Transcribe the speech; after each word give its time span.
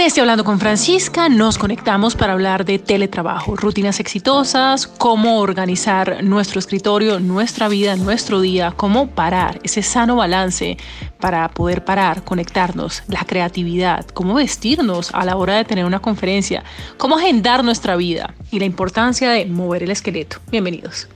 En 0.00 0.06
este 0.06 0.22
Hablando 0.22 0.44
con 0.44 0.58
Francisca 0.58 1.28
nos 1.28 1.58
conectamos 1.58 2.16
para 2.16 2.32
hablar 2.32 2.64
de 2.64 2.78
teletrabajo, 2.78 3.54
rutinas 3.54 4.00
exitosas, 4.00 4.86
cómo 4.86 5.40
organizar 5.40 6.24
nuestro 6.24 6.58
escritorio, 6.58 7.20
nuestra 7.20 7.68
vida, 7.68 7.96
nuestro 7.96 8.40
día, 8.40 8.72
cómo 8.74 9.10
parar 9.10 9.60
ese 9.62 9.82
sano 9.82 10.16
balance 10.16 10.78
para 11.20 11.50
poder 11.50 11.84
parar, 11.84 12.24
conectarnos, 12.24 13.02
la 13.08 13.24
creatividad, 13.26 14.06
cómo 14.06 14.32
vestirnos 14.32 15.10
a 15.12 15.26
la 15.26 15.36
hora 15.36 15.56
de 15.56 15.66
tener 15.66 15.84
una 15.84 16.00
conferencia, 16.00 16.64
cómo 16.96 17.18
agendar 17.18 17.62
nuestra 17.62 17.94
vida 17.96 18.32
y 18.50 18.58
la 18.58 18.64
importancia 18.64 19.28
de 19.28 19.44
mover 19.44 19.82
el 19.82 19.90
esqueleto. 19.90 20.38
Bienvenidos. 20.50 21.08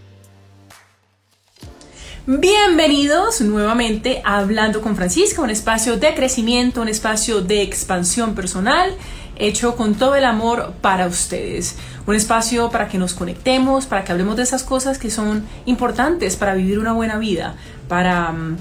Bienvenidos 2.27 3.43
nuevamente 3.43 4.23
a 4.25 4.39
Hablando 4.39 4.81
con 4.81 4.97
Francisca, 4.97 5.43
un 5.43 5.51
espacio 5.51 5.99
de 5.99 6.15
crecimiento, 6.15 6.81
un 6.81 6.89
espacio 6.89 7.43
de 7.43 7.61
expansión 7.61 8.35
personal 8.35 8.97
hecho 9.37 9.77
con 9.77 9.95
todo 9.95 10.15
el 10.15 10.25
amor 10.25 10.73
para 10.81 11.07
ustedes. 11.07 11.77
Un 12.07 12.15
espacio 12.15 12.71
para 12.71 12.89
que 12.89 12.97
nos 12.97 13.13
conectemos, 13.13 13.85
para 13.85 14.05
que 14.05 14.13
hablemos 14.13 14.37
de 14.37 14.45
esas 14.45 14.63
cosas 14.63 14.99
que 14.99 15.11
son 15.11 15.45
importantes 15.67 16.37
para 16.37 16.55
vivir 16.55 16.79
una 16.79 16.95
buena 16.95 17.19
vida, 17.19 17.57
para 17.89 18.31
um, 18.31 18.57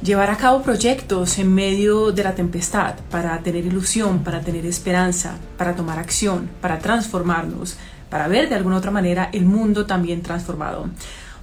llevar 0.00 0.30
a 0.30 0.36
cabo 0.36 0.62
proyectos 0.62 1.40
en 1.40 1.52
medio 1.52 2.12
de 2.12 2.22
la 2.22 2.36
tempestad, 2.36 2.94
para 3.10 3.36
tener 3.40 3.66
ilusión, 3.66 4.22
para 4.22 4.40
tener 4.40 4.66
esperanza, 4.66 5.36
para 5.58 5.74
tomar 5.74 5.98
acción, 5.98 6.48
para 6.60 6.78
transformarnos, 6.78 7.76
para 8.08 8.28
ver 8.28 8.48
de 8.48 8.54
alguna 8.54 8.76
otra 8.76 8.92
manera 8.92 9.30
el 9.32 9.46
mundo 9.46 9.84
también 9.84 10.22
transformado. 10.22 10.88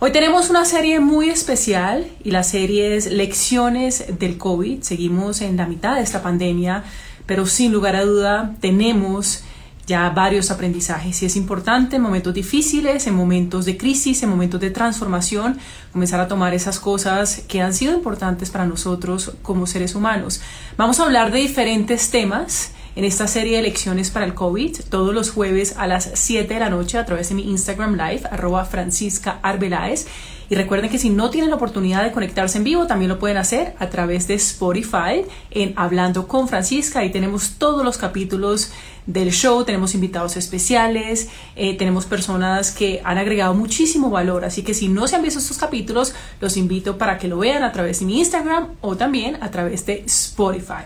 Hoy 0.02 0.14
tenemos 0.14 0.50
una 0.50 0.64
serie 0.64 1.02
muy 1.02 1.30
especial 1.30 2.08
y 2.24 2.32
la 2.32 2.44
serie 2.44 2.96
es 2.96 3.12
Lecciones 3.12 4.18
del 4.18 4.38
COVID. 4.38 4.82
Seguimos 4.82 5.42
en 5.42 5.58
la 5.58 5.66
mitad 5.66 5.96
de 5.96 6.04
esta 6.04 6.24
pandemia, 6.24 6.86
pero 7.26 7.46
sin 7.46 7.74
lugar 7.74 7.98
a 7.98 8.06
duda 8.06 8.56
tenemos 8.62 9.44
ya 9.88 10.10
varios 10.12 10.52
aprendizajes 10.52 11.22
y 11.22 11.26
es 11.26 11.36
importante 11.36 11.98
en 11.98 12.02
momentos 12.02 12.34
difíciles, 12.34 13.08
en 13.08 13.16
momentos 13.16 13.66
de 13.66 13.76
crisis, 13.76 14.24
en 14.24 14.30
momentos 14.30 14.62
de 14.62 14.72
transformación, 14.72 15.58
comenzar 15.92 16.22
a 16.22 16.30
tomar 16.30 16.54
esas 16.54 16.80
cosas 16.80 17.44
que 17.50 17.62
han 17.62 17.74
sido 17.74 17.94
importantes 17.94 18.52
para 18.52 18.66
nosotros 18.66 19.34
como 19.42 19.68
seres 19.68 19.96
humanos. 19.96 20.40
Vamos 20.78 21.02
a 21.02 21.04
hablar 21.04 21.30
de 21.30 21.40
diferentes 21.40 22.10
temas 22.10 22.72
en 22.96 23.06
esta 23.06 23.28
serie 23.28 23.58
de 23.58 23.64
lecciones 23.64 24.10
para 24.10 24.26
el 24.26 24.34
COVID 24.34 24.78
todos 24.90 25.14
los 25.14 25.32
jueves 25.32 25.76
a 25.78 25.88
las 25.88 26.10
7 26.14 26.54
de 26.54 26.60
la 26.60 26.70
noche 26.70 26.98
a 26.98 27.06
través 27.06 27.30
de 27.30 27.36
mi 27.36 27.50
Instagram 27.50 27.94
Live, 27.94 28.24
arroba 28.32 28.66
Francisca 28.66 29.40
Arbeláez. 29.42 30.08
Y 30.50 30.56
recuerden 30.56 30.90
que 30.90 30.98
si 30.98 31.12
no 31.12 31.30
tienen 31.30 31.52
la 31.52 31.58
oportunidad 31.58 32.04
de 32.04 32.12
conectarse 32.12 32.58
en 32.58 32.64
vivo, 32.64 32.88
también 32.88 33.10
lo 33.10 33.20
pueden 33.20 33.38
hacer 33.38 33.76
a 33.78 33.90
través 33.90 34.28
de 34.28 34.34
Spotify 34.34 35.24
en 35.52 35.74
Hablando 35.76 36.28
con 36.28 36.48
Francisca. 36.48 37.00
Ahí 37.00 37.12
tenemos 37.12 37.52
todos 37.60 37.86
los 37.86 38.00
capítulos 38.00 38.72
del 39.06 39.32
show, 39.32 39.64
tenemos 39.64 39.94
invitados 39.94 40.38
especiales, 40.38 41.30
eh, 41.56 41.78
tenemos 41.78 42.08
personas 42.08 42.72
que 42.72 43.00
han 43.04 43.20
agregado 43.20 43.54
muchísimo 43.54 44.10
valor. 44.10 44.44
Así 44.44 44.64
que 44.64 44.74
si 44.74 44.88
no 44.88 45.08
se 45.08 45.18
han 45.18 45.22
visto 45.22 45.40
estos 45.40 45.60
capítulos, 45.60 46.16
los 46.42 46.58
invito 46.58 46.98
para 46.98 47.20
que 47.20 47.28
lo 47.28 47.38
vean 47.38 47.62
a 47.62 47.72
través 47.72 48.00
de 48.00 48.08
mi 48.08 48.18
Instagram 48.18 48.70
o 48.82 48.98
también 48.98 49.38
a 49.44 49.52
través 49.52 49.86
de 49.86 50.04
Spotify. 50.08 50.86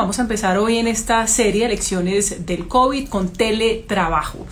Vamos 0.00 0.18
a 0.18 0.22
empezar 0.22 0.56
hoy 0.56 0.78
en 0.78 0.88
esta 0.88 1.26
serie 1.26 1.64
de 1.64 1.68
lecciones 1.68 2.46
del 2.46 2.66
COVID 2.68 3.10
con 3.10 3.30
teletrabajo. 3.34 4.46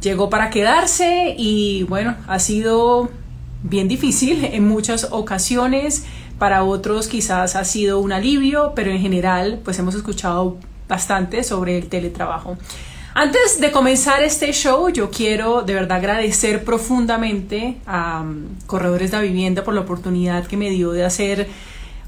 Llegó 0.00 0.30
para 0.30 0.48
quedarse 0.48 1.34
y 1.36 1.82
bueno, 1.88 2.14
ha 2.28 2.38
sido 2.38 3.10
bien 3.64 3.88
difícil 3.88 4.44
en 4.44 4.68
muchas 4.68 5.08
ocasiones. 5.10 6.04
Para 6.38 6.62
otros 6.62 7.08
quizás 7.08 7.56
ha 7.56 7.64
sido 7.64 7.98
un 7.98 8.12
alivio, 8.12 8.74
pero 8.76 8.92
en 8.92 9.00
general 9.00 9.60
pues 9.64 9.76
hemos 9.80 9.96
escuchado 9.96 10.56
bastante 10.88 11.42
sobre 11.42 11.78
el 11.78 11.88
teletrabajo. 11.88 12.56
Antes 13.12 13.60
de 13.60 13.72
comenzar 13.72 14.22
este 14.22 14.52
show, 14.52 14.88
yo 14.88 15.10
quiero 15.10 15.62
de 15.62 15.74
verdad 15.74 15.98
agradecer 15.98 16.62
profundamente 16.62 17.78
a 17.86 18.20
um, 18.20 18.44
Corredores 18.68 19.10
de 19.10 19.16
la 19.16 19.24
Vivienda 19.24 19.64
por 19.64 19.74
la 19.74 19.80
oportunidad 19.80 20.46
que 20.46 20.56
me 20.56 20.70
dio 20.70 20.92
de 20.92 21.04
hacer 21.04 21.48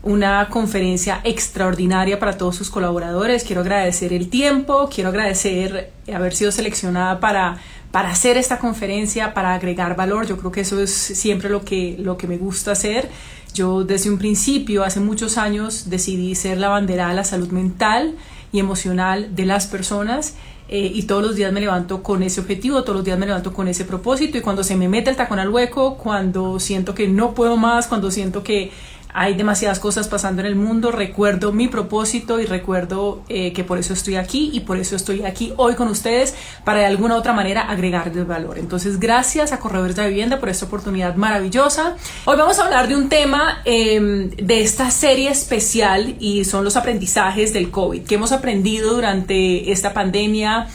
una 0.09 0.49
conferencia 0.49 1.21
extraordinaria 1.23 2.19
para 2.19 2.39
todos 2.39 2.57
sus 2.57 2.71
colaboradores. 2.71 3.45
Quiero 3.45 3.61
agradecer 3.61 4.15
el 4.15 4.31
tiempo, 4.31 4.89
quiero 4.91 5.11
agradecer 5.11 5.93
haber 6.11 6.35
sido 6.35 6.51
seleccionada 6.51 7.21
para, 7.21 7.59
para 7.91 8.09
hacer 8.09 8.39
esta 8.39 8.59
conferencia, 8.59 9.35
para 9.35 9.53
agregar 9.53 9.97
valor. 9.97 10.27
Yo 10.27 10.39
creo 10.39 10.51
que 10.51 10.63
eso 10.63 10.81
es 10.81 10.91
siempre 10.91 11.51
lo 11.51 11.63
que, 11.63 11.97
lo 11.99 12.17
que 12.17 12.27
me 12.27 12.39
gusta 12.39 12.73
hacer. 12.73 13.11
Yo 13.53 13.85
desde 13.85 14.09
un 14.09 14.17
principio, 14.17 14.83
hace 14.83 14.99
muchos 14.99 15.37
años, 15.37 15.91
decidí 15.91 16.35
ser 16.35 16.57
la 16.57 16.69
bandera 16.69 17.11
de 17.11 17.15
la 17.15 17.25
salud 17.25 17.51
mental 17.51 18.15
y 18.51 18.61
emocional 18.61 19.37
de 19.37 19.45
las 19.45 19.67
personas. 19.67 20.37
Eh, 20.71 20.91
y 20.95 21.03
todos 21.03 21.23
los 21.23 21.35
días 21.35 21.53
me 21.53 21.61
levanto 21.61 22.03
con 22.03 22.23
ese 22.23 22.41
objetivo, 22.41 22.83
todos 22.83 22.97
los 22.97 23.05
días 23.05 23.19
me 23.19 23.25
levanto 23.25 23.55
con 23.55 23.69
ese 23.69 23.87
propósito 23.87 24.37
y 24.37 24.43
cuando 24.43 24.63
se 24.63 24.77
me 24.77 24.87
mete 24.87 25.09
el 25.09 25.17
tacón 25.17 25.39
al 25.39 25.49
hueco, 25.49 25.97
cuando 25.97 26.61
siento 26.61 26.95
que 26.95 27.09
no 27.09 27.33
puedo 27.33 27.57
más, 27.57 27.87
cuando 27.87 28.11
siento 28.11 28.43
que 28.43 28.71
hay 29.13 29.35
demasiadas 29.35 29.79
cosas 29.79 30.09
pasando 30.09 30.41
en 30.41 30.47
el 30.47 30.57
mundo, 30.57 30.91
recuerdo 30.91 31.53
mi 31.53 31.69
propósito 31.69 32.41
y 32.41 32.47
recuerdo 32.47 33.23
eh, 33.29 33.53
que 33.53 33.65
por 33.65 33.79
eso 33.79 33.93
estoy 33.93 34.17
aquí 34.17 34.51
y 34.53 34.61
por 34.61 34.79
eso 34.79 34.97
estoy 34.97 35.25
aquí 35.25 35.53
hoy 35.57 35.75
con 35.75 35.89
ustedes 35.89 36.35
para 36.65 36.81
de 36.81 36.87
alguna 36.87 37.15
u 37.15 37.19
otra 37.19 37.33
manera 37.33 37.63
agregarles 37.63 38.27
valor. 38.27 38.59
Entonces, 38.59 39.01
gracias 39.01 39.53
a 39.53 39.59
Corredores 39.59 39.97
de 39.97 40.09
Vivienda 40.09 40.41
por 40.41 40.49
esta 40.49 40.67
oportunidad 40.67 41.17
maravillosa. 41.17 41.97
Hoy 42.25 42.37
vamos 42.37 42.59
a 42.59 42.65
hablar 42.65 42.89
de 42.89 42.97
un 42.97 43.09
tema 43.09 43.63
em, 43.65 44.31
de 44.31 44.61
esta 44.61 44.91
serie 44.91 45.31
especial 45.31 46.17
y 46.19 46.45
son 46.45 46.65
los 46.65 46.77
aprendizajes 46.77 47.53
del 47.53 47.71
COVID, 47.71 48.03
que 48.03 48.17
hemos 48.17 48.33
aprendido 48.33 48.95
durante 48.95 49.73
esta 49.73 49.93
pandemia 49.93 50.69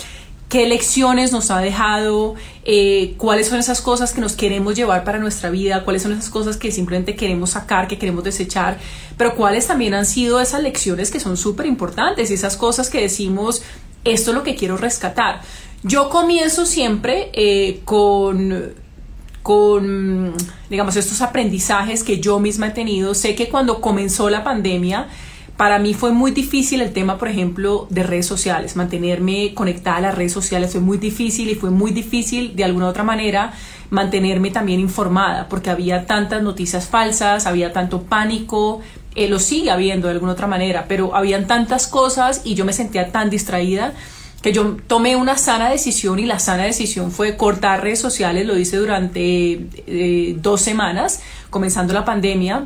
qué 0.54 0.68
lecciones 0.68 1.32
nos 1.32 1.50
ha 1.50 1.58
dejado, 1.58 2.36
eh, 2.64 3.16
cuáles 3.18 3.48
son 3.48 3.58
esas 3.58 3.82
cosas 3.82 4.14
que 4.14 4.22
nos 4.22 4.36
queremos 4.36 4.76
llevar 4.76 5.04
para 5.04 5.18
nuestra 5.18 5.50
vida, 5.50 5.84
cuáles 5.84 6.04
son 6.04 6.12
esas 6.12 6.30
cosas 6.30 6.58
que 6.58 6.72
simplemente 6.72 7.16
queremos 7.16 7.50
sacar, 7.50 7.88
que 7.88 7.98
queremos 7.98 8.24
desechar, 8.24 8.78
pero 9.18 9.34
cuáles 9.34 9.66
también 9.66 9.96
han 9.96 10.06
sido 10.06 10.40
esas 10.40 10.62
lecciones 10.62 11.10
que 11.10 11.20
son 11.20 11.38
súper 11.38 11.66
importantes 11.66 12.30
esas 12.30 12.56
cosas 12.56 12.92
que 12.92 13.02
decimos, 13.02 13.64
esto 14.04 14.30
es 14.30 14.36
lo 14.36 14.44
que 14.44 14.54
quiero 14.54 14.78
rescatar. 14.78 15.42
Yo 15.82 16.10
comienzo 16.10 16.68
siempre 16.68 17.32
eh, 17.34 17.82
con 17.84 18.76
con, 19.42 20.34
digamos, 20.70 20.96
estos 20.96 21.22
aprendizajes 21.22 22.04
que 22.04 22.22
yo 22.22 22.40
misma 22.40 22.68
he 22.68 22.72
tenido. 22.72 23.14
Sé 23.14 23.36
que 23.36 23.50
cuando 23.50 23.82
comenzó 23.82 24.30
la 24.30 24.42
pandemia, 24.42 25.10
para 25.58 25.78
mí 25.80 25.94
fue 25.94 26.12
muy 26.12 26.32
difícil 26.32 26.82
el 26.82 26.94
tema, 26.94 27.18
por 27.18 27.28
ejemplo, 27.28 27.88
de 27.90 28.04
redes 28.04 28.26
sociales, 28.26 28.76
mantenerme 28.76 29.54
conectada 29.54 29.98
a 29.98 30.02
las 30.02 30.16
redes 30.16 30.34
sociales 30.34 30.72
fue 30.72 30.82
muy 30.82 30.98
difícil 30.98 31.50
y 31.50 31.56
fue 31.56 31.70
muy 31.70 31.92
difícil 31.92 32.56
de 32.56 32.64
alguna 32.64 32.88
otra 32.88 33.04
manera 33.04 33.54
mantenerme 33.92 34.50
también 34.50 34.80
informada, 34.80 35.48
porque 35.50 35.70
había 35.70 36.08
tantas 36.08 36.42
noticias 36.42 36.88
falsas, 36.88 37.46
había 37.46 37.72
tanto 37.72 38.02
pánico, 38.02 38.82
eh, 39.14 39.30
lo 39.30 39.38
sigue 39.38 39.70
habiendo 39.70 40.08
de 40.08 40.14
alguna 40.14 40.32
otra 40.32 40.48
manera, 40.48 40.86
pero 40.88 41.16
habían 41.16 41.46
tantas 41.46 41.86
cosas 41.86 42.42
y 42.44 42.56
yo 42.56 42.66
me 42.66 42.74
sentía 42.74 43.12
tan 43.12 43.30
distraída 43.30 43.94
que 44.42 44.52
yo 44.52 44.78
tomé 44.88 45.16
una 45.16 45.38
sana 45.38 45.70
decisión 45.70 46.18
y 46.18 46.26
la 46.26 46.40
sana 46.40 46.64
decisión 46.64 47.12
fue 47.12 47.38
cortar 47.38 47.84
redes 47.84 48.00
sociales, 48.00 48.48
lo 48.48 48.58
hice 48.58 48.78
durante 48.78 49.68
eh, 49.88 50.36
dos 50.40 50.62
semanas, 50.62 51.22
comenzando 51.52 51.94
la 51.94 52.04
pandemia, 52.04 52.66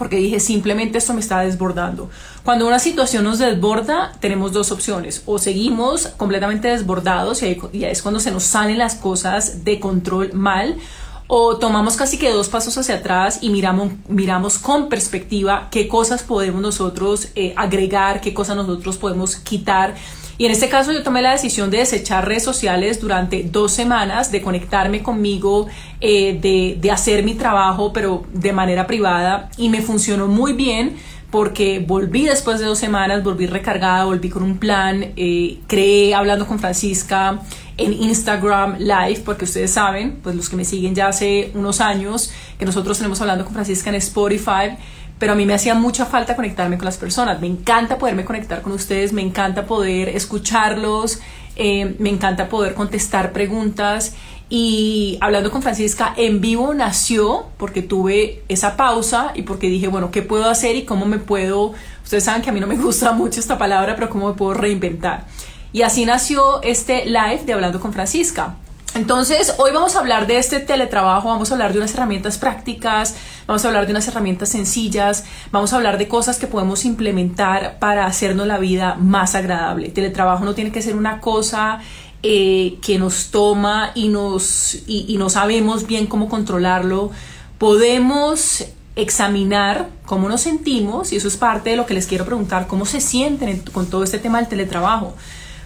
porque 0.00 0.16
dije 0.16 0.40
simplemente 0.40 0.96
esto 0.96 1.12
me 1.12 1.20
está 1.20 1.40
desbordando. 1.40 2.08
Cuando 2.42 2.66
una 2.66 2.78
situación 2.78 3.22
nos 3.22 3.38
desborda, 3.38 4.12
tenemos 4.18 4.50
dos 4.50 4.72
opciones. 4.72 5.22
O 5.26 5.38
seguimos 5.38 6.06
completamente 6.16 6.68
desbordados 6.68 7.42
y 7.42 7.84
es 7.84 8.00
cuando 8.00 8.18
se 8.18 8.30
nos 8.30 8.44
salen 8.44 8.78
las 8.78 8.94
cosas 8.94 9.62
de 9.62 9.78
control 9.78 10.32
mal. 10.32 10.78
O 11.26 11.58
tomamos 11.58 11.98
casi 11.98 12.16
que 12.16 12.30
dos 12.30 12.48
pasos 12.48 12.78
hacia 12.78 12.94
atrás 12.94 13.40
y 13.42 13.50
miramos, 13.50 13.92
miramos 14.08 14.58
con 14.58 14.88
perspectiva 14.88 15.68
qué 15.70 15.86
cosas 15.86 16.22
podemos 16.22 16.62
nosotros 16.62 17.28
eh, 17.34 17.52
agregar, 17.58 18.22
qué 18.22 18.32
cosas 18.32 18.56
nosotros 18.56 18.96
podemos 18.96 19.36
quitar 19.36 19.96
y 20.40 20.46
en 20.46 20.52
este 20.52 20.70
caso 20.70 20.90
yo 20.90 21.02
tomé 21.02 21.20
la 21.20 21.32
decisión 21.32 21.70
de 21.70 21.76
desechar 21.76 22.26
redes 22.26 22.42
sociales 22.42 22.98
durante 22.98 23.42
dos 23.42 23.72
semanas, 23.72 24.32
de 24.32 24.40
conectarme 24.40 25.02
conmigo, 25.02 25.66
eh, 26.00 26.38
de, 26.40 26.78
de 26.80 26.90
hacer 26.90 27.22
mi 27.24 27.34
trabajo, 27.34 27.92
pero 27.92 28.24
de 28.32 28.50
manera 28.54 28.86
privada. 28.86 29.50
Y 29.58 29.68
me 29.68 29.82
funcionó 29.82 30.28
muy 30.28 30.54
bien 30.54 30.96
porque 31.30 31.84
volví 31.86 32.24
después 32.24 32.58
de 32.58 32.64
dos 32.64 32.78
semanas, 32.78 33.22
volví 33.22 33.44
recargada, 33.48 34.06
volví 34.06 34.30
con 34.30 34.42
un 34.42 34.56
plan, 34.56 35.12
eh, 35.14 35.58
creé 35.66 36.14
hablando 36.14 36.46
con 36.46 36.58
Francisca 36.58 37.42
en 37.76 37.92
Instagram 37.92 38.78
Live, 38.78 39.20
porque 39.26 39.44
ustedes 39.44 39.70
saben, 39.70 40.20
pues 40.22 40.36
los 40.36 40.48
que 40.48 40.56
me 40.56 40.64
siguen 40.64 40.94
ya 40.94 41.08
hace 41.08 41.50
unos 41.52 41.82
años, 41.82 42.32
que 42.58 42.64
nosotros 42.64 42.96
tenemos 42.96 43.20
hablando 43.20 43.44
con 43.44 43.52
Francisca 43.52 43.90
en 43.90 43.96
Spotify 43.96 44.78
pero 45.20 45.34
a 45.34 45.36
mí 45.36 45.44
me 45.44 45.52
hacía 45.52 45.74
mucha 45.74 46.06
falta 46.06 46.34
conectarme 46.34 46.78
con 46.78 46.86
las 46.86 46.96
personas. 46.96 47.40
Me 47.42 47.46
encanta 47.46 47.98
poderme 47.98 48.24
conectar 48.24 48.62
con 48.62 48.72
ustedes, 48.72 49.12
me 49.12 49.20
encanta 49.20 49.66
poder 49.66 50.08
escucharlos, 50.08 51.20
eh, 51.56 51.94
me 51.98 52.08
encanta 52.08 52.48
poder 52.48 52.74
contestar 52.74 53.32
preguntas 53.32 54.14
Y 54.48 55.18
hablando 55.20 55.50
con 55.50 55.62
Francisca 55.62 56.14
en 56.16 56.40
vivo 56.40 56.72
nació 56.72 57.46
porque 57.58 57.82
tuve 57.82 58.42
esa 58.48 58.76
pausa 58.76 59.32
y 59.34 59.42
porque 59.42 59.68
dije, 59.68 59.88
bueno, 59.88 60.10
¿qué 60.10 60.22
puedo 60.22 60.48
hacer 60.48 60.74
y 60.74 60.84
cómo 60.84 61.04
me 61.04 61.18
puedo, 61.18 61.74
ustedes 62.02 62.24
saben 62.24 62.40
que 62.42 62.50
a 62.50 62.52
mí 62.52 62.58
no 62.58 62.66
me 62.66 62.76
gusta 62.88 63.12
mucho 63.12 63.40
esta 63.40 63.58
palabra, 63.58 63.94
pero 63.94 64.08
cómo 64.08 64.28
me 64.28 64.34
puedo 64.34 64.54
reinventar. 64.54 65.26
Y 65.72 65.82
así 65.82 66.04
nació 66.06 66.62
este 66.62 67.04
live 67.04 67.42
de 67.44 67.52
Hablando 67.52 67.78
con 67.78 67.92
Francisca. 67.92 68.56
Entonces, 68.94 69.54
hoy 69.58 69.70
vamos 69.72 69.94
a 69.94 70.00
hablar 70.00 70.26
de 70.26 70.38
este 70.38 70.58
teletrabajo, 70.58 71.28
vamos 71.28 71.50
a 71.50 71.54
hablar 71.54 71.72
de 71.72 71.78
unas 71.78 71.94
herramientas 71.94 72.38
prácticas, 72.38 73.14
vamos 73.46 73.64
a 73.64 73.68
hablar 73.68 73.86
de 73.86 73.92
unas 73.92 74.08
herramientas 74.08 74.48
sencillas, 74.48 75.24
vamos 75.52 75.72
a 75.72 75.76
hablar 75.76 75.96
de 75.96 76.08
cosas 76.08 76.38
que 76.38 76.48
podemos 76.48 76.84
implementar 76.84 77.78
para 77.78 78.06
hacernos 78.06 78.48
la 78.48 78.58
vida 78.58 78.96
más 78.96 79.36
agradable. 79.36 79.90
teletrabajo 79.90 80.44
no 80.44 80.54
tiene 80.54 80.72
que 80.72 80.82
ser 80.82 80.96
una 80.96 81.20
cosa 81.20 81.78
eh, 82.24 82.78
que 82.82 82.98
nos 82.98 83.30
toma 83.30 83.92
y, 83.94 84.08
nos, 84.08 84.78
y, 84.88 85.16
no 85.18 85.30
sabemos 85.30 85.86
bien 85.86 86.06
cómo 86.06 86.28
controlarlo. 86.28 87.12
Podemos 87.58 88.64
examinar 88.96 89.88
cómo 90.04 90.28
nos 90.28 90.40
sentimos 90.40 91.12
y 91.12 91.16
eso 91.16 91.28
es 91.28 91.36
parte 91.36 91.70
de 91.70 91.76
lo 91.76 91.86
que 91.86 91.94
les 91.94 92.08
quiero 92.08 92.26
preguntar, 92.26 92.66
cómo 92.66 92.86
se 92.86 93.00
sienten 93.00 93.60
con 93.72 93.88
todo 93.88 94.02
este 94.02 94.18
tema 94.18 94.38
del 94.38 94.48
teletrabajo 94.48 95.14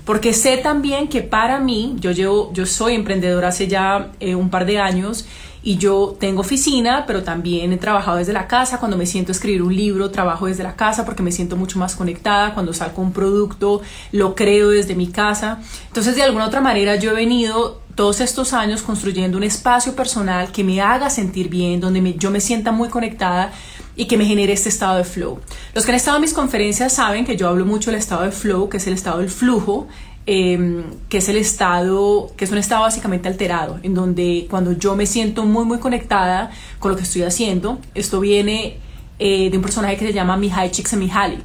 porque 0.05 0.33
sé 0.35 0.59
también 0.59 1.09
que 1.09 1.23
para 1.23 1.61
mí, 1.61 1.97
yo 1.99 2.11
llevo, 2.11 2.53
yo 2.53 2.67
soy 2.67 2.95
emprendedora 2.95 3.49
hace 3.49 3.69
ya 3.69 4.13
eh, 4.21 4.35
un 4.35 4.51
par 4.51 4.67
de 4.67 4.79
años 4.79 5.27
y 5.63 5.79
yo 5.79 6.15
tengo 6.21 6.43
oficina, 6.43 7.05
pero 7.07 7.23
también 7.23 7.73
he 7.73 7.79
trabajado 7.79 8.19
desde 8.19 8.35
la 8.35 8.47
casa. 8.47 8.79
Cuando 8.79 8.99
me 8.99 9.07
siento 9.07 9.33
a 9.33 9.35
escribir 9.35 9.63
un 9.63 9.75
libro, 9.75 10.11
trabajo 10.11 10.47
desde 10.47 10.63
la 10.63 10.77
casa 10.77 11.07
porque 11.07 11.23
me 11.23 11.33
siento 11.33 11.57
mucho 11.57 11.79
más 11.79 11.97
conectada. 11.97 12.53
Cuando 12.53 12.75
salgo 12.75 13.01
un 13.01 13.13
producto, 13.13 13.81
lo 14.13 14.35
creo 14.35 14.69
desde 14.69 14.95
mi 14.95 15.07
casa. 15.07 15.61
Entonces, 15.87 16.17
de 16.17 16.23
alguna 16.23 16.47
otra 16.47 16.61
manera, 16.61 16.97
yo 16.97 17.13
he 17.13 17.15
venido 17.15 17.81
todos 17.95 18.21
estos 18.21 18.53
años 18.53 18.83
construyendo 18.83 19.39
un 19.39 19.45
espacio 19.45 19.95
personal 19.95 20.51
que 20.53 20.65
me 20.65 20.81
haga 20.81 21.11
sentir 21.11 21.49
bien, 21.49 21.81
donde 21.81 22.15
yo 22.15 22.31
me 22.31 22.41
sienta 22.41 22.73
muy 22.73 22.89
conectada 22.89 23.53
y 23.97 24.07
que 24.07 24.17
me 24.17 24.25
genere 24.25 24.53
este 24.53 24.69
estado 24.69 24.97
de 24.97 25.05
flow. 25.05 25.39
Los 25.75 25.85
que 25.85 25.93
han 25.93 25.97
estado 25.97 26.17
en 26.17 26.23
mis 26.23 26.35
conferencias 26.35 26.93
saben 26.93 27.25
que 27.25 27.37
yo 27.37 27.49
hablo 27.49 27.65
mucho 27.65 27.91
del 27.91 28.01
estado 28.01 28.23
de 28.23 28.33
flow, 28.33 28.69
que 28.69 28.79
es 28.79 28.87
el 28.87 28.95
estado 28.95 29.19
del 29.19 29.31
flujo, 29.31 29.87
em, 30.27 30.85
que 31.09 31.19
es 31.19 31.29
el 31.29 31.37
estado, 31.37 32.33
que 32.37 32.45
es 32.45 32.51
un 32.51 32.59
estado 32.59 32.83
básicamente 32.83 33.29
alterado, 33.29 33.79
en 33.83 33.95
donde 33.95 34.47
cuando 34.51 34.73
yo 34.73 34.97
me 34.97 35.07
siento 35.07 35.45
muy, 35.45 35.65
muy 35.65 35.79
conectada 35.79 36.51
con 36.79 36.91
lo 36.91 36.97
que 36.97 37.05
estoy 37.05 37.23
haciendo, 37.23 37.79
esto 37.95 38.21
viene 38.21 38.79
eh, 39.19 39.51
de 39.51 39.57
un 39.57 39.63
personaje 39.63 39.97
que 39.97 40.07
se 40.07 40.13
llama 40.13 40.37
Mihai 40.37 40.71
Csikszentmihalyi. 40.71 41.39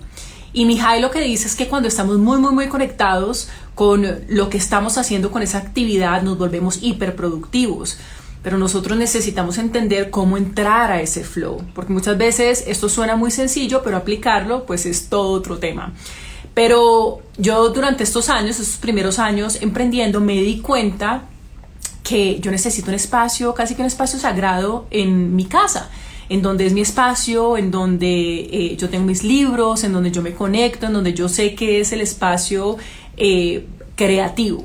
Y 0.52 0.66
Mihai 0.66 1.02
lo 1.02 1.12
que 1.12 1.22
dice 1.22 1.48
es 1.48 1.56
que 1.56 1.68
cuando 1.68 1.88
estamos 1.88 2.18
muy, 2.18 2.40
muy, 2.40 2.54
muy 2.54 2.68
conectados 2.68 3.50
con 3.76 4.06
lo 4.28 4.50
que 4.50 4.58
estamos 4.58 4.98
haciendo 4.98 5.32
con 5.32 5.42
esa 5.42 5.60
actividad, 5.60 6.22
nos 6.22 6.38
volvemos 6.38 6.80
hiperproductivos 6.82 7.98
pero 8.42 8.58
nosotros 8.58 8.98
necesitamos 8.98 9.58
entender 9.58 10.10
cómo 10.10 10.38
entrar 10.38 10.92
a 10.92 11.02
ese 11.02 11.24
flow, 11.24 11.62
porque 11.76 11.92
muchas 11.92 12.18
veces 12.18 12.64
esto 12.68 12.88
suena 12.88 13.16
muy 13.16 13.32
sencillo, 13.32 13.82
pero 13.84 13.98
aplicarlo 13.98 14.66
pues 14.66 14.86
es 14.86 15.10
todo 15.10 15.32
otro 15.32 15.58
tema. 15.58 15.94
Pero 16.54 17.22
yo 17.38 17.70
durante 17.70 18.04
estos 18.04 18.30
años, 18.30 18.60
estos 18.60 18.78
primeros 18.78 19.20
años 19.20 19.62
emprendiendo, 19.62 20.20
me 20.20 20.42
di 20.42 20.62
cuenta 20.62 21.24
que 22.04 22.40
yo 22.40 22.50
necesito 22.50 22.90
un 22.90 22.96
espacio, 22.96 23.54
casi 23.54 23.76
que 23.76 23.82
un 23.82 23.88
espacio 23.88 24.18
sagrado 24.20 24.88
en 24.90 25.36
mi 25.36 25.46
casa, 25.46 25.90
en 26.30 26.42
donde 26.44 26.68
es 26.68 26.74
mi 26.74 26.82
espacio, 26.82 27.58
en 27.58 27.72
donde 27.72 28.08
eh, 28.08 28.78
yo 28.78 28.90
tengo 28.90 29.06
mis 29.06 29.24
libros, 29.24 29.84
en 29.84 29.94
donde 29.94 30.12
yo 30.12 30.22
me 30.22 30.34
conecto, 30.34 30.86
en 30.86 30.94
donde 30.94 31.14
yo 31.14 31.28
sé 31.28 31.56
que 31.56 31.80
es 31.80 31.92
el 31.92 32.02
espacio 32.02 32.78
eh, 33.18 33.66
creativo. 33.96 34.64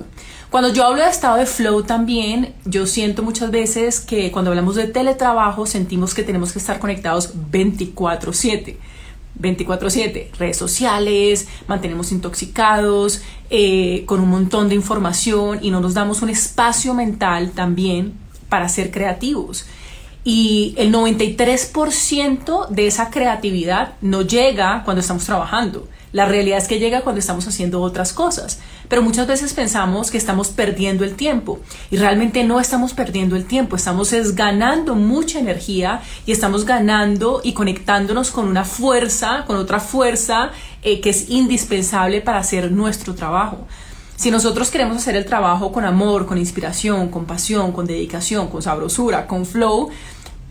Cuando 0.51 0.73
yo 0.73 0.85
hablo 0.85 1.03
de 1.03 1.11
estado 1.11 1.39
de 1.39 1.47
flow 1.47 1.83
también, 1.83 2.55
yo 2.65 2.87
siento 2.87 3.25
muchas 3.25 3.51
veces 3.51 4.01
que 4.01 4.31
cuando 4.31 4.53
hablamos 4.53 4.77
de 4.77 4.87
teletrabajo 4.87 5.67
sentimos 5.67 6.15
que 6.15 6.23
tenemos 6.23 6.53
que 6.53 6.61
estar 6.61 6.79
conectados 6.79 7.33
24/7. 7.51 8.77
24/7, 9.37 10.31
redes 10.39 10.57
sociales, 10.57 11.49
mantenemos 11.67 12.13
intoxicados, 12.13 13.23
eh, 13.51 14.05
con 14.07 14.21
un 14.21 14.29
montón 14.29 14.69
de 14.69 14.77
información 14.77 15.59
y 15.61 15.73
no 15.73 15.81
nos 15.81 15.95
damos 15.95 16.23
un 16.23 16.29
espacio 16.29 16.95
mental 16.95 17.51
también 17.51 18.13
para 18.49 18.69
ser 18.69 18.93
creativos. 18.93 19.67
Y 20.25 20.75
el 20.79 20.91
93% 20.93 22.69
de 22.69 22.87
esa 22.87 23.11
creatividad 23.11 23.95
no 24.01 24.23
llega 24.23 24.83
cuando 24.85 25.01
estamos 25.01 25.25
trabajando. 25.25 25.87
La 26.13 26.27
realidad 26.27 26.59
es 26.59 26.69
que 26.69 26.79
llega 26.79 27.03
cuando 27.03 27.19
estamos 27.19 27.47
haciendo 27.49 27.83
otras 27.83 28.13
cosas. 28.13 28.61
Pero 28.89 29.03
muchas 29.03 29.27
veces 29.27 29.53
pensamos 29.53 30.11
que 30.11 30.17
estamos 30.17 30.49
perdiendo 30.49 31.05
el 31.05 31.17
tiempo 31.17 31.59
y 31.91 31.97
realmente 31.97 32.45
no 32.45 32.61
estamos 32.61 32.95
perdiendo 32.95 33.35
el 33.35 33.47
tiempo, 33.47 33.75
estamos 33.77 34.13
es 34.13 34.37
ganando 34.37 34.95
mucha 34.95 35.41
energía 35.41 36.03
y 36.25 36.33
estamos 36.33 36.65
ganando 36.65 37.41
y 37.43 37.53
conectándonos 37.53 38.31
con 38.31 38.47
una 38.47 38.65
fuerza, 38.65 39.45
con 39.47 39.57
otra 39.57 39.81
fuerza 39.81 40.53
eh, 40.83 41.01
que 41.01 41.11
es 41.11 41.31
indispensable 41.31 42.21
para 42.21 42.39
hacer 42.39 42.71
nuestro 42.71 43.15
trabajo. 43.15 43.67
Si 44.17 44.31
nosotros 44.31 44.71
queremos 44.71 44.99
hacer 44.99 45.17
el 45.17 45.25
trabajo 45.25 45.73
con 45.73 45.85
amor, 45.85 46.27
con 46.27 46.39
inspiración, 46.39 47.09
con 47.09 47.25
pasión, 47.25 47.73
con 47.73 47.87
dedicación, 47.87 48.47
con 48.47 48.63
sabrosura, 48.63 49.27
con 49.27 49.45
flow, 49.45 49.91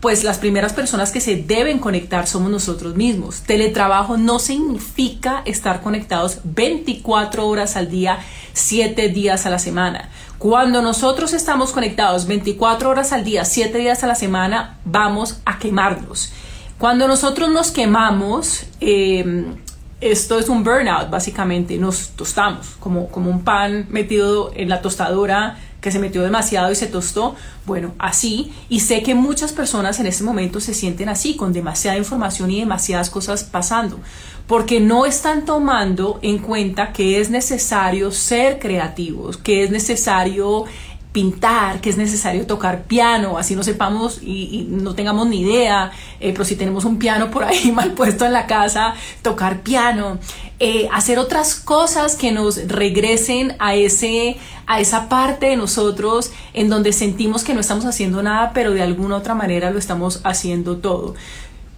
pues 0.04 0.22
las 0.22 0.36
primeras 0.36 0.74
personas 0.74 1.10
que 1.10 1.22
se 1.22 1.34
deben 1.34 1.78
conectar 1.78 2.26
somos 2.26 2.50
nosotros 2.50 2.94
mismos. 2.94 3.40
Teletrabajo 3.40 4.18
no 4.18 4.38
significa 4.38 5.40
estar 5.46 5.80
conectados 5.80 6.40
24 6.44 7.48
horas 7.48 7.74
al 7.74 7.88
día, 7.88 8.18
7 8.52 9.08
días 9.08 9.46
a 9.46 9.50
la 9.50 9.58
semana. 9.58 10.10
Cuando 10.36 10.82
nosotros 10.82 11.32
estamos 11.32 11.72
conectados 11.72 12.26
24 12.26 12.90
horas 12.90 13.14
al 13.14 13.24
día, 13.24 13.46
7 13.46 13.78
días 13.78 14.04
a 14.04 14.06
la 14.06 14.14
semana, 14.14 14.78
vamos 14.84 15.40
a 15.46 15.58
quemarnos. 15.58 16.34
Cuando 16.76 17.08
nosotros 17.08 17.48
nos 17.48 17.70
quemamos, 17.70 18.66
em, 18.80 19.54
esto 20.02 20.38
es 20.38 20.50
un 20.50 20.64
burnout, 20.64 21.08
básicamente, 21.08 21.78
nos 21.78 22.10
tostamos 22.10 22.76
como, 22.78 23.08
como 23.08 23.30
un 23.30 23.42
pan 23.42 23.86
metido 23.88 24.52
en 24.54 24.68
la 24.68 24.82
tostadora 24.82 25.56
que 25.84 25.92
se 25.92 25.98
metió 25.98 26.22
demasiado 26.22 26.72
y 26.72 26.76
se 26.76 26.86
tostó, 26.86 27.36
bueno, 27.66 27.92
así, 27.98 28.54
y 28.70 28.80
sé 28.80 29.02
que 29.02 29.14
muchas 29.14 29.52
personas 29.52 30.00
en 30.00 30.06
este 30.06 30.24
momento 30.24 30.58
se 30.58 30.72
sienten 30.72 31.10
así, 31.10 31.36
con 31.36 31.52
demasiada 31.52 31.98
información 31.98 32.50
y 32.50 32.60
demasiadas 32.60 33.10
cosas 33.10 33.44
pasando, 33.44 34.00
porque 34.46 34.80
no 34.80 35.04
están 35.04 35.44
tomando 35.44 36.20
en 36.22 36.38
cuenta 36.38 36.94
que 36.94 37.20
es 37.20 37.28
necesario 37.28 38.12
ser 38.12 38.60
creativos, 38.60 39.36
que 39.36 39.62
es 39.62 39.70
necesario 39.70 40.64
pintar, 41.12 41.82
que 41.82 41.90
es 41.90 41.98
necesario 41.98 42.46
tocar 42.46 42.84
piano, 42.84 43.36
así 43.36 43.54
no 43.54 43.62
sepamos 43.62 44.20
y, 44.22 44.66
no 44.70 44.94
tengamos 44.94 45.28
ni 45.28 45.42
idea, 45.42 45.92
eh, 46.18 46.32
pero 46.32 46.46
si 46.46 46.56
tenemos 46.56 46.86
un 46.86 46.98
piano 46.98 47.30
por 47.30 47.44
ahí 47.44 47.70
mal 47.76 47.92
puesto 47.92 48.24
en 48.24 48.32
la 48.32 48.46
casa, 48.46 48.94
tocar 49.20 49.60
piano, 49.60 50.18
eh, 50.66 50.88
hacer 50.90 51.18
otras 51.18 51.56
cosas 51.56 52.16
que 52.16 52.32
nos 52.32 52.68
regresen 52.68 53.54
a, 53.58 53.74
ese, 53.74 54.38
a 54.66 54.80
esa 54.80 55.10
parte 55.10 55.44
de 55.44 55.58
nosotros 55.58 56.32
en 56.54 56.70
donde 56.70 56.94
sentimos 56.94 57.44
que 57.44 57.52
no 57.52 57.60
estamos 57.60 57.84
haciendo 57.84 58.22
nada, 58.22 58.52
pero 58.54 58.70
de 58.70 58.80
alguna 58.80 59.16
otra 59.16 59.34
manera 59.34 59.70
lo 59.70 59.78
estamos 59.78 60.22
haciendo 60.24 60.78
todo. 60.78 61.16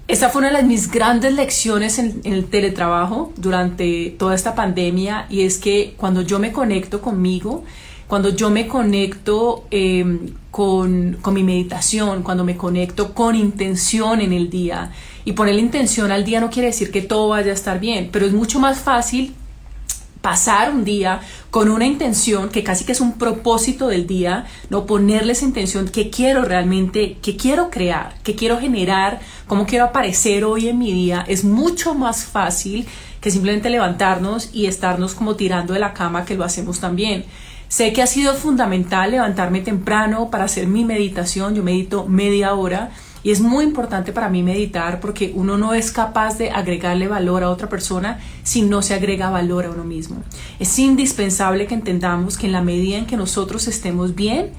Esta 0.07 0.28
fue 0.28 0.43
una 0.43 0.57
de 0.57 0.62
mis 0.62 0.88
grandes 0.88 1.35
lecciones 1.35 1.99
en, 1.99 2.21
en, 2.23 2.33
el 2.33 2.45
teletrabajo 2.45 3.33
durante 3.37 4.14
toda 4.16 4.37
esta 4.37 4.55
pandemia 4.55 5.26
y 5.28 5.40
es 5.40 5.59
que 5.59 5.95
cuando 5.97 6.23
yo 6.23 6.38
me 6.38 6.52
conecto 6.52 7.00
conmigo, 7.00 7.64
cuando 8.07 8.28
yo 8.28 8.50
me 8.50 8.69
conecto 8.69 9.64
em, 9.73 10.35
con, 10.52 11.19
con, 11.21 11.35
mi 11.35 11.43
meditación, 11.43 12.23
cuando 12.23 12.45
me 12.45 12.57
conecto 12.57 13.14
con 13.14 13.35
intención 13.35 14.21
en 14.21 14.33
el 14.33 14.49
día. 14.49 14.93
Y 15.26 15.33
poner 15.33 15.56
la 15.56 15.61
intención 15.61 16.12
al 16.12 16.25
día 16.25 16.40
no 16.40 16.50
quiere 16.50 16.68
decir 16.68 16.92
que 16.92 17.02
todo 17.02 17.30
vaya 17.30 17.50
a 17.50 17.54
estar 17.54 17.80
bien, 17.80 18.11
pero 18.12 18.26
es 18.26 18.33
mucho 18.33 18.61
más 18.61 18.78
fácil 18.78 19.35
pasar 20.21 20.71
un 20.71 20.85
día 20.85 21.21
con 21.50 21.68
una 21.68 21.85
intención 21.85 22.49
que 22.49 22.62
casi 22.62 22.85
que 22.85 22.92
es 22.92 23.00
un 23.00 23.18
propósito 23.18 23.88
del 23.88 24.06
día, 24.06 24.47
no 24.71 24.87
ponerle 24.87 25.33
esa 25.33 25.45
intención 25.45 25.88
que 25.88 26.11
quiero 26.11 26.45
realmente, 26.45 27.18
que 27.21 27.37
quiero 27.37 27.71
crear, 27.71 28.14
que 28.23 28.37
quiero 28.37 28.61
generar, 28.61 29.18
cómo 29.49 29.66
quiero 29.66 29.87
aparecer 29.87 30.45
hoy 30.45 30.68
en 30.68 30.78
mi 30.78 30.92
día, 30.92 31.25
es 31.26 31.42
mucho 31.42 31.97
más 31.97 32.25
fácil 32.25 32.87
que 33.21 33.33
simplemente 33.33 33.68
levantarnos 33.68 34.50
y 34.52 34.66
estarnos 34.66 35.14
como 35.14 35.35
tirando 35.35 35.75
de 35.75 35.80
la 35.80 35.92
cama 35.92 36.25
que 36.25 36.37
lo 36.37 36.45
hacemos 36.45 36.78
también. 36.78 37.25
Sé 37.66 37.92
que 37.92 38.00
ha 38.00 38.06
sido 38.06 38.35
fundamental 38.35 39.11
levantarme 39.11 39.61
temprano 39.61 40.30
para 40.30 40.45
hacer 40.45 40.68
mi 40.68 40.85
meditación. 40.85 41.56
Yo 41.56 41.64
medito 41.64 42.06
media 42.06 42.54
hora 42.54 42.92
y 43.26 43.33
es 43.33 43.40
muy 43.40 43.64
importante 43.64 44.12
para 44.12 44.28
mí 44.28 44.45
meditar 44.45 45.00
porque 45.00 45.33
uno 45.35 45.59
no 45.59 45.75
es 45.75 45.90
capaz 45.90 46.38
de 46.38 46.52
agregarle 46.52 47.09
valor 47.09 47.42
a 47.42 47.50
otra 47.50 47.68
persona 47.68 48.21
si 48.45 48.62
no 48.62 48.83
se 48.83 48.95
agrega 48.95 49.30
valor 49.30 49.64
a 49.64 49.71
uno 49.71 49.83
mismo. 49.83 50.23
Es 50.61 50.78
indispensable 50.78 51.66
que 51.66 51.75
entendamos 51.75 52.38
que 52.38 52.47
en 52.47 52.52
la 52.52 52.62
medida 52.62 52.99
en 52.99 53.06
que 53.06 53.16
nosotros 53.16 53.66
estemos 53.66 54.14
bien, 54.14 54.52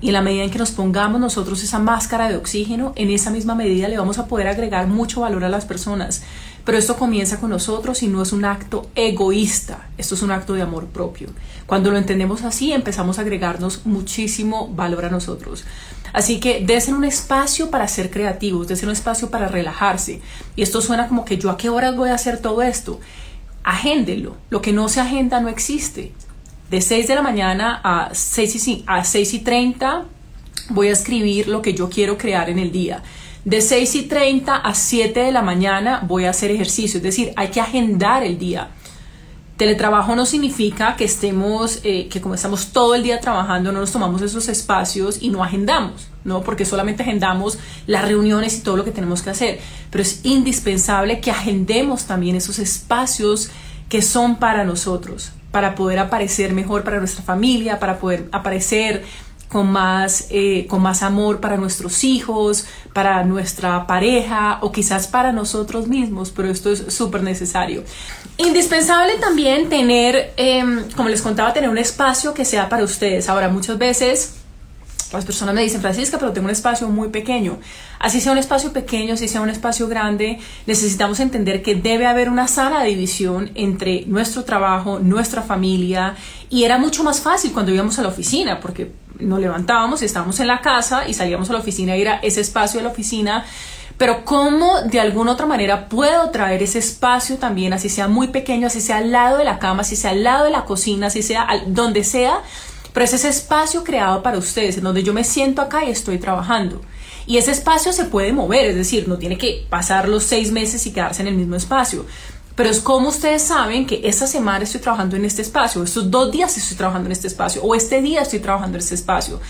y 0.00 0.08
en 0.08 0.14
la 0.14 0.22
medida 0.22 0.42
en 0.42 0.50
que 0.50 0.58
nos 0.58 0.72
pongamos 0.72 1.20
nosotros 1.20 1.62
esa 1.62 1.78
máscara 1.78 2.28
de 2.28 2.36
oxígeno, 2.36 2.94
en 2.96 3.10
esa 3.10 3.30
misma 3.30 3.54
medida 3.54 3.86
le 3.86 3.96
vamos 3.96 4.18
a 4.18 4.26
poder 4.26 4.48
agregar 4.48 4.88
mucho 4.88 5.20
valor 5.20 5.44
a 5.44 5.48
las 5.48 5.64
personas. 5.64 6.22
pero 6.64 6.78
esto 6.78 6.96
comienza 6.96 7.38
con 7.38 7.50
nosotros 7.50 8.02
y 8.02 8.08
no 8.08 8.22
es 8.22 8.32
un 8.32 8.44
acto 8.44 8.88
egoísta, 8.96 9.86
esto 9.98 10.14
es 10.14 10.22
un 10.22 10.32
acto 10.32 10.54
de 10.54 10.62
amor 10.62 10.86
propio. 10.86 11.28
Cuando 11.66 11.90
lo 11.90 11.98
entendemos 11.98 12.42
así, 12.42 12.72
empezamos 12.72 13.18
a 13.18 13.20
agregarnos 13.20 13.86
muchísimo 13.86 14.68
valor 14.74 15.04
a 15.04 15.10
nosotros. 15.10 15.64
Así 16.14 16.38
que 16.38 16.60
desen 16.60 16.94
un 16.94 17.04
espacio 17.04 17.70
para 17.70 17.88
ser 17.88 18.08
creativos, 18.08 18.68
desen 18.68 18.88
un 18.88 18.92
espacio 18.92 19.30
para 19.30 19.48
relajarse. 19.48 20.20
Y 20.54 20.62
esto 20.62 20.80
suena 20.80 21.08
como 21.08 21.24
que 21.24 21.38
yo 21.38 21.50
a 21.50 21.56
qué 21.56 21.68
hora 21.68 21.90
voy 21.90 22.10
a 22.10 22.14
hacer 22.14 22.40
todo 22.40 22.62
esto. 22.62 23.00
Agéndelo. 23.64 24.36
Lo 24.48 24.62
que 24.62 24.72
no 24.72 24.88
se 24.88 25.00
agenda 25.00 25.40
no 25.40 25.48
existe. 25.48 26.12
De 26.70 26.80
6 26.80 27.08
de 27.08 27.14
la 27.16 27.22
mañana 27.22 27.80
a 27.82 28.10
6 28.14 28.68
y, 28.68 28.84
a 28.86 29.02
6 29.02 29.34
y 29.34 29.38
30 29.40 30.04
voy 30.70 30.86
a 30.86 30.92
escribir 30.92 31.48
lo 31.48 31.60
que 31.62 31.74
yo 31.74 31.90
quiero 31.90 32.16
crear 32.16 32.48
en 32.48 32.60
el 32.60 32.70
día. 32.70 33.02
De 33.44 33.60
6 33.60 33.96
y 33.96 34.02
30 34.02 34.54
a 34.54 34.72
7 34.72 35.18
de 35.18 35.32
la 35.32 35.42
mañana 35.42 36.04
voy 36.06 36.26
a 36.26 36.30
hacer 36.30 36.52
ejercicio, 36.52 36.98
es 36.98 37.02
decir, 37.02 37.32
hay 37.34 37.48
que 37.48 37.60
agendar 37.60 38.22
el 38.22 38.38
día. 38.38 38.70
Teletrabajo 39.56 40.16
no 40.16 40.26
significa 40.26 40.96
que 40.96 41.04
estemos, 41.04 41.78
eh, 41.84 42.08
que 42.08 42.20
como 42.20 42.34
estamos 42.34 42.72
todo 42.72 42.96
el 42.96 43.04
día 43.04 43.20
trabajando, 43.20 43.70
no 43.70 43.78
nos 43.78 43.92
tomamos 43.92 44.20
esos 44.20 44.48
espacios 44.48 45.18
y 45.20 45.28
no 45.28 45.44
agendamos, 45.44 46.08
¿no? 46.24 46.42
Porque 46.42 46.64
solamente 46.64 47.04
agendamos 47.04 47.58
las 47.86 48.04
reuniones 48.04 48.58
y 48.58 48.62
todo 48.62 48.76
lo 48.76 48.84
que 48.84 48.90
tenemos 48.90 49.22
que 49.22 49.30
hacer. 49.30 49.60
Pero 49.90 50.02
es 50.02 50.24
indispensable 50.24 51.20
que 51.20 51.30
agendemos 51.30 52.06
también 52.06 52.34
esos 52.34 52.58
espacios 52.58 53.50
que 53.88 54.02
son 54.02 54.36
para 54.36 54.64
nosotros, 54.64 55.30
para 55.52 55.76
poder 55.76 56.00
aparecer 56.00 56.52
mejor 56.52 56.82
para 56.82 56.98
nuestra 56.98 57.22
familia, 57.22 57.78
para 57.78 58.00
poder 58.00 58.28
aparecer 58.32 59.04
con 59.48 59.70
más, 59.70 60.26
eh, 60.30 60.66
con 60.68 60.82
más 60.82 61.02
amor 61.02 61.40
para 61.40 61.56
nuestros 61.56 62.04
hijos, 62.04 62.66
para 62.92 63.24
nuestra 63.24 63.86
pareja 63.86 64.58
o 64.62 64.72
quizás 64.72 65.06
para 65.06 65.32
nosotros 65.32 65.86
mismos, 65.88 66.30
pero 66.30 66.48
esto 66.48 66.72
es 66.72 66.92
súper 66.92 67.22
necesario. 67.22 67.84
Indispensable 68.36 69.14
también 69.20 69.68
tener, 69.68 70.32
em, 70.36 70.90
como 70.96 71.08
les 71.08 71.22
contaba, 71.22 71.52
tener 71.52 71.70
un 71.70 71.78
espacio 71.78 72.34
que 72.34 72.44
sea 72.44 72.68
para 72.68 72.84
ustedes. 72.84 73.28
Ahora, 73.28 73.48
muchas 73.48 73.78
veces 73.78 74.34
las 75.12 75.24
personas 75.24 75.54
me 75.54 75.62
dicen, 75.62 75.80
Francisca, 75.80 76.18
pero 76.18 76.32
tengo 76.32 76.46
un 76.46 76.50
espacio 76.50 76.88
muy 76.88 77.08
pequeño. 77.08 77.58
Así 78.00 78.20
sea 78.20 78.32
un 78.32 78.38
espacio 78.38 78.72
pequeño, 78.72 79.14
así 79.14 79.28
sea 79.28 79.40
un 79.40 79.48
espacio 79.48 79.86
grande, 79.86 80.40
necesitamos 80.66 81.20
entender 81.20 81.62
que 81.62 81.76
debe 81.76 82.06
haber 82.06 82.28
una 82.28 82.48
sana 82.48 82.82
división 82.82 83.52
entre 83.54 84.04
nuestro 84.06 84.42
trabajo, 84.44 84.98
nuestra 84.98 85.42
familia. 85.42 86.16
Y 86.50 86.64
era 86.64 86.78
mucho 86.78 87.04
más 87.04 87.20
fácil 87.20 87.52
cuando 87.52 87.72
íbamos 87.72 87.98
a 87.98 88.02
la 88.02 88.08
oficina, 88.08 88.58
porque 88.60 88.90
nos 89.18 89.40
levantábamos 89.40 90.02
y 90.02 90.04
estábamos 90.04 90.40
en 90.40 90.46
la 90.46 90.60
casa 90.60 91.08
y 91.08 91.14
salíamos 91.14 91.50
a 91.50 91.54
la 91.54 91.58
oficina 91.60 91.96
y 91.96 92.02
era 92.02 92.16
ese 92.22 92.40
espacio 92.40 92.78
de 92.78 92.84
la 92.84 92.90
oficina. 92.90 93.44
Pero 93.96 94.24
cómo 94.24 94.82
de 94.82 94.98
alguna 94.98 95.32
otra 95.32 95.46
manera 95.46 95.88
puedo 95.88 96.30
traer 96.30 96.62
ese 96.62 96.80
espacio 96.80 97.36
también, 97.36 97.72
así 97.72 97.88
sea 97.88 98.08
muy 98.08 98.28
pequeño, 98.28 98.66
así 98.66 98.80
sea 98.80 98.96
al 98.96 99.12
lado 99.12 99.38
de 99.38 99.44
la 99.44 99.60
cama, 99.60 99.82
así 99.82 99.94
sea 99.94 100.10
al 100.10 100.24
lado 100.24 100.44
de 100.44 100.50
la 100.50 100.64
cocina, 100.64 101.06
así 101.06 101.22
sea 101.22 101.46
donde 101.68 102.02
sea, 102.02 102.40
pero 102.92 103.04
es 103.04 103.12
ese 103.12 103.28
espacio 103.28 103.84
creado 103.84 104.22
para 104.22 104.38
ustedes, 104.38 104.78
en 104.78 104.84
donde 104.84 105.04
yo 105.04 105.14
me 105.14 105.22
siento 105.22 105.62
acá 105.62 105.84
y 105.84 105.90
estoy 105.90 106.18
trabajando. 106.18 106.80
Y 107.26 107.38
ese 107.38 107.52
espacio 107.52 107.92
se 107.92 108.04
puede 108.04 108.32
mover, 108.32 108.66
es 108.66 108.76
decir, 108.76 109.08
no 109.08 109.16
tiene 109.16 109.38
que 109.38 109.64
pasar 109.70 110.08
los 110.08 110.24
seis 110.24 110.50
meses 110.50 110.84
y 110.86 110.92
quedarse 110.92 111.22
en 111.22 111.28
el 111.28 111.34
mismo 111.34 111.56
espacio. 111.56 112.04
Pero 112.54 112.70
es 112.70 112.80
como 112.80 113.08
ustedes 113.08 113.42
saben 113.42 113.86
que 113.86 114.00
esta 114.04 114.26
semana 114.26 114.64
estoy 114.64 114.80
trabajando 114.80 115.16
en 115.16 115.24
este 115.24 115.42
espacio, 115.42 115.82
estos 115.82 116.10
dos 116.10 116.30
días 116.30 116.56
estoy 116.56 116.76
trabajando 116.76 117.08
en 117.08 117.12
este 117.12 117.26
espacio, 117.26 117.62
o 117.62 117.74
este 117.74 118.00
día 118.00 118.22
estoy 118.22 118.38
trabajando 118.38 118.76
en 118.76 118.82
este 118.82 118.94
espacio. 118.94 119.40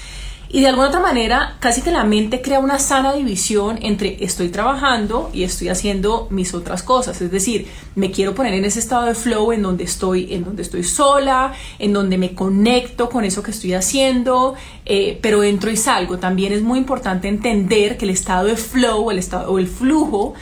Y 0.54 0.60
de 0.60 0.68
alguna 0.68 0.86
otra 0.86 1.00
manera, 1.00 1.56
casi 1.58 1.82
que 1.82 1.90
la 1.90 2.04
mente 2.04 2.40
crea 2.40 2.60
una 2.60 2.78
sana 2.78 3.12
división 3.12 3.76
entre 3.82 4.22
estoy 4.24 4.50
trabajando 4.50 5.28
y 5.32 5.42
estoy 5.42 5.68
haciendo 5.68 6.28
mis 6.30 6.54
otras 6.54 6.84
cosas. 6.84 7.20
Es 7.20 7.32
decir, 7.32 7.66
me 7.96 8.12
quiero 8.12 8.36
poner 8.36 8.54
en 8.54 8.64
ese 8.64 8.78
estado 8.78 9.06
de 9.06 9.16
flow 9.16 9.50
en 9.50 9.62
donde 9.62 9.82
estoy, 9.82 10.32
en 10.32 10.44
donde 10.44 10.62
estoy 10.62 10.84
sola, 10.84 11.54
en 11.80 11.92
donde 11.92 12.18
me 12.18 12.36
conecto 12.36 13.10
con 13.10 13.24
eso 13.24 13.42
que 13.42 13.50
estoy 13.50 13.74
haciendo, 13.74 14.54
eh, 14.86 15.18
pero 15.20 15.42
entro 15.42 15.72
y 15.72 15.76
salgo. 15.76 16.18
También 16.18 16.52
es 16.52 16.62
muy 16.62 16.78
importante 16.78 17.26
entender 17.26 17.96
que 17.96 18.04
el 18.04 18.12
estado 18.12 18.46
de 18.46 18.56
flow, 18.56 19.10
el 19.10 19.18
estado 19.18 19.50
o 19.50 19.58
el 19.58 19.66
flujo 19.66 20.34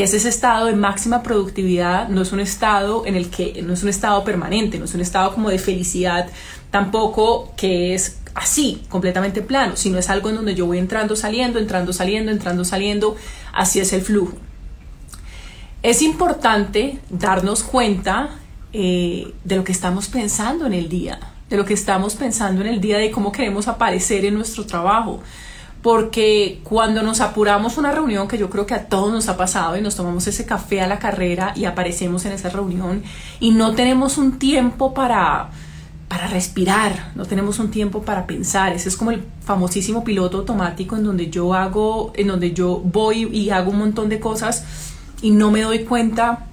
que 0.00 0.04
es 0.04 0.14
ese 0.14 0.30
estado 0.30 0.64
de 0.64 0.72
máxima 0.72 1.22
productividad, 1.22 2.08
no 2.08 2.22
es 2.22 2.32
un 2.32 2.40
estado 2.40 3.04
en 3.04 3.16
el 3.16 3.28
que 3.28 3.60
no 3.62 3.74
es 3.74 3.82
un 3.82 3.90
estado 3.90 4.24
permanente, 4.24 4.78
no 4.78 4.86
es 4.86 4.94
un 4.94 5.02
estado 5.02 5.34
como 5.34 5.50
de 5.50 5.58
felicidad, 5.58 6.26
tampoco 6.70 7.52
que 7.54 7.92
es 7.92 8.16
así, 8.34 8.80
completamente 8.88 9.42
plano, 9.42 9.76
sino 9.76 9.98
es 9.98 10.08
algo 10.08 10.30
en 10.30 10.36
donde 10.36 10.54
yo 10.54 10.64
voy 10.64 10.78
entrando, 10.78 11.16
saliendo, 11.16 11.58
entrando, 11.58 11.92
saliendo, 11.92 12.32
entrando, 12.32 12.64
saliendo, 12.64 13.14
así 13.52 13.78
es 13.78 13.92
el 13.92 14.00
flujo. 14.00 14.38
Es 15.82 16.00
importante 16.00 16.98
darnos 17.10 17.62
cuenta 17.62 18.38
eh, 18.72 19.34
de 19.44 19.56
lo 19.56 19.64
que 19.64 19.72
estamos 19.72 20.08
pensando 20.08 20.64
en 20.64 20.72
el 20.72 20.88
día, 20.88 21.20
de 21.50 21.58
lo 21.58 21.66
que 21.66 21.74
estamos 21.74 22.14
pensando 22.14 22.62
en 22.62 22.68
el 22.68 22.80
día, 22.80 22.96
de 22.96 23.10
cómo 23.10 23.32
queremos 23.32 23.68
aparecer 23.68 24.24
en 24.24 24.32
nuestro 24.32 24.64
trabajo 24.64 25.20
porque 25.82 26.60
cuando 26.62 27.02
nos 27.02 27.20
apuramos 27.20 27.78
una 27.78 27.92
reunión, 27.92 28.28
que 28.28 28.36
yo 28.36 28.50
creo 28.50 28.66
que 28.66 28.74
a 28.74 28.86
todos 28.86 29.12
nos 29.12 29.28
ha 29.28 29.36
pasado, 29.36 29.76
y 29.76 29.80
nos 29.80 29.96
tomamos 29.96 30.26
ese 30.26 30.44
café 30.44 30.82
a 30.82 30.86
la 30.86 30.98
carrera 30.98 31.52
y 31.56 31.64
aparecemos 31.64 32.24
en 32.26 32.32
esa 32.32 32.50
reunión 32.50 33.02
y 33.40 33.52
no 33.52 33.74
tenemos 33.74 34.18
un 34.18 34.38
tiempo 34.38 34.92
para, 34.92 35.50
para 36.08 36.26
respirar, 36.26 37.12
no 37.14 37.24
tenemos 37.24 37.58
un 37.58 37.70
tiempo 37.70 38.02
para 38.02 38.26
pensar. 38.26 38.72
Ese 38.72 38.88
es 38.90 38.96
como 38.96 39.10
el 39.10 39.22
famosísimo 39.42 40.04
piloto 40.04 40.38
automático 40.38 40.96
en 40.96 41.04
donde 41.04 41.30
yo 41.30 41.54
hago, 41.54 42.12
en 42.14 42.28
donde 42.28 42.52
yo 42.52 42.78
voy 42.78 43.28
y 43.32 43.50
hago 43.50 43.70
un 43.70 43.78
montón 43.78 44.08
de 44.10 44.20
cosas 44.20 44.64
y 45.22 45.30
no 45.30 45.50
me 45.50 45.62
doy 45.62 45.84
cuenta 45.84 46.46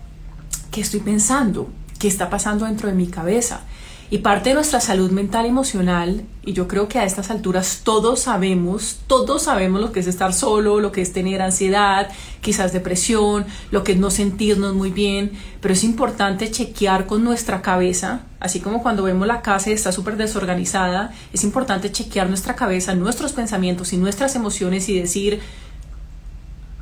qué 0.71 0.81
estoy 0.81 1.01
pensando, 1.01 1.67
qué 1.99 2.07
está 2.07 2.29
pasando 2.29 2.65
dentro 2.65 2.87
de 2.87 2.95
mi 2.95 3.07
cabeza. 3.07 3.61
Y 4.09 4.19
parte 4.19 4.49
de 4.49 4.55
nuestra 4.55 4.79
salud 4.79 5.11
mental 5.11 5.45
y 5.45 5.49
emocional, 5.49 6.23
y 6.45 6.53
yo 6.53 6.69
creo 6.69 6.87
que 6.87 6.97
a 6.97 7.03
estas 7.03 7.29
alturas 7.29 7.81
todos 7.83 8.21
sabemos, 8.21 8.99
todos 9.05 9.43
sabemos 9.43 9.81
lo 9.81 9.91
que 9.91 9.99
es 9.99 10.07
estar 10.07 10.31
solo, 10.33 10.79
lo 10.79 10.93
que 10.93 11.01
es 11.01 11.11
tener 11.11 11.41
ansiedad, 11.41 12.09
quizás 12.39 12.71
depresión, 12.71 13.45
lo 13.69 13.83
que 13.83 13.91
es 13.91 13.97
no 13.97 14.09
sentirnos 14.09 14.73
muy 14.73 14.91
bien, 14.91 15.33
pero 15.59 15.73
es 15.73 15.83
importante 15.83 16.49
chequear 16.49 17.05
con 17.05 17.25
nuestra 17.25 17.61
cabeza, 17.61 18.21
así 18.39 18.61
como 18.61 18.81
cuando 18.81 19.03
vemos 19.03 19.27
la 19.27 19.41
casa 19.41 19.71
y 19.71 19.73
está 19.73 19.91
súper 19.91 20.15
desorganizada, 20.15 21.11
es 21.33 21.43
importante 21.43 21.91
chequear 21.91 22.29
nuestra 22.29 22.55
cabeza, 22.55 22.95
nuestros 22.95 23.33
pensamientos 23.33 23.91
y 23.91 23.97
nuestras 23.97 24.37
emociones 24.37 24.87
y 24.87 24.97
decir, 24.97 25.41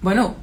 bueno, 0.03 0.35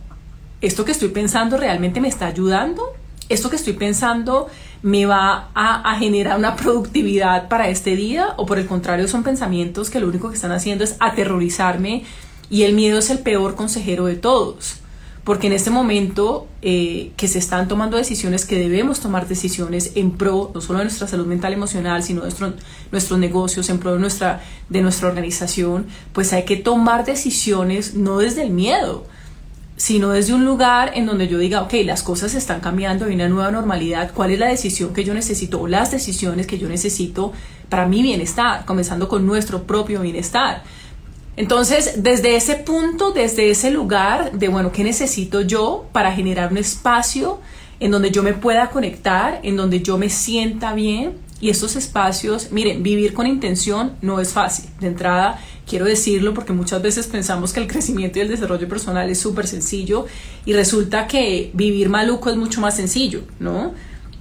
¿esto 0.60 0.84
que 0.84 0.90
estoy 0.90 1.10
pensando 1.10 1.56
realmente 1.56 2.00
me 2.00 2.08
está 2.08 2.26
ayudando? 2.26 2.82
¿Esto 3.28 3.50
que 3.50 3.56
estoy 3.56 3.72
pensando 3.74 4.48
me 4.82 5.06
va 5.06 5.50
a, 5.54 5.96
generar 5.98 6.38
una 6.38 6.56
productividad 6.56 7.48
para 7.48 7.68
este 7.68 7.96
día 7.96 8.34
o 8.36 8.46
por 8.46 8.58
el 8.58 8.66
contrario 8.66 9.06
son 9.06 9.22
pensamientos 9.22 9.90
que 9.90 10.00
lo 10.00 10.08
único 10.08 10.28
que 10.28 10.34
están 10.34 10.52
haciendo 10.52 10.84
es 10.84 10.96
aterrorizarme 10.98 12.04
y 12.50 12.64
el 12.64 12.74
miedo 12.74 12.98
es 12.98 13.10
el 13.10 13.20
peor 13.20 13.54
consejero 13.54 14.06
de 14.06 14.16
todos. 14.16 14.76
Porque 15.24 15.46
en 15.46 15.52
este 15.52 15.70
momento 15.70 16.48
eh, 16.62 17.12
que 17.16 17.28
se 17.28 17.38
están 17.38 17.68
tomando 17.68 17.96
decisiones, 17.96 18.44
que 18.44 18.58
debemos 18.58 18.98
tomar 18.98 19.28
decisiones 19.28 19.92
en 19.94 20.10
pro 20.10 20.50
no 20.52 20.60
solo 20.60 20.80
de 20.80 20.86
nuestra 20.86 21.06
salud 21.06 21.26
mental 21.26 21.52
emocional, 21.52 22.02
sino 22.02 22.22
de 22.22 22.32
nuestros 22.90 23.20
negocios, 23.20 23.70
en 23.70 23.78
pro 23.78 23.92
de 23.92 24.00
nuestra, 24.00 24.42
de 24.68 24.82
nuestra 24.82 25.06
organización, 25.06 25.86
pues 26.12 26.32
hay 26.32 26.44
que 26.44 26.56
tomar 26.56 27.04
decisiones 27.04 27.94
no 27.94 28.18
desde 28.18 28.42
el 28.42 28.50
miedo, 28.50 29.06
sino 29.76 30.10
desde 30.10 30.34
un 30.34 30.44
lugar 30.44 30.92
en 30.94 31.06
donde 31.06 31.28
yo 31.28 31.38
diga, 31.38 31.62
ok, 31.62 31.72
las 31.84 32.02
cosas 32.02 32.34
están 32.34 32.60
cambiando, 32.60 33.06
hay 33.06 33.14
una 33.14 33.28
nueva 33.28 33.50
normalidad, 33.50 34.12
¿cuál 34.14 34.30
es 34.30 34.38
la 34.38 34.48
decisión 34.48 34.92
que 34.92 35.04
yo 35.04 35.14
necesito 35.14 35.60
o 35.60 35.66
las 35.66 35.90
decisiones 35.90 36.46
que 36.46 36.58
yo 36.58 36.68
necesito 36.68 37.32
para 37.68 37.86
mi 37.86 38.02
bienestar, 38.02 38.64
comenzando 38.64 39.08
con 39.08 39.26
nuestro 39.26 39.64
propio 39.64 40.00
bienestar? 40.00 40.62
Entonces, 41.36 42.02
desde 42.02 42.36
ese 42.36 42.56
punto, 42.56 43.12
desde 43.12 43.50
ese 43.50 43.70
lugar 43.70 44.32
de, 44.32 44.48
bueno, 44.48 44.70
¿qué 44.70 44.84
necesito 44.84 45.40
yo 45.40 45.86
para 45.92 46.12
generar 46.12 46.52
un 46.52 46.58
espacio 46.58 47.40
en 47.80 47.90
donde 47.90 48.10
yo 48.10 48.22
me 48.22 48.34
pueda 48.34 48.68
conectar, 48.68 49.40
en 49.42 49.56
donde 49.56 49.80
yo 49.80 49.96
me 49.96 50.10
sienta 50.10 50.74
bien? 50.74 51.14
Y 51.42 51.50
estos 51.50 51.74
espacios, 51.74 52.52
miren, 52.52 52.84
vivir 52.84 53.14
con 53.14 53.26
intención 53.26 53.96
no 54.00 54.20
es 54.20 54.32
fácil. 54.32 54.66
De 54.78 54.86
entrada, 54.86 55.40
quiero 55.66 55.86
decirlo 55.86 56.34
porque 56.34 56.52
muchas 56.52 56.80
veces 56.80 57.08
pensamos 57.08 57.52
que 57.52 57.58
el 57.58 57.66
crecimiento 57.66 58.20
y 58.20 58.22
el 58.22 58.28
desarrollo 58.28 58.68
personal 58.68 59.10
es 59.10 59.18
súper 59.18 59.48
sencillo 59.48 60.06
y 60.46 60.52
resulta 60.52 61.08
que 61.08 61.50
vivir 61.52 61.88
maluco 61.88 62.30
es 62.30 62.36
mucho 62.36 62.60
más 62.60 62.76
sencillo, 62.76 63.22
¿no? 63.40 63.74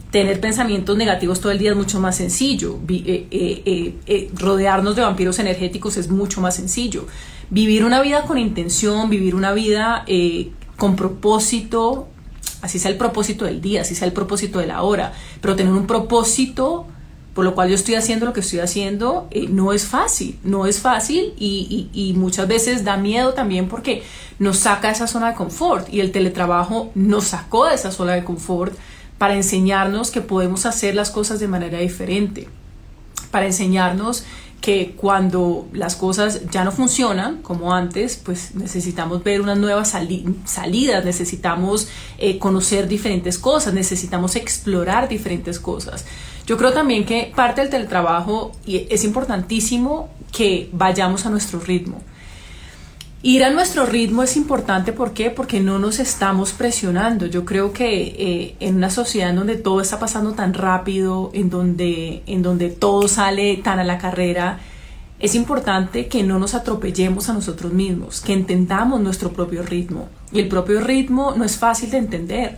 Tener 0.10 0.42
pensamientos 0.42 0.98
negativos 0.98 1.40
todo 1.40 1.52
el 1.52 1.60
día 1.60 1.70
es 1.70 1.78
mucho 1.78 2.00
más 2.00 2.18
sencillo. 2.18 2.80
Eh, 2.90 3.28
eh, 3.30 3.96
eh, 4.08 4.32
rodearnos 4.34 4.96
de 4.96 5.04
vampiros 5.04 5.38
energéticos 5.38 5.98
es 5.98 6.10
mucho 6.10 6.42
más 6.42 6.56
sencillo. 6.56 7.06
Vivir 7.52 7.86
una 7.86 8.02
vida 8.02 8.24
con 8.24 8.40
intención, 8.40 9.12
vivir 9.12 9.36
una 9.36 9.54
vida 9.54 10.06
con 10.76 10.96
propósito, 10.96 12.08
así 12.64 12.80
sea 12.80 12.90
el 12.90 12.98
propósito 12.98 13.46
del 13.46 13.62
día, 13.62 13.82
así 13.82 13.94
sea 13.94 14.08
el 14.08 14.14
propósito 14.14 14.58
de 14.58 14.66
la 14.66 14.82
hora, 14.82 15.14
pero 15.40 15.56
tener 15.56 15.72
un 15.72 15.86
propósito 15.86 16.88
por 17.34 17.46
lo 17.46 17.56
cual 17.56 17.70
yo 17.70 17.76
estoy 17.76 17.96
haciendo 17.96 18.26
lo 18.26 18.34
que 18.34 18.42
estoy 18.42 18.60
haciendo, 18.60 19.28
eh, 19.32 19.48
no 19.48 19.72
es 19.72 19.86
fácil, 19.86 20.38
no 20.44 20.66
es 20.66 20.80
fácil 20.80 21.34
y, 21.38 21.90
y, 21.94 22.14
muchas 22.14 22.48
veces 22.48 22.84
da 22.84 22.98
miedo 22.98 23.34
también 23.34 23.70
porque 23.70 24.04
nos 24.38 24.58
saca 24.58 24.88
de 24.88 24.94
esa 24.94 25.08
zona 25.08 25.30
de 25.30 25.36
confort 25.36 25.88
y 25.94 26.02
el 26.02 26.12
teletrabajo 26.12 26.92
nos 26.94 27.28
sacó 27.28 27.68
de 27.68 27.76
esa 27.76 27.92
zona 27.92 28.14
de 28.14 28.24
confort 28.24 28.74
para 29.18 29.36
enseñarnos 29.36 30.12
que 30.12 30.22
podemos 30.22 30.66
hacer 30.66 30.96
las 30.96 31.10
cosas 31.10 31.40
de 31.40 31.48
manera 31.48 31.80
diferente, 31.80 32.50
para 33.30 33.46
enseñarnos 33.46 34.26
que 34.62 34.94
cuando 34.96 35.68
las 35.74 35.96
cosas 35.96 36.42
ya 36.52 36.64
no 36.64 36.72
funcionan 36.72 37.42
como 37.42 37.74
antes, 37.74 38.16
pues 38.16 38.54
necesitamos 38.54 39.24
ver 39.24 39.42
unas 39.42 39.58
nuevas 39.58 39.96
salidas, 40.46 41.04
necesitamos 41.04 41.88
eh, 42.20 42.38
conocer 42.38 42.88
diferentes 42.88 43.40
cosas, 43.40 43.74
necesitamos 43.74 44.36
explorar 44.36 45.10
diferentes 45.10 45.60
cosas. 45.60 46.06
Yo 46.46 46.58
creo 46.58 46.74
también 46.74 47.06
que 47.06 47.32
parte 47.36 47.62
del 47.62 47.70
teletrabajo 47.70 48.52
es 48.66 49.04
importantísimo 49.04 50.10
que 50.32 50.70
vayamos 50.72 51.26
a 51.26 51.30
nuestro 51.30 51.60
ritmo. 51.60 52.02
Ir 53.24 53.44
a 53.44 53.52
nuestro 53.52 53.86
ritmo 53.86 54.24
es 54.24 54.36
importante, 54.36 54.94
¿por 54.94 55.14
qué? 55.14 55.30
Porque 55.30 55.60
no 55.60 55.78
nos 55.78 56.00
estamos 56.00 56.54
presionando. 56.54 57.28
Yo 57.28 57.46
creo 57.46 57.72
que 57.72 58.02
eh, 58.18 58.56
en 58.60 58.78
una 58.78 58.90
sociedad 58.90 59.30
en 59.30 59.36
donde 59.36 59.58
todo 59.58 59.80
está 59.80 60.00
pasando 60.00 60.32
tan 60.32 60.56
rápido, 60.56 61.30
en 61.34 61.52
donde, 61.52 62.24
en 62.26 62.42
donde 62.42 62.70
todo 62.72 63.08
sale 63.08 63.58
tan 63.58 63.78
a 63.78 63.84
la 63.84 64.00
carrera, 64.00 64.60
es 65.20 65.36
importante 65.36 66.08
que 66.08 66.24
no 66.24 66.40
nos 66.40 66.56
atropellemos 66.56 67.30
a 67.30 67.34
nosotros 67.34 67.72
mismos, 67.72 68.22
que 68.22 68.34
entendamos 68.34 69.00
nuestro 69.02 69.32
propio 69.32 69.62
ritmo. 69.62 70.10
Y 70.32 70.40
el 70.40 70.48
propio 70.48 70.82
ritmo 70.82 71.36
no 71.38 71.46
es 71.46 71.58
fácil 71.58 71.92
de 71.92 71.98
entender. 71.98 72.58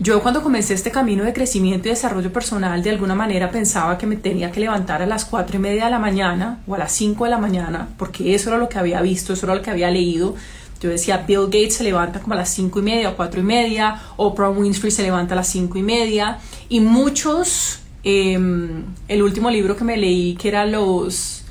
Yo 0.00 0.20
cuando 0.22 0.42
comencé 0.42 0.74
este 0.74 0.90
camino 0.90 1.22
de 1.22 1.32
crecimiento 1.32 1.86
y 1.86 1.92
desarrollo 1.92 2.32
personal, 2.32 2.82
de 2.82 2.90
alguna 2.90 3.14
manera 3.14 3.52
pensaba 3.52 3.96
que 3.96 4.08
me 4.08 4.16
tenía 4.16 4.50
que 4.50 4.58
levantar 4.58 5.02
a 5.02 5.06
las 5.06 5.24
cuatro 5.24 5.56
y 5.56 5.60
media 5.60 5.84
de 5.84 5.90
la 5.92 6.00
mañana 6.00 6.58
o 6.66 6.74
a 6.74 6.78
las 6.78 6.90
5 6.92 7.22
de 7.24 7.30
la 7.30 7.38
mañana, 7.38 7.88
porque 7.96 8.34
eso 8.34 8.50
era 8.50 8.58
lo 8.58 8.68
que 8.68 8.76
había 8.78 9.00
visto, 9.02 9.32
eso 9.32 9.46
era 9.46 9.54
lo 9.54 9.62
que 9.62 9.70
había 9.70 9.92
leído. 9.92 10.34
Yo 10.80 10.90
decía, 10.90 11.18
Bill 11.18 11.44
Gates 11.44 11.76
se 11.76 11.84
levanta 11.84 12.18
como 12.18 12.34
a 12.34 12.38
las 12.38 12.48
cinco 12.50 12.80
y 12.80 12.82
media 12.82 13.10
o 13.10 13.16
cuatro 13.16 13.40
y 13.40 13.44
media, 13.44 14.02
Oprah 14.16 14.50
Winfrey 14.50 14.90
se 14.90 15.04
levanta 15.04 15.34
a 15.34 15.36
las 15.36 15.46
cinco 15.46 15.78
y 15.78 15.82
media, 15.82 16.38
y 16.68 16.80
muchos, 16.80 17.78
em, 18.02 18.82
el 19.06 19.22
último 19.22 19.48
libro 19.48 19.76
que 19.76 19.84
me 19.84 19.96
leí, 19.96 20.34
que 20.34 20.48
era 20.48 20.66
los, 20.66 21.44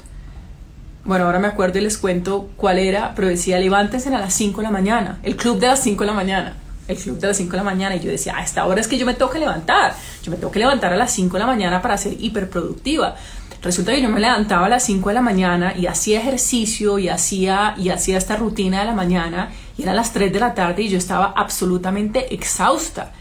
bueno, 1.06 1.26
ahora 1.26 1.40
me 1.40 1.48
acuerdo 1.48 1.80
y 1.80 1.82
les 1.82 1.98
cuento 1.98 2.50
cuál 2.58 2.78
era, 2.78 3.16
pero 3.16 3.30
decía, 3.30 3.58
levántense 3.58 4.14
a 4.14 4.20
las 4.20 4.34
5 4.34 4.62
de 4.62 4.64
la 4.64 4.72
mañana, 4.72 5.20
el 5.24 5.36
club 5.36 5.60
de 5.60 5.68
las 5.68 5.82
5 5.82 6.04
de 6.04 6.08
la 6.08 6.14
mañana 6.14 6.63
el 6.88 6.98
club 6.98 7.20
de 7.20 7.28
las 7.28 7.38
5 7.38 7.52
de 7.52 7.58
la 7.58 7.64
mañana 7.64 7.96
y 7.96 8.00
yo 8.00 8.10
decía, 8.10 8.36
a 8.38 8.44
esta 8.44 8.66
hora 8.66 8.82
es 8.82 8.88
que 8.88 8.98
yo 8.98 9.06
me 9.06 9.14
tengo 9.14 9.32
que 9.32 9.40
levantar, 9.40 9.96
yo 10.22 10.32
me 10.32 10.38
tengo 10.38 10.52
que 10.52 10.60
levantar 10.60 10.92
a 10.94 10.98
las 10.98 11.12
5 11.12 11.34
de 11.34 11.40
la 11.40 11.46
mañana 11.46 11.82
para 11.82 11.98
ser 11.98 12.16
hiperproductiva. 12.20 13.16
Resulta 13.62 13.94
que 13.94 14.02
yo 14.02 14.10
me 14.10 14.20
levantaba 14.20 14.66
a 14.66 14.70
las 14.70 14.84
5 14.84 15.08
de 15.10 15.16
la 15.16 15.22
mañana 15.22 15.74
y 15.78 15.88
hacía 15.88 16.20
ejercicio 16.20 17.00
y 17.00 17.08
hacía, 17.08 17.76
y 17.78 17.90
hacía 17.90 18.18
esta 18.18 18.36
rutina 18.36 18.80
de 18.80 18.86
la 18.86 18.94
mañana 18.94 19.52
y 19.78 19.84
era 19.84 19.94
las 19.94 20.12
3 20.12 20.34
de 20.34 20.40
la 20.40 20.54
tarde 20.54 20.82
y 20.82 20.90
yo 20.90 20.98
estaba 20.98 21.34
absolutamente 21.36 22.34
exhausta. 22.34 23.14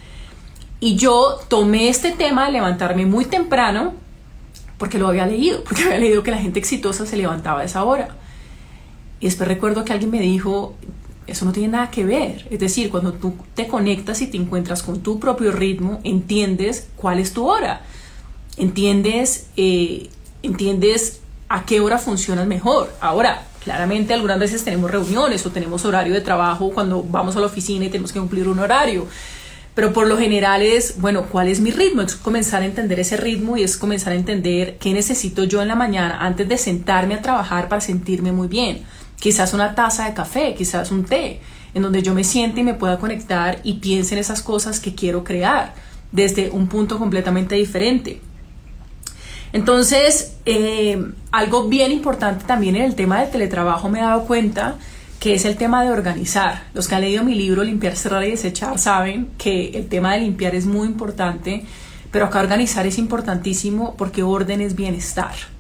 Y 0.80 0.96
yo 0.96 1.38
tomé 1.46 1.88
este 1.88 2.10
tema 2.10 2.46
de 2.46 2.52
levantarme 2.52 3.06
muy 3.06 3.24
temprano 3.24 3.94
porque 4.78 4.98
lo 4.98 5.06
había 5.06 5.26
leído, 5.26 5.62
porque 5.62 5.84
había 5.84 5.98
leído 5.98 6.24
que 6.24 6.32
la 6.32 6.38
gente 6.38 6.58
exitosa 6.58 7.06
se 7.06 7.16
levantaba 7.16 7.60
a 7.60 7.64
esa 7.64 7.84
hora. 7.84 8.16
Y 9.20 9.26
después 9.26 9.48
recuerdo 9.48 9.84
que 9.84 9.92
alguien 9.92 10.10
me 10.10 10.18
dijo, 10.18 10.74
eso 11.26 11.44
no 11.44 11.52
tiene 11.52 11.68
nada 11.68 11.90
que 11.90 12.04
ver. 12.04 12.46
Es 12.50 12.58
decir, 12.58 12.90
cuando 12.90 13.12
tú 13.12 13.34
te 13.54 13.66
conectas 13.66 14.20
y 14.22 14.26
te 14.26 14.36
encuentras 14.36 14.82
con 14.82 15.00
tu 15.00 15.18
propio 15.18 15.52
ritmo, 15.52 16.00
entiendes 16.04 16.88
cuál 16.96 17.18
es 17.18 17.32
tu 17.32 17.48
hora. 17.48 17.82
Entiendes, 18.56 19.46
eh, 19.56 20.10
entiendes 20.42 21.20
a 21.48 21.64
qué 21.64 21.80
hora 21.80 21.98
funcionas 21.98 22.46
mejor. 22.46 22.92
Ahora, 23.00 23.46
claramente 23.62 24.14
algunas 24.14 24.38
veces 24.38 24.64
tenemos 24.64 24.90
reuniones 24.90 25.44
o 25.46 25.50
tenemos 25.50 25.84
horario 25.84 26.12
de 26.12 26.20
trabajo 26.20 26.70
cuando 26.70 27.02
vamos 27.02 27.36
a 27.36 27.40
la 27.40 27.46
oficina 27.46 27.84
y 27.84 27.88
tenemos 27.88 28.12
que 28.12 28.18
cumplir 28.18 28.48
un 28.48 28.58
horario. 28.58 29.06
Pero 29.74 29.94
por 29.94 30.06
lo 30.06 30.18
general 30.18 30.60
es, 30.60 31.00
bueno, 31.00 31.26
¿cuál 31.30 31.48
es 31.48 31.60
mi 31.60 31.70
ritmo? 31.70 32.02
Es 32.02 32.14
comenzar 32.14 32.60
a 32.60 32.66
entender 32.66 33.00
ese 33.00 33.16
ritmo 33.16 33.56
y 33.56 33.62
es 33.62 33.78
comenzar 33.78 34.12
a 34.12 34.16
entender 34.16 34.76
qué 34.76 34.92
necesito 34.92 35.44
yo 35.44 35.62
en 35.62 35.68
la 35.68 35.76
mañana 35.76 36.18
antes 36.20 36.46
de 36.46 36.58
sentarme 36.58 37.14
a 37.14 37.22
trabajar 37.22 37.68
para 37.68 37.80
sentirme 37.80 38.32
muy 38.32 38.48
bien 38.48 38.82
quizás 39.22 39.54
una 39.54 39.76
taza 39.76 40.06
de 40.06 40.14
café, 40.14 40.52
quizás 40.52 40.90
un 40.90 41.04
té, 41.04 41.38
en 41.74 41.82
donde 41.82 42.02
yo 42.02 42.12
me 42.12 42.24
siente 42.24 42.62
y 42.62 42.64
me 42.64 42.74
pueda 42.74 42.98
conectar 42.98 43.60
y 43.62 43.74
piense 43.74 44.16
en 44.16 44.18
esas 44.18 44.42
cosas 44.42 44.80
que 44.80 44.96
quiero 44.96 45.22
crear 45.22 45.74
desde 46.10 46.50
un 46.50 46.66
punto 46.66 46.98
completamente 46.98 47.54
diferente. 47.54 48.20
Entonces, 49.52 50.34
eh, 50.44 51.00
algo 51.30 51.68
bien 51.68 51.92
importante 51.92 52.44
también 52.46 52.74
en 52.74 52.82
el 52.82 52.96
tema 52.96 53.20
del 53.20 53.30
teletrabajo 53.30 53.88
me 53.88 54.00
he 54.00 54.02
dado 54.02 54.24
cuenta 54.24 54.76
que 55.20 55.34
es 55.34 55.44
el 55.44 55.56
tema 55.56 55.84
de 55.84 55.92
organizar. 55.92 56.64
Los 56.74 56.88
que 56.88 56.96
han 56.96 57.02
leído 57.02 57.22
mi 57.22 57.36
libro 57.36 57.62
Limpiar, 57.62 57.94
Cerrar 57.94 58.24
y 58.24 58.32
Desechar 58.32 58.76
saben 58.80 59.28
que 59.38 59.68
el 59.74 59.86
tema 59.86 60.14
de 60.14 60.22
limpiar 60.22 60.56
es 60.56 60.66
muy 60.66 60.88
importante, 60.88 61.64
pero 62.10 62.24
acá 62.24 62.40
organizar 62.40 62.88
es 62.88 62.98
importantísimo 62.98 63.94
porque 63.96 64.24
orden 64.24 64.60
es 64.60 64.74
bienestar 64.74 65.51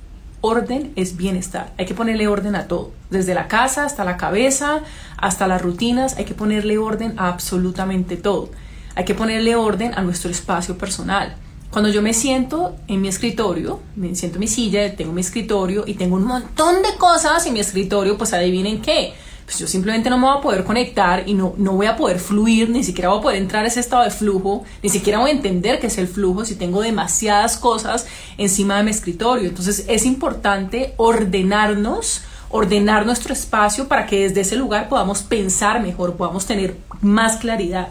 orden 0.42 0.92
es 0.96 1.16
bienestar. 1.16 1.72
Hay 1.78 1.86
que 1.86 1.94
ponerle 1.94 2.28
orden 2.28 2.54
a 2.54 2.68
todo, 2.68 2.92
desde 3.08 3.32
la 3.32 3.48
casa 3.48 3.86
hasta 3.86 4.04
la 4.04 4.18
cabeza, 4.18 4.82
hasta 5.16 5.46
las 5.46 5.62
rutinas, 5.62 6.18
hay 6.18 6.26
que 6.26 6.34
ponerle 6.34 6.76
orden 6.76 7.14
a 7.16 7.28
absolutamente 7.28 8.18
todo. 8.18 8.50
Hay 8.94 9.06
que 9.06 9.14
ponerle 9.14 9.56
orden 9.56 9.94
a 9.94 10.02
nuestro 10.02 10.30
espacio 10.30 10.76
personal. 10.76 11.36
Cuando 11.70 11.88
yo 11.88 12.02
me 12.02 12.12
siento 12.12 12.76
en 12.86 13.00
mi 13.00 13.08
escritorio, 13.08 13.80
me 13.96 14.14
siento 14.14 14.36
en 14.36 14.40
mi 14.40 14.48
silla, 14.48 14.94
tengo 14.94 15.12
mi 15.12 15.22
escritorio 15.22 15.84
y 15.86 15.94
tengo 15.94 16.16
un 16.16 16.24
montón 16.24 16.82
de 16.82 16.98
cosas 16.98 17.46
en 17.46 17.54
mi 17.54 17.60
escritorio, 17.60 18.18
pues 18.18 18.34
adivinen 18.34 18.82
qué 18.82 19.14
pues 19.44 19.58
yo 19.58 19.66
simplemente 19.66 20.08
no 20.08 20.18
me 20.18 20.26
voy 20.26 20.38
a 20.38 20.40
poder 20.40 20.64
conectar 20.64 21.24
y 21.26 21.34
no, 21.34 21.54
no 21.56 21.72
voy 21.72 21.86
a 21.86 21.96
poder 21.96 22.18
fluir, 22.18 22.70
ni 22.70 22.84
siquiera 22.84 23.08
voy 23.08 23.18
a 23.18 23.22
poder 23.22 23.42
entrar 23.42 23.64
a 23.64 23.68
ese 23.68 23.80
estado 23.80 24.04
de 24.04 24.10
flujo, 24.10 24.64
ni 24.82 24.88
siquiera 24.88 25.18
voy 25.18 25.30
a 25.30 25.34
entender 25.34 25.80
qué 25.80 25.88
es 25.88 25.98
el 25.98 26.08
flujo 26.08 26.44
si 26.44 26.54
tengo 26.54 26.80
demasiadas 26.80 27.56
cosas 27.56 28.06
encima 28.38 28.76
de 28.76 28.84
mi 28.84 28.90
escritorio. 28.90 29.48
Entonces 29.48 29.84
es 29.88 30.06
importante 30.06 30.94
ordenarnos, 30.96 32.22
ordenar 32.50 33.04
nuestro 33.06 33.32
espacio 33.32 33.88
para 33.88 34.06
que 34.06 34.28
desde 34.28 34.42
ese 34.42 34.56
lugar 34.56 34.88
podamos 34.88 35.22
pensar 35.22 35.82
mejor, 35.82 36.16
podamos 36.16 36.46
tener 36.46 36.76
más 37.00 37.36
claridad. 37.36 37.88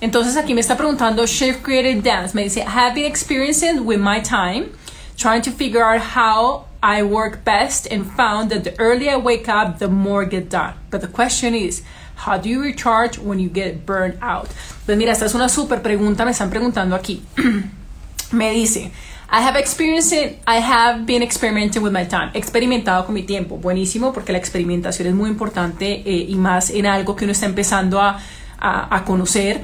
Entonces 0.00 0.36
aquí 0.36 0.54
me 0.54 0.60
está 0.60 0.76
preguntando 0.76 1.26
Chef 1.26 1.62
Creative 1.62 2.02
Dance, 2.02 2.34
me 2.34 2.44
dice, 2.44 2.62
have 2.62 2.94
been 2.94 3.06
experiencing 3.06 3.80
with 3.86 3.98
my 3.98 4.20
time, 4.20 4.70
trying 5.16 5.42
to 5.42 5.50
figure 5.50 5.82
out 5.82 6.00
how 6.00 6.66
I 6.84 7.02
work 7.02 7.46
best 7.46 7.86
and 7.90 8.04
found 8.04 8.50
that 8.50 8.62
the 8.64 8.78
earlier 8.78 9.12
I 9.12 9.16
wake 9.16 9.48
up, 9.48 9.78
the 9.78 9.88
more 9.88 10.26
get 10.26 10.50
done. 10.50 10.74
But 10.90 11.00
the 11.00 11.08
question 11.08 11.54
is, 11.54 11.82
how 12.14 12.36
do 12.36 12.50
you 12.50 12.62
recharge 12.62 13.18
when 13.18 13.38
you 13.38 13.48
get 13.48 13.86
burned 13.86 14.18
out? 14.20 14.50
Pues 14.84 14.98
mira, 14.98 15.12
esta 15.12 15.24
es 15.24 15.34
una 15.34 15.48
súper 15.48 15.80
pregunta, 15.80 16.26
me 16.26 16.32
están 16.32 16.50
preguntando 16.50 16.94
aquí. 16.94 17.22
me 18.32 18.50
dice, 18.50 18.92
I 19.30 19.40
have 19.40 19.56
experienced 19.56 20.36
I 20.46 20.60
have 20.60 21.06
been 21.06 21.22
experimenting 21.22 21.82
with 21.82 21.92
my 21.92 22.04
time. 22.04 22.30
Experimentado 22.34 23.06
con 23.06 23.14
mi 23.14 23.22
tiempo. 23.22 23.56
Buenísimo, 23.56 24.12
porque 24.12 24.32
la 24.32 24.38
experimentación 24.38 25.08
es 25.08 25.14
muy 25.14 25.30
importante 25.30 26.02
eh, 26.04 26.26
y 26.28 26.34
más 26.34 26.68
en 26.68 26.84
algo 26.84 27.16
que 27.16 27.24
uno 27.24 27.32
está 27.32 27.46
empezando 27.46 27.98
a, 27.98 28.20
a 28.60 29.04
conocer 29.04 29.62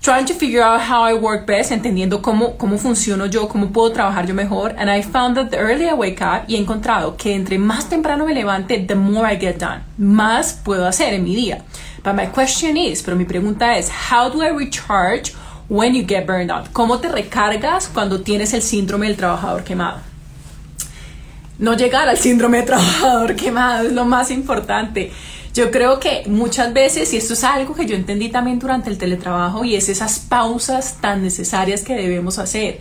trying 0.00 0.26
to 0.26 0.34
figure 0.34 0.62
out 0.62 0.80
how 0.80 1.02
I 1.02 1.14
work 1.14 1.46
best, 1.46 1.72
entendiendo 1.72 2.22
cómo, 2.22 2.56
cómo 2.56 2.78
funciono 2.78 3.26
yo, 3.26 3.48
cómo 3.48 3.72
puedo 3.72 3.92
trabajar 3.92 4.26
yo 4.26 4.34
mejor. 4.34 4.74
And 4.76 4.90
I 4.90 5.02
found 5.02 5.36
that 5.36 5.50
the 5.50 5.58
earlier 5.58 5.90
I 5.90 5.94
wake 5.94 6.20
up, 6.20 6.44
y 6.48 6.54
he 6.54 6.58
encontrado 6.58 7.16
que 7.16 7.34
entre 7.34 7.58
más 7.58 7.88
temprano 7.88 8.26
me 8.26 8.34
levante, 8.34 8.78
the 8.86 8.94
more 8.94 9.26
I 9.26 9.36
get 9.36 9.58
done. 9.58 9.82
Más 9.98 10.52
puedo 10.64 10.86
hacer 10.86 11.14
en 11.14 11.24
mi 11.24 11.34
día. 11.34 11.62
But 12.02 12.14
my 12.14 12.26
question 12.26 12.76
is, 12.76 13.02
pero 13.02 13.16
mi 13.16 13.24
pregunta 13.24 13.76
es, 13.76 13.90
how 13.90 14.28
do 14.28 14.42
I 14.42 14.50
recharge 14.50 15.34
when 15.68 15.94
you 15.94 16.04
get 16.06 16.26
burned 16.26 16.50
out? 16.50 16.72
¿Cómo 16.72 17.00
te 17.00 17.08
recargas 17.08 17.88
cuando 17.88 18.20
tienes 18.20 18.54
el 18.54 18.62
síndrome 18.62 19.08
del 19.08 19.16
trabajador 19.16 19.64
quemado? 19.64 20.00
No 21.58 21.74
llegar 21.74 22.08
al 22.08 22.18
síndrome 22.18 22.58
del 22.58 22.66
trabajador 22.66 23.34
quemado 23.36 23.86
es 23.86 23.92
lo 23.92 24.04
más 24.04 24.30
importante. 24.30 25.10
Yo 25.56 25.70
creo 25.70 26.00
que 26.00 26.24
muchas 26.26 26.74
veces, 26.74 27.14
y 27.14 27.16
esto 27.16 27.32
es 27.32 27.42
algo 27.42 27.74
que 27.74 27.86
yo 27.86 27.96
entendí 27.96 28.28
también 28.28 28.58
durante 28.58 28.90
el 28.90 28.98
teletrabajo, 28.98 29.64
y 29.64 29.74
es 29.74 29.88
esas 29.88 30.18
pausas 30.18 30.98
tan 31.00 31.22
necesarias 31.22 31.82
que 31.82 31.94
debemos 31.94 32.38
hacer. 32.38 32.78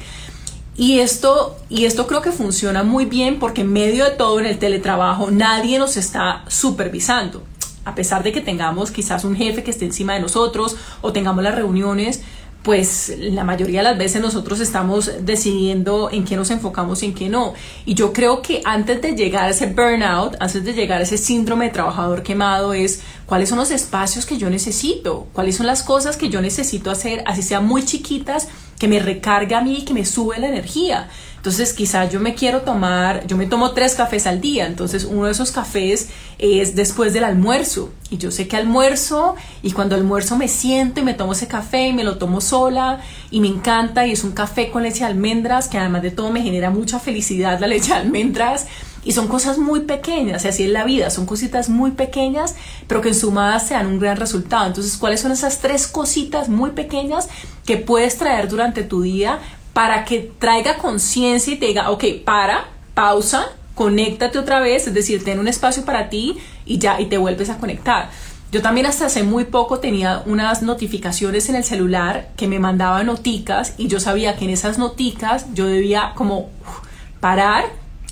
Y 0.76 1.00
esto, 1.00 1.56
y 1.70 1.86
esto 1.86 2.06
creo 2.06 2.22
que 2.22 2.34
funciona 2.34 2.84
muy 2.84 3.06
bien 3.06 3.40
porque 3.40 3.62
en 3.62 3.72
medio 3.72 4.04
de 4.04 4.12
todo 4.12 4.42
en 4.42 4.46
el 4.46 4.60
teletrabajo 4.60 5.32
nadie 5.32 5.80
nos 5.80 5.96
está 5.96 6.44
supervisando. 6.50 7.44
A 7.86 7.96
pesar 7.96 8.24
de 8.24 8.34
que 8.34 8.42
tengamos 8.42 8.92
quizás 8.92 9.24
un 9.24 9.38
jefe 9.38 9.64
que 9.64 9.72
esté 9.72 9.86
encima 9.86 10.16
de 10.16 10.20
nosotros 10.20 10.76
o 11.00 11.14
tengamos 11.14 11.46
las 11.46 11.56
reuniones, 11.56 12.24
pues 12.66 13.14
la 13.20 13.44
mayoría 13.44 13.82
de 13.82 13.84
las 13.84 13.98
veces 14.00 14.20
nosotros 14.24 14.60
estamos 14.60 15.12
decidiendo 15.22 16.10
en 16.12 16.26
qué 16.26 16.36
nos 16.36 16.50
enfocamos 16.50 17.04
y 17.04 17.06
en 17.06 17.14
qué 17.14 17.30
no. 17.30 17.54
Y 17.86 17.94
yo 17.94 18.12
creo 18.12 18.42
que 18.42 18.64
antes 18.66 19.04
de 19.04 19.12
llegar 19.12 19.46
a 19.46 19.50
ese 19.52 19.68
burnout, 19.68 20.36
antes 20.40 20.66
de 20.66 20.74
llegar 20.74 21.00
a 21.00 21.04
ese 21.04 21.20
síndrome 21.20 21.66
de 21.66 21.72
trabajador 21.72 22.24
quemado, 22.24 22.74
es 22.74 23.02
cuáles 23.28 23.50
son 23.50 23.60
los 23.60 23.70
espacios 23.70 24.26
que 24.26 24.40
yo 24.40 24.50
necesito, 24.50 25.28
cuáles 25.32 25.58
son 25.58 25.68
las 25.68 25.84
cosas 25.84 26.18
que 26.18 26.30
yo 26.30 26.42
necesito 26.42 26.90
hacer, 26.90 27.22
así 27.28 27.44
sean 27.44 27.68
muy 27.68 27.86
chiquitas, 27.86 28.48
que 28.80 28.88
me 28.88 28.98
recarga 28.98 29.60
a 29.60 29.62
mí 29.62 29.78
y 29.82 29.86
que 29.86 29.94
me 29.94 30.04
sube 30.04 30.40
la 30.40 30.48
energía. 30.48 31.08
Entonces 31.46 31.74
quizás 31.74 32.12
yo 32.12 32.20
me 32.20 32.34
quiero 32.34 32.62
tomar, 32.62 33.28
yo 33.28 33.38
me 33.38 33.46
tomo 33.46 33.70
tres 33.74 33.94
cafés 33.94 34.26
al 34.26 34.42
día, 34.42 34.66
entonces 34.66 35.04
uno 35.06 35.26
de 35.26 35.32
esos 35.32 35.52
cafés 35.52 36.10
es 36.40 36.76
después 36.76 37.14
del 37.14 37.24
almuerzo. 37.24 37.92
Y 38.10 38.18
yo 38.18 38.32
sé 38.32 38.48
que 38.48 38.58
almuerzo 38.58 39.36
y 39.62 39.72
cuando 39.72 39.94
almuerzo 39.94 40.38
me 40.38 40.48
siento 40.48 41.02
y 41.02 41.04
me 41.04 41.14
tomo 41.14 41.34
ese 41.34 41.48
café 41.48 41.90
y 41.90 41.94
me 41.94 42.04
lo 42.04 42.18
tomo 42.18 42.42
sola 42.42 43.00
y 43.30 43.42
me 43.42 43.48
encanta 43.48 44.08
y 44.08 44.14
es 44.14 44.24
un 44.24 44.32
café 44.32 44.72
con 44.72 44.82
leche 44.82 45.02
de 45.02 45.06
almendras 45.06 45.68
que 45.68 45.78
además 45.78 46.02
de 46.02 46.10
todo 46.10 46.32
me 46.32 46.42
genera 46.42 46.72
mucha 46.72 47.00
felicidad 47.00 47.60
la 47.60 47.68
leche 47.68 47.90
de 47.90 48.00
almendras. 48.00 48.66
Y 49.04 49.12
son 49.12 49.28
cosas 49.28 49.60
muy 49.60 49.82
pequeñas, 49.82 50.46
y 50.46 50.48
así 50.48 50.64
es 50.64 50.72
la 50.72 50.84
vida, 50.84 51.12
son 51.12 51.28
cositas 51.28 51.70
muy 51.70 51.92
pequeñas, 51.92 52.56
pero 52.88 53.02
que 53.02 53.10
en 53.10 53.14
sumadas 53.14 53.68
te 53.68 53.76
dan 53.76 53.86
un 53.86 54.00
gran 54.00 54.18
resultado. 54.18 54.66
Entonces, 54.66 54.98
¿cuáles 54.98 55.20
son 55.20 55.32
esas 55.32 55.60
tres 55.60 55.86
cositas 55.86 56.50
muy 56.50 56.72
pequeñas 56.72 57.30
que 57.68 57.78
puedes 57.78 58.18
traer 58.18 58.48
durante 58.48 58.82
tu 58.82 59.04
día 59.04 59.42
para 59.76 60.06
que 60.06 60.32
traiga 60.40 60.78
conciencia 60.78 61.54
y 61.54 61.58
te 61.58 61.66
diga, 61.66 61.92
ok, 61.92 62.06
para, 62.24 62.64
pausa, 62.94 63.50
conéctate 63.74 64.40
otra 64.40 64.62
vez, 64.62 64.88
es 64.88 64.94
decir, 64.94 65.22
ten 65.26 65.38
un 65.38 65.50
espacio 65.50 65.84
para 65.84 66.08
ti 66.08 66.38
y 66.66 66.78
ya, 66.78 67.02
y 67.02 67.08
te 67.08 67.18
vuelves 67.18 67.50
a 67.50 67.58
conectar. 67.58 68.10
Yo 68.54 68.62
también 68.62 68.86
hasta 68.86 69.08
hace 69.08 69.24
muy 69.24 69.44
poco 69.44 69.80
tenía 69.80 70.24
unas 70.28 70.62
notificaciones 70.62 71.50
en 71.50 71.56
el 71.56 71.66
celular 71.66 72.30
que 72.38 72.48
me 72.48 72.58
mandaban 72.58 73.08
noticas 73.08 73.74
y 73.78 73.90
yo 73.90 74.00
sabía 74.00 74.38
que 74.38 74.46
en 74.46 74.52
esas 74.52 74.78
noticas 74.78 75.48
yo 75.54 75.66
debía 75.68 76.14
como 76.16 76.52
parar 77.20 77.66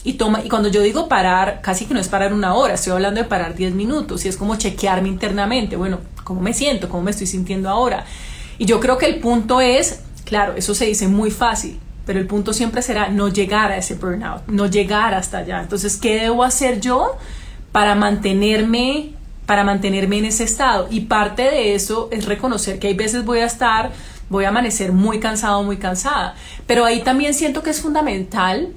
y 0.04 0.16
toma 0.16 0.42
y 0.44 0.50
cuando 0.50 0.68
yo 0.68 0.82
digo 0.82 1.08
parar, 1.08 1.62
casi 1.62 1.86
que 1.86 1.94
no 1.94 2.02
es 2.02 2.10
parar 2.10 2.34
una 2.34 2.56
hora, 2.56 2.74
estoy 2.74 2.92
hablando 2.92 3.22
de 3.22 3.28
parar 3.30 3.56
10 3.56 3.74
minutos 3.74 4.26
y 4.26 4.28
es 4.28 4.36
como 4.36 4.58
chequearme 4.58 5.08
internamente, 5.08 5.78
bueno, 5.78 6.00
¿cómo 6.26 6.42
me 6.42 6.54
siento? 6.54 6.90
¿Cómo 6.90 7.04
me 7.04 7.12
estoy 7.12 7.28
sintiendo 7.28 7.70
ahora? 7.70 8.04
Y 8.58 8.66
yo 8.66 8.82
creo 8.82 8.98
que 8.98 9.06
el 9.06 9.22
punto 9.22 9.62
es 9.62 10.02
Claro, 10.34 10.56
eso 10.56 10.74
se 10.74 10.88
dice 10.88 11.08
muy 11.08 11.30
fácil, 11.30 11.80
pero 12.08 12.18
el 12.18 12.26
punto 12.26 12.54
siempre 12.54 12.82
será 12.82 13.08
no 13.10 13.28
llegar 13.30 13.72
a 13.72 13.78
ese 13.78 13.94
burnout, 13.94 14.48
no 14.48 14.66
llegar 14.66 15.14
hasta 15.14 15.38
allá. 15.38 15.62
Entonces, 15.62 15.96
¿qué 15.96 16.22
debo 16.22 16.44
hacer 16.44 16.82
yo 16.82 17.18
para 17.72 17.94
mantenerme 17.94 19.12
para 19.46 19.64
mantenerme 19.64 20.18
en 20.18 20.26
ese 20.26 20.44
estado? 20.44 20.88
Y 20.90 21.02
parte 21.02 21.44
de 21.44 21.76
eso 21.76 22.10
es 22.12 22.26
reconocer 22.26 22.80
que 22.80 22.88
hay 22.88 22.96
veces 22.96 23.26
voy 23.26 23.42
a 23.42 23.46
estar 23.46 23.92
voy 24.28 24.46
a 24.46 24.50
amanecer 24.50 24.92
muy 24.92 25.20
cansado, 25.20 25.62
muy 25.62 25.78
cansada, 25.78 26.34
pero 26.66 26.84
ahí 26.84 27.04
también 27.04 27.36
siento 27.36 27.62
que 27.62 27.70
es 27.70 27.80
fundamental 27.80 28.74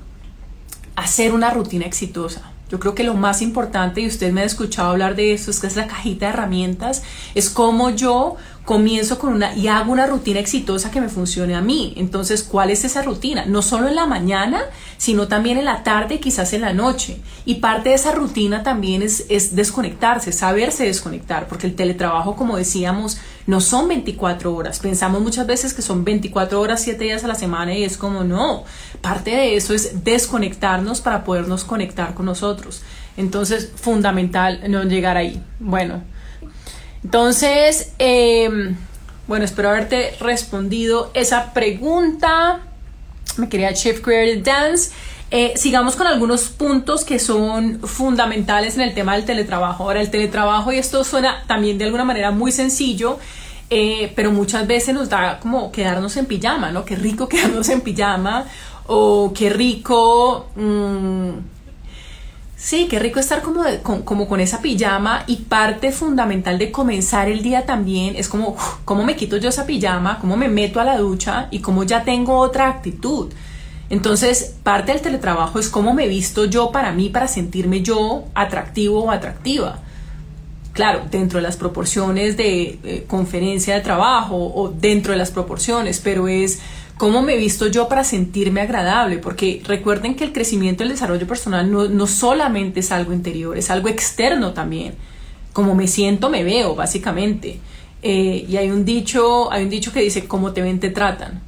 hacer 0.94 1.32
una 1.32 1.48
rutina 1.48 1.86
exitosa. 1.86 2.52
Yo 2.68 2.80
creo 2.80 2.94
que 2.94 3.04
lo 3.04 3.14
más 3.14 3.42
importante, 3.42 4.00
y 4.00 4.08
usted 4.08 4.32
me 4.32 4.40
ha 4.42 4.44
escuchado 4.44 4.90
hablar 4.90 5.14
de 5.14 5.32
eso, 5.32 5.50
es 5.52 5.60
que 5.60 5.68
es 5.68 5.76
la 5.76 5.86
cajita 5.86 6.26
de 6.26 6.32
herramientas, 6.32 7.02
es 7.34 7.48
cómo 7.48 7.90
yo 7.90 8.36
comienzo 8.66 9.20
con 9.20 9.32
una 9.32 9.54
y 9.54 9.68
hago 9.68 9.92
una 9.92 10.06
rutina 10.06 10.40
exitosa 10.40 10.90
que 10.90 11.00
me 11.00 11.08
funcione 11.08 11.54
a 11.54 11.60
mí. 11.60 11.94
Entonces, 11.96 12.42
¿cuál 12.42 12.70
es 12.70 12.84
esa 12.84 13.00
rutina? 13.00 13.46
No 13.46 13.62
solo 13.62 13.86
en 13.88 13.94
la 13.94 14.06
mañana, 14.06 14.60
sino 14.98 15.28
también 15.28 15.56
en 15.56 15.64
la 15.64 15.84
tarde, 15.84 16.18
quizás 16.18 16.52
en 16.52 16.62
la 16.62 16.72
noche. 16.72 17.20
Y 17.44 17.54
parte 17.56 17.90
de 17.90 17.94
esa 17.94 18.10
rutina 18.10 18.64
también 18.64 19.02
es, 19.02 19.24
es 19.28 19.54
desconectarse, 19.54 20.32
saberse 20.32 20.84
desconectar, 20.84 21.46
porque 21.46 21.68
el 21.68 21.76
teletrabajo, 21.76 22.34
como 22.34 22.56
decíamos, 22.56 23.18
no 23.46 23.60
son 23.60 23.86
24 23.86 24.52
horas. 24.52 24.80
Pensamos 24.80 25.22
muchas 25.22 25.46
veces 25.46 25.72
que 25.72 25.80
son 25.80 26.04
24 26.04 26.60
horas, 26.60 26.82
7 26.82 27.04
días 27.04 27.22
a 27.22 27.28
la 27.28 27.36
semana 27.36 27.72
y 27.72 27.84
es 27.84 27.96
como 27.96 28.24
no. 28.24 28.64
Parte 29.00 29.30
de 29.30 29.54
eso 29.54 29.74
es 29.74 30.02
desconectarnos 30.02 31.00
para 31.00 31.22
podernos 31.22 31.62
conectar 31.62 32.14
con 32.14 32.26
nosotros. 32.26 32.82
Entonces, 33.16 33.70
fundamental 33.76 34.60
no 34.68 34.82
llegar 34.82 35.16
ahí. 35.16 35.40
Bueno. 35.60 36.15
Entonces, 37.06 37.92
em, 38.00 38.74
bueno, 39.28 39.44
espero 39.44 39.68
haberte 39.68 40.16
respondido 40.18 41.12
esa 41.14 41.52
pregunta. 41.52 42.62
Me 43.36 43.48
quería 43.48 43.72
Chief 43.74 44.00
Creative 44.00 44.42
Dance. 44.42 44.90
Eh, 45.30 45.52
sigamos 45.54 45.94
con 45.94 46.08
algunos 46.08 46.48
puntos 46.48 47.04
que 47.04 47.20
son 47.20 47.78
fundamentales 47.78 48.74
en 48.74 48.80
el 48.80 48.92
tema 48.92 49.14
del 49.14 49.24
teletrabajo. 49.24 49.84
Ahora, 49.84 50.00
el 50.00 50.10
teletrabajo, 50.10 50.72
y 50.72 50.78
esto 50.78 51.04
suena 51.04 51.44
también 51.46 51.78
de 51.78 51.84
alguna 51.84 52.04
manera 52.04 52.32
muy 52.32 52.50
sencillo, 52.50 53.20
eh, 53.70 54.12
pero 54.16 54.32
muchas 54.32 54.66
veces 54.66 54.92
nos 54.92 55.08
da 55.08 55.38
como 55.38 55.70
quedarnos 55.70 56.16
en 56.16 56.26
pijama, 56.26 56.72
¿no? 56.72 56.84
Qué 56.84 56.96
rico 56.96 57.28
quedarnos 57.28 57.68
en 57.68 57.82
pijama 57.82 58.46
o 58.88 59.32
qué 59.32 59.48
rico... 59.48 60.48
Mmm, 60.56 61.55
Sí, 62.66 62.88
qué 62.90 62.98
rico 62.98 63.20
estar 63.20 63.42
como, 63.42 64.26
con, 64.26 64.40
esa 64.40 64.60
pijama 64.60 65.22
y 65.28 65.36
parte 65.36 65.92
fundamental 65.92 66.58
de 66.58 66.72
comenzar 66.72 67.28
el 67.28 67.40
día 67.40 67.64
también 67.64 68.16
es 68.16 68.28
como 68.28 68.56
cómo 68.84 69.04
me 69.04 69.14
quito 69.14 69.36
yo 69.36 69.50
esa 69.50 69.66
pijama, 69.66 70.18
cómo 70.18 70.36
me 70.36 70.48
meto 70.48 70.80
a 70.80 70.84
la 70.84 70.98
ducha 70.98 71.46
y 71.52 71.60
cómo 71.60 71.84
ya 71.84 72.02
tengo 72.02 72.38
otra 72.38 72.66
actitud. 72.68 73.32
Entonces, 73.88 74.56
parte 74.64 74.90
del 74.90 75.00
teletrabajo 75.00 75.60
es 75.60 75.68
cómo 75.68 75.94
me 75.94 76.08
visto 76.08 76.46
yo 76.46 76.72
para 76.72 76.90
mí, 76.90 77.08
para 77.08 77.28
sentirme 77.28 77.82
yo 77.82 78.24
atractivo 78.34 79.04
o 79.04 79.12
atractiva. 79.12 79.78
Claro, 80.72 81.02
dentro 81.08 81.38
de 81.38 81.44
las 81.44 81.56
proporciones 81.56 82.36
de 82.36 82.80
eh, 82.82 83.04
conferencia 83.06 83.76
de 83.76 83.80
trabajo 83.80 84.34
o 84.34 84.70
dentro 84.70 85.12
de 85.12 85.18
las 85.18 85.30
proporciones, 85.30 86.00
pero 86.00 86.26
es 86.26 86.58
¿Cómo 86.96 87.20
me 87.20 87.36
visto 87.36 87.66
yo 87.66 87.88
para 87.88 88.04
sentirme 88.04 88.62
agradable? 88.62 89.18
Porque 89.18 89.60
recuerden 89.64 90.14
que 90.14 90.24
el 90.24 90.32
crecimiento 90.32 90.82
y 90.82 90.86
el 90.86 90.92
desarrollo 90.92 91.26
personal 91.26 91.70
no, 91.70 92.06
solamente 92.06 92.80
es 92.80 92.90
algo 92.90 93.12
interior, 93.12 93.58
es 93.58 93.70
algo 93.70 93.88
externo 93.88 94.54
también. 94.54 94.94
Como 95.52 95.74
me 95.74 95.88
siento, 95.88 96.30
me 96.30 96.42
veo, 96.42 96.74
básicamente. 96.74 97.60
Eh, 98.02 98.46
y 98.48 98.56
hay 98.56 98.70
un 98.70 98.86
dicho, 98.86 99.52
hay 99.52 99.64
un 99.64 99.70
dicho 99.70 99.92
que 99.92 100.00
dice, 100.00 100.26
como 100.26 100.52
te 100.52 100.62
ven, 100.62 100.80
te 100.80 100.88
tratan. 100.88 101.42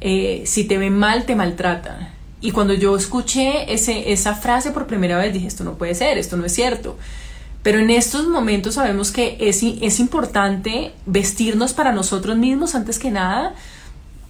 Eh, 0.00 0.44
si 0.46 0.64
te 0.64 0.78
ven 0.78 0.96
mal, 0.96 1.24
te 1.24 1.34
maltratan. 1.34 2.10
Y 2.40 2.52
cuando 2.52 2.74
yo 2.74 2.96
escuché 2.96 3.72
ese, 3.72 4.12
esa 4.12 4.34
frase 4.34 4.70
por 4.70 4.86
primera 4.86 5.18
vez, 5.18 5.32
dije, 5.32 5.48
esto 5.48 5.64
no 5.64 5.74
puede 5.74 5.94
ser, 5.96 6.18
esto 6.18 6.36
no 6.36 6.44
es 6.44 6.52
cierto. 6.52 6.96
Pero 7.64 7.78
en 7.80 7.90
estos 7.90 8.28
momentos 8.28 8.74
sabemos 8.74 9.10
que 9.10 9.38
es, 9.40 9.62
es 9.62 9.98
importante 9.98 10.92
vestirnos 11.06 11.72
para 11.72 11.90
nosotros 11.90 12.36
mismos 12.36 12.74
antes 12.74 12.98
que 12.98 13.10
nada, 13.10 13.54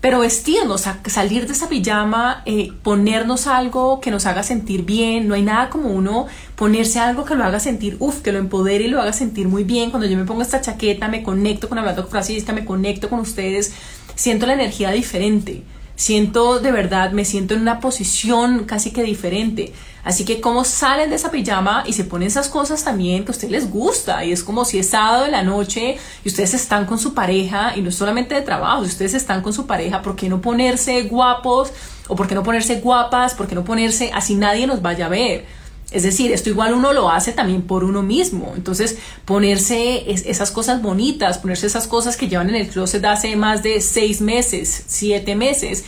pero 0.04 0.20
vestirnos, 0.20 0.84
salir 1.06 1.46
de 1.46 1.54
esa 1.54 1.70
pijama, 1.70 2.42
eh, 2.44 2.72
ponernos 2.82 3.46
algo 3.46 4.02
que 4.02 4.10
nos 4.10 4.26
haga 4.26 4.42
sentir 4.42 4.84
bien, 4.84 5.26
no 5.26 5.32
hay 5.32 5.40
nada 5.40 5.70
como 5.70 5.88
uno 5.88 6.26
ponerse 6.56 7.00
algo 7.00 7.24
que 7.24 7.34
lo 7.34 7.42
haga 7.42 7.58
sentir, 7.58 7.96
uff, 8.00 8.20
que 8.20 8.30
lo 8.30 8.38
empodere 8.38 8.84
y 8.84 8.88
lo 8.88 9.00
haga 9.00 9.14
sentir 9.14 9.48
muy 9.48 9.64
bien. 9.64 9.88
Cuando 9.88 10.06
yo 10.06 10.18
me 10.18 10.26
pongo 10.26 10.42
esta 10.42 10.60
chaqueta, 10.60 11.08
me 11.08 11.22
conecto 11.22 11.70
con 11.70 11.78
Hablando 11.78 12.06
Francisca, 12.06 12.52
me 12.52 12.66
conecto 12.66 13.08
con 13.08 13.18
ustedes, 13.18 13.72
siento 14.14 14.44
la 14.44 14.52
energía 14.52 14.90
diferente, 14.90 15.62
siento 15.96 16.58
de 16.58 16.72
verdad, 16.72 17.12
me 17.12 17.24
siento 17.24 17.54
en 17.54 17.60
una 17.60 17.80
posición 17.80 18.64
casi 18.64 18.90
que 18.90 19.02
diferente. 19.02 19.72
Así 20.04 20.26
que 20.26 20.40
cómo 20.40 20.64
salen 20.64 21.08
de 21.08 21.16
esa 21.16 21.30
pijama 21.30 21.82
y 21.86 21.94
se 21.94 22.04
ponen 22.04 22.28
esas 22.28 22.48
cosas 22.48 22.84
también 22.84 23.24
que 23.24 23.30
a 23.30 23.34
ustedes 23.34 23.50
les 23.50 23.70
gusta. 23.70 24.24
Y 24.24 24.32
es 24.32 24.44
como 24.44 24.64
si 24.64 24.78
es 24.78 24.90
sábado 24.90 25.24
de 25.24 25.30
la 25.30 25.42
noche 25.42 25.96
y 26.24 26.28
ustedes 26.28 26.52
están 26.52 26.84
con 26.84 26.98
su 26.98 27.14
pareja 27.14 27.72
y 27.74 27.80
no 27.80 27.88
es 27.88 27.94
solamente 27.94 28.34
de 28.34 28.42
trabajo, 28.42 28.84
si 28.84 28.90
ustedes 28.90 29.14
están 29.14 29.40
con 29.40 29.52
su 29.54 29.66
pareja, 29.66 30.02
¿por 30.02 30.14
qué 30.14 30.28
no 30.28 30.40
ponerse 30.40 31.02
guapos? 31.04 31.72
¿O 32.06 32.16
por 32.16 32.28
qué 32.28 32.34
no 32.34 32.42
ponerse 32.42 32.80
guapas? 32.80 33.34
¿Por 33.34 33.46
qué 33.46 33.54
no 33.54 33.64
ponerse 33.64 34.10
así 34.12 34.34
nadie 34.34 34.66
nos 34.66 34.82
vaya 34.82 35.06
a 35.06 35.08
ver? 35.08 35.46
Es 35.90 36.02
decir, 36.02 36.32
esto 36.32 36.50
igual 36.50 36.74
uno 36.74 36.92
lo 36.92 37.10
hace 37.10 37.32
también 37.32 37.62
por 37.62 37.84
uno 37.84 38.02
mismo. 38.02 38.52
Entonces, 38.56 38.98
ponerse 39.24 40.10
esas 40.10 40.50
cosas 40.50 40.82
bonitas, 40.82 41.38
ponerse 41.38 41.66
esas 41.66 41.86
cosas 41.86 42.16
que 42.16 42.28
llevan 42.28 42.48
en 42.48 42.56
el 42.56 42.68
closet 42.68 43.04
hace 43.04 43.36
más 43.36 43.62
de 43.62 43.80
seis 43.80 44.20
meses, 44.20 44.84
siete 44.86 45.36
meses, 45.36 45.84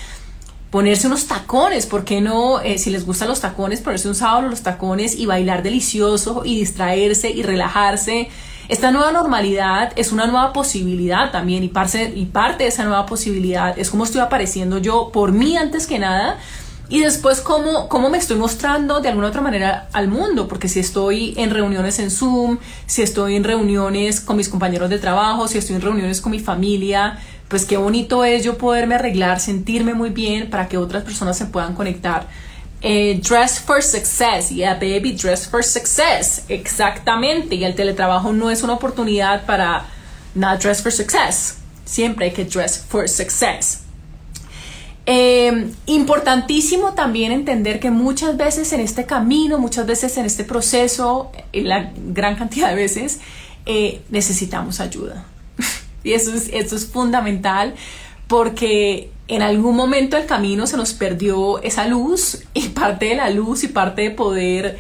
ponerse 0.71 1.07
unos 1.07 1.27
tacones, 1.27 1.87
¿por 1.87 2.05
qué 2.05 2.21
no? 2.21 2.61
Eh, 2.61 2.79
si 2.79 2.91
les 2.91 3.07
gustan 3.07 3.29
los 3.29 3.41
tacones, 3.41 3.81
ponerse 3.81 4.09
un 4.09 4.15
sábado 4.15 4.49
los 4.49 4.63
tacones 4.63 5.17
y 5.17 5.27
bailar 5.27 5.63
delicioso 5.63 6.43
y 6.45 6.59
distraerse 6.59 7.31
y 7.31 7.43
relajarse. 7.43 8.29
Esta 8.69 8.91
nueva 8.91 9.13
normalidad 9.13 9.93
es 9.97 10.13
una 10.13 10.27
nueva 10.27 10.53
posibilidad 10.53 11.31
también 11.31 11.63
y 11.63 11.69
parte, 11.69 12.13
y 12.15 12.27
parte 12.27 12.65
de 12.65 12.69
esa 12.69 12.85
nueva 12.85 13.07
posibilidad 13.07 13.79
es 13.79 13.91
cómo 13.91 14.05
estoy 14.05 14.21
apareciendo 14.21 14.79
yo 14.79 15.11
por 15.13 15.33
mí 15.33 15.57
antes 15.57 15.87
que 15.87 15.99
nada 15.99 16.39
y 16.89 17.01
después 17.01 17.41
cómo, 17.41 17.89
cómo 17.89 18.11
me 18.11 18.19
estoy 18.19 18.37
mostrando 18.37 19.01
de 19.01 19.09
alguna 19.09 19.29
otra 19.29 19.41
manera 19.41 19.89
al 19.93 20.09
mundo, 20.09 20.47
porque 20.47 20.69
si 20.69 20.79
estoy 20.79 21.35
en 21.37 21.51
reuniones 21.51 21.99
en 21.99 22.11
Zoom, 22.11 22.59
si 22.87 23.03
estoy 23.03 23.35
en 23.35 23.45
reuniones 23.45 24.21
con 24.21 24.37
mis 24.37 24.49
compañeros 24.49 24.89
de 24.89 24.99
trabajo, 24.99 25.49
si 25.49 25.59
estoy 25.59 25.77
en 25.77 25.83
reuniones 25.83 26.21
con 26.21 26.31
mi 26.31 26.39
familia, 26.39 27.19
pues 27.49 27.65
qué 27.65 27.77
bonito 27.77 28.25
es 28.25 28.45
yo 28.45 28.57
poderme 28.57 28.95
arreglar, 28.95 29.41
sentirme 29.41 29.95
muy 29.95 30.11
bien 30.11 30.49
para 30.49 30.69
que 30.69 30.79
otras 30.79 31.03
personas 31.03 31.37
se 31.37 31.47
puedan 31.47 31.75
conectar. 31.75 32.29
Eh, 32.83 33.21
dress 33.21 33.59
for 33.59 33.83
success, 33.83 34.51
yeah 34.51 34.75
baby, 34.75 35.13
dress 35.13 35.49
for 35.49 35.65
success, 35.65 36.45
exactamente. 36.49 37.57
Y 37.57 37.65
el 37.65 37.75
teletrabajo 37.75 38.33
no 38.33 38.51
es 38.51 38.63
una 38.63 38.75
oportunidad 38.75 39.45
para 39.45 39.87
not 40.35 40.63
dress 40.63 40.83
for 40.83 40.93
success. 40.93 41.57
Siempre 41.85 42.27
hay 42.27 42.33
que 42.33 42.45
dress 42.45 42.79
for 42.89 43.09
success. 43.09 43.86
Eh, 45.09 45.71
importantísimo 45.87 46.95
también 46.95 47.31
entender 47.31 47.79
que 47.79 47.93
muchas 47.93 48.37
veces 48.37 48.73
en 48.73 48.81
este 48.81 49.07
camino, 49.07 49.59
muchas 49.59 49.87
veces 49.87 50.17
en 50.17 50.27
este 50.27 50.43
proceso, 50.43 51.31
en 51.53 51.69
la 51.69 51.93
gran 51.97 52.35
cantidad 52.35 52.71
de 52.71 52.75
veces, 52.75 53.21
eh, 53.67 54.03
necesitamos 54.11 54.81
ayuda. 54.81 55.27
Y 56.05 56.13
eso 56.13 56.33
es, 56.33 56.51
eso 56.53 56.77
es 56.77 56.87
fundamental 56.87 57.75
porque 58.29 59.11
en 59.29 59.43
algún 59.43 59.75
momento 59.75 60.17
del 60.17 60.27
camino 60.27 60.67
se 60.69 60.77
nos 60.77 60.93
perdió 60.93 61.61
esa 61.63 61.89
luz 61.89 62.45
y 62.55 62.69
parte 62.69 63.07
de 63.07 63.17
la 63.17 63.31
luz 63.31 63.65
y 63.65 63.69
parte 63.69 64.03
de 64.03 64.11
poder 64.13 64.79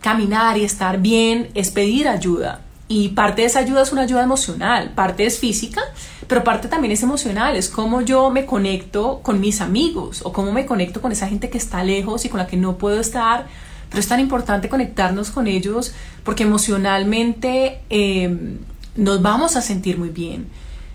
caminar 0.00 0.56
y 0.56 0.64
estar 0.64 0.98
bien 0.98 1.50
es 1.54 1.70
pedir 1.70 2.08
ayuda. 2.08 2.62
Y 2.88 3.10
parte 3.10 3.42
de 3.42 3.48
esa 3.48 3.60
ayuda 3.60 3.82
es 3.82 3.92
una 3.92 4.02
ayuda 4.02 4.22
emocional, 4.22 4.92
parte 4.94 5.24
es 5.24 5.38
física, 5.38 5.82
pero 6.28 6.44
parte 6.44 6.68
también 6.68 6.92
es 6.92 7.02
emocional, 7.02 7.56
es 7.56 7.68
cómo 7.68 8.00
yo 8.00 8.30
me 8.30 8.46
conecto 8.46 9.20
con 9.22 9.40
mis 9.40 9.60
amigos 9.60 10.20
o 10.24 10.32
cómo 10.32 10.52
me 10.52 10.66
conecto 10.66 11.00
con 11.00 11.12
esa 11.12 11.28
gente 11.28 11.50
que 11.50 11.58
está 11.58 11.82
lejos 11.84 12.24
y 12.24 12.28
con 12.28 12.38
la 12.38 12.46
que 12.46 12.56
no 12.56 12.78
puedo 12.78 13.00
estar, 13.00 13.46
pero 13.88 14.00
es 14.00 14.08
tan 14.08 14.20
importante 14.20 14.68
conectarnos 14.68 15.30
con 15.30 15.46
ellos 15.46 15.92
porque 16.24 16.44
emocionalmente 16.44 17.80
eh, 17.90 18.56
nos 18.96 19.22
vamos 19.22 19.56
a 19.56 19.62
sentir 19.62 19.98
muy 19.98 20.10
bien. 20.10 20.46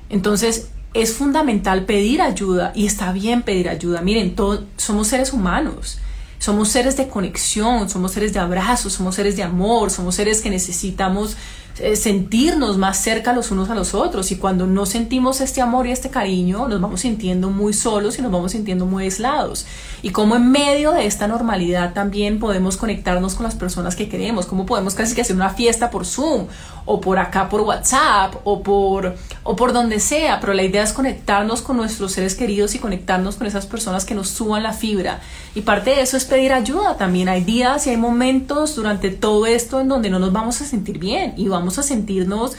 Entonces 0.10 0.70
es 0.94 1.14
fundamental 1.14 1.86
pedir 1.86 2.22
ayuda 2.22 2.72
y 2.74 2.86
está 2.86 3.12
bien 3.12 3.44
pedir 3.44 3.70
ayuda. 3.70 4.02
Miren, 4.02 4.36
todos 4.36 4.62
somos 4.78 5.08
seres 5.08 5.34
humanos. 5.34 6.00
Somos 6.40 6.70
seres 6.70 6.96
de 6.98 7.08
conexión, 7.08 7.90
somos 7.90 8.12
seres 8.12 8.32
de 8.32 8.40
abrazos, 8.40 8.94
somos 8.94 9.16
seres 9.16 9.36
de 9.36 9.44
amor, 9.44 9.90
somos 9.90 10.16
seres 10.16 10.42
que 10.42 10.52
necesitamos 10.52 11.36
sentirnos 11.96 12.78
más 12.78 12.98
cerca 12.98 13.34
los 13.34 13.52
unos 13.52 13.70
a 13.70 13.76
los 13.76 13.94
otros. 13.94 14.32
Y 14.32 14.38
cuando 14.38 14.68
no 14.68 14.86
sentimos 14.86 15.42
este 15.42 15.62
amor 15.62 15.88
y 15.88 15.92
este 15.92 16.10
cariño 16.10 16.68
nos 16.68 16.82
vamos 16.82 17.02
sintiendo 17.02 17.50
muy 17.50 17.74
solos 17.74 18.18
y 18.20 18.22
nos 18.22 18.32
vamos 18.32 18.52
sintiendo 18.52 18.86
muy 18.86 19.06
aislados. 19.06 19.66
Y 20.02 20.12
cómo 20.12 20.36
en 20.36 20.52
medio 20.52 20.92
de 20.92 21.06
esta 21.06 21.28
normalidad 21.28 21.94
también 21.94 22.40
podemos 22.40 22.78
conectarnos 22.78 23.36
con 23.36 23.44
las 23.44 23.56
personas 23.56 23.96
que 23.96 24.10
queremos, 24.10 24.46
cómo 24.46 24.66
podemos 24.66 24.96
casi 24.96 25.16
que 25.16 25.22
hacer 25.22 25.36
una 25.36 25.50
fiesta 25.50 25.90
por 25.90 26.06
Zoom 26.06 26.48
o 26.86 27.02
por 27.02 27.20
acá 27.20 27.50
por 27.50 27.62
WhatsApp 27.62 28.36
o 28.44 28.64
por, 28.64 29.16
o 29.44 29.56
por 29.56 29.74
donde 29.74 30.00
sea, 30.00 30.40
pero 30.40 30.54
la 30.54 30.64
idea 30.64 30.84
es 30.84 30.94
conectarnos 30.94 31.62
con 31.62 31.78
nuestros 31.78 32.14
seres 32.14 32.36
queridos 32.36 32.76
y 32.76 32.80
conectarnos 32.80 33.36
con 33.36 33.46
esas 33.46 33.66
personas 33.66 34.06
que 34.06 34.16
nos 34.16 34.30
suban 34.30 34.64
la 34.64 34.74
fibra. 34.74 35.20
Y 35.54 35.62
parte 35.62 35.92
de 35.92 36.02
eso 36.02 36.18
es 36.18 36.26
pedir 36.26 36.54
ayuda 36.54 36.96
también, 36.96 37.28
hay 37.30 37.44
días 37.44 37.86
y 37.88 37.90
hay 37.90 37.98
momentos 37.98 38.76
durante 38.76 39.10
todo 39.10 39.46
esto 39.46 39.82
en 39.82 39.90
donde 39.90 40.10
no 40.10 40.20
nos 40.20 40.32
vamos 40.32 40.62
a 40.62 40.66
sentir 40.66 40.98
bien 40.98 41.34
y 41.36 41.48
vamos 41.48 41.67
a 41.78 41.84
sentirnos 41.84 42.54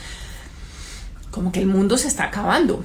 como 1.31 1.51
que 1.51 1.59
el 1.59 1.67
mundo 1.67 1.97
se 1.97 2.07
está 2.07 2.25
acabando. 2.25 2.83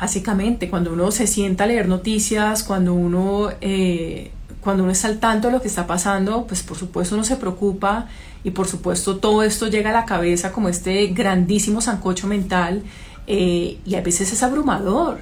Básicamente, 0.00 0.70
cuando 0.70 0.92
uno 0.92 1.10
se 1.10 1.26
sienta 1.26 1.64
a 1.64 1.66
leer 1.66 1.88
noticias, 1.88 2.62
cuando 2.62 2.94
uno, 2.94 3.50
eh, 3.60 4.30
cuando 4.60 4.84
uno 4.84 4.92
está 4.92 5.08
al 5.08 5.18
tanto 5.18 5.48
de 5.48 5.54
lo 5.54 5.60
que 5.60 5.68
está 5.68 5.86
pasando, 5.86 6.46
pues 6.46 6.62
por 6.62 6.76
supuesto 6.78 7.16
uno 7.16 7.24
se 7.24 7.36
preocupa 7.36 8.06
y 8.44 8.52
por 8.52 8.68
supuesto 8.68 9.16
todo 9.16 9.42
esto 9.42 9.66
llega 9.66 9.90
a 9.90 9.92
la 9.92 10.04
cabeza 10.04 10.52
como 10.52 10.68
este 10.68 11.08
grandísimo 11.08 11.80
zancocho 11.80 12.28
mental 12.28 12.84
eh, 13.26 13.78
y 13.84 13.94
a 13.96 14.00
veces 14.00 14.32
es 14.32 14.42
abrumador. 14.42 15.18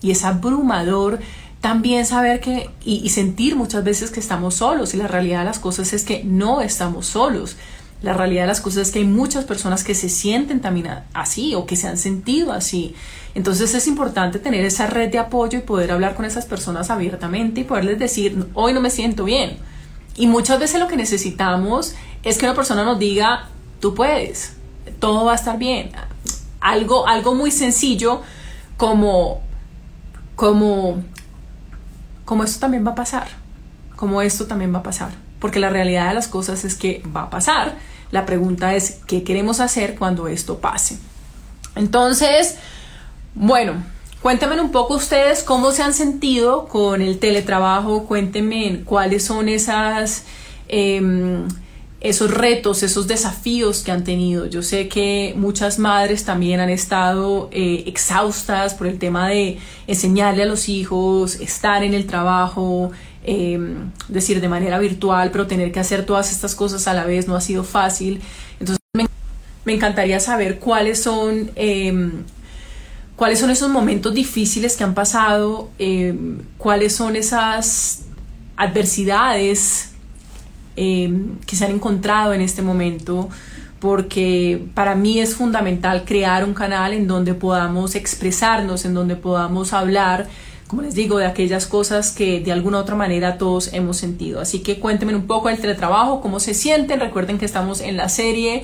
Y 0.00 0.12
es 0.12 0.24
abrumador 0.24 1.18
también 1.60 2.06
saber 2.06 2.40
que 2.40 2.70
y, 2.84 3.04
y, 3.04 3.10
sentir 3.10 3.56
muchas 3.56 3.84
veces 3.84 4.10
que 4.10 4.20
estamos 4.20 4.54
solos 4.54 4.94
y 4.94 4.96
la 4.96 5.08
realidad 5.08 5.40
de 5.40 5.44
las 5.46 5.58
cosas 5.58 5.92
es 5.92 6.04
que 6.04 6.22
no 6.24 6.60
estamos 6.60 7.06
solos. 7.06 7.56
La 8.02 8.14
realidad 8.14 8.44
de 8.44 8.48
las 8.48 8.62
cosas 8.62 8.88
es 8.88 8.92
que 8.92 9.00
hay 9.00 9.04
muchas 9.04 9.44
personas 9.44 9.84
que 9.84 9.94
se 9.94 10.08
sienten 10.08 10.60
también 10.60 10.88
así 11.12 11.54
o 11.54 11.66
que 11.66 11.76
se 11.76 11.86
han 11.86 11.98
sentido 11.98 12.52
así. 12.52 12.94
Entonces 13.34 13.74
es 13.74 13.86
importante 13.86 14.38
tener 14.38 14.64
esa 14.64 14.86
red 14.86 15.10
de 15.10 15.18
apoyo 15.18 15.58
y 15.58 15.62
poder 15.62 15.92
hablar 15.92 16.14
con 16.14 16.24
esas 16.24 16.46
personas 16.46 16.90
abiertamente 16.90 17.60
y 17.60 17.64
poderles 17.64 17.98
decir, 17.98 18.46
hoy 18.54 18.72
no 18.72 18.80
me 18.80 18.88
siento 18.88 19.24
bien. 19.24 19.58
Y 20.16 20.26
muchas 20.26 20.58
veces 20.58 20.80
lo 20.80 20.88
que 20.88 20.96
necesitamos 20.96 21.94
es 22.22 22.38
que 22.38 22.46
una 22.46 22.54
persona 22.54 22.84
nos 22.84 22.98
diga, 22.98 23.48
tú 23.80 23.94
puedes, 23.94 24.54
todo 24.98 25.26
va 25.26 25.32
a 25.32 25.36
estar 25.36 25.58
bien. 25.58 25.92
Algo, 26.60 27.06
algo 27.06 27.34
muy 27.34 27.50
sencillo 27.50 28.22
como, 28.78 29.42
como, 30.36 31.02
como 32.24 32.44
esto 32.44 32.60
también 32.60 32.86
va 32.86 32.92
a 32.92 32.94
pasar, 32.94 33.28
como 33.94 34.22
esto 34.22 34.46
también 34.46 34.74
va 34.74 34.78
a 34.78 34.82
pasar. 34.82 35.10
Porque 35.38 35.60
la 35.60 35.68
realidad 35.70 36.08
de 36.08 36.14
las 36.14 36.28
cosas 36.28 36.64
es 36.64 36.74
que 36.74 37.02
va 37.14 37.24
a 37.24 37.30
pasar 37.30 37.76
la 38.10 38.26
pregunta 38.26 38.74
es, 38.74 38.98
¿qué 39.06 39.22
queremos 39.22 39.60
hacer 39.60 39.96
cuando 39.96 40.28
esto 40.28 40.58
pase? 40.58 40.98
Entonces, 41.76 42.56
bueno, 43.34 43.74
cuéntenme 44.22 44.60
un 44.60 44.72
poco 44.72 44.94
ustedes 44.94 45.42
cómo 45.42 45.70
se 45.72 45.82
han 45.82 45.94
sentido 45.94 46.66
con 46.66 47.02
el 47.02 47.18
teletrabajo, 47.18 48.04
cuéntenme 48.06 48.82
cuáles 48.84 49.24
son 49.24 49.48
esas... 49.48 50.24
Em, 50.68 51.48
esos 52.00 52.30
retos, 52.30 52.82
esos 52.82 53.06
desafíos 53.06 53.82
que 53.82 53.92
han 53.92 54.04
tenido. 54.04 54.46
Yo 54.46 54.62
sé 54.62 54.88
que 54.88 55.34
muchas 55.36 55.78
madres 55.78 56.24
también 56.24 56.60
han 56.60 56.70
estado 56.70 57.50
eh, 57.52 57.84
exhaustas 57.86 58.74
por 58.74 58.86
el 58.86 58.98
tema 58.98 59.28
de 59.28 59.58
enseñarle 59.86 60.44
a 60.44 60.46
los 60.46 60.68
hijos, 60.68 61.36
estar 61.40 61.84
en 61.84 61.92
el 61.92 62.06
trabajo, 62.06 62.90
Em, 63.32 63.92
decir 64.08 64.40
de 64.40 64.48
manera 64.48 64.76
virtual, 64.80 65.30
pero 65.30 65.46
tener 65.46 65.70
que 65.70 65.78
hacer 65.78 66.04
todas 66.04 66.32
estas 66.32 66.56
cosas 66.56 66.88
a 66.88 66.94
la 66.94 67.04
vez 67.04 67.28
no 67.28 67.36
ha 67.36 67.40
sido 67.40 67.62
fácil. 67.62 68.20
Entonces 68.58 68.80
me, 68.92 69.72
encantaría 69.72 70.18
saber 70.18 70.58
cuáles 70.58 71.00
son, 71.00 71.52
em, 71.54 72.24
cuáles 73.14 73.38
son 73.38 73.50
esos 73.50 73.70
momentos 73.70 74.14
difíciles 74.14 74.76
que 74.76 74.82
han 74.82 74.94
pasado, 74.94 75.70
em, 75.78 76.38
cuáles 76.58 76.92
son 76.96 77.14
esas 77.14 78.06
adversidades 78.56 79.92
que 80.74 81.56
se 81.56 81.64
han 81.64 81.72
encontrado 81.72 82.32
en 82.32 82.40
este 82.40 82.62
momento 82.62 83.28
porque 83.80 84.66
para 84.74 84.94
mí 84.94 85.20
es 85.20 85.36
fundamental 85.36 86.04
crear 86.04 86.42
un 86.44 86.54
canal 86.54 86.94
en 86.94 87.06
donde 87.06 87.34
podamos 87.34 87.94
expresarnos, 87.94 88.84
en 88.84 88.94
donde 88.94 89.14
podamos 89.14 89.72
hablar 89.72 90.26
como 90.70 90.82
les 90.82 90.94
digo, 90.94 91.18
de 91.18 91.26
aquellas 91.26 91.66
cosas 91.66 92.12
que 92.12 92.38
de 92.38 92.52
alguna 92.52 92.78
u 92.78 92.80
otra 92.82 92.94
manera 92.94 93.38
todos 93.38 93.72
hemos 93.72 93.96
sentido. 93.96 94.40
Así 94.40 94.60
que 94.60 94.78
cuéntenme 94.78 95.16
un 95.16 95.26
poco 95.26 95.48
del 95.48 95.58
teletrabajo, 95.58 96.20
cómo 96.20 96.38
se 96.38 96.54
sienten. 96.54 97.00
Recuerden 97.00 97.38
que 97.38 97.44
estamos 97.44 97.80
en 97.80 97.96
la 97.96 98.08
serie 98.08 98.62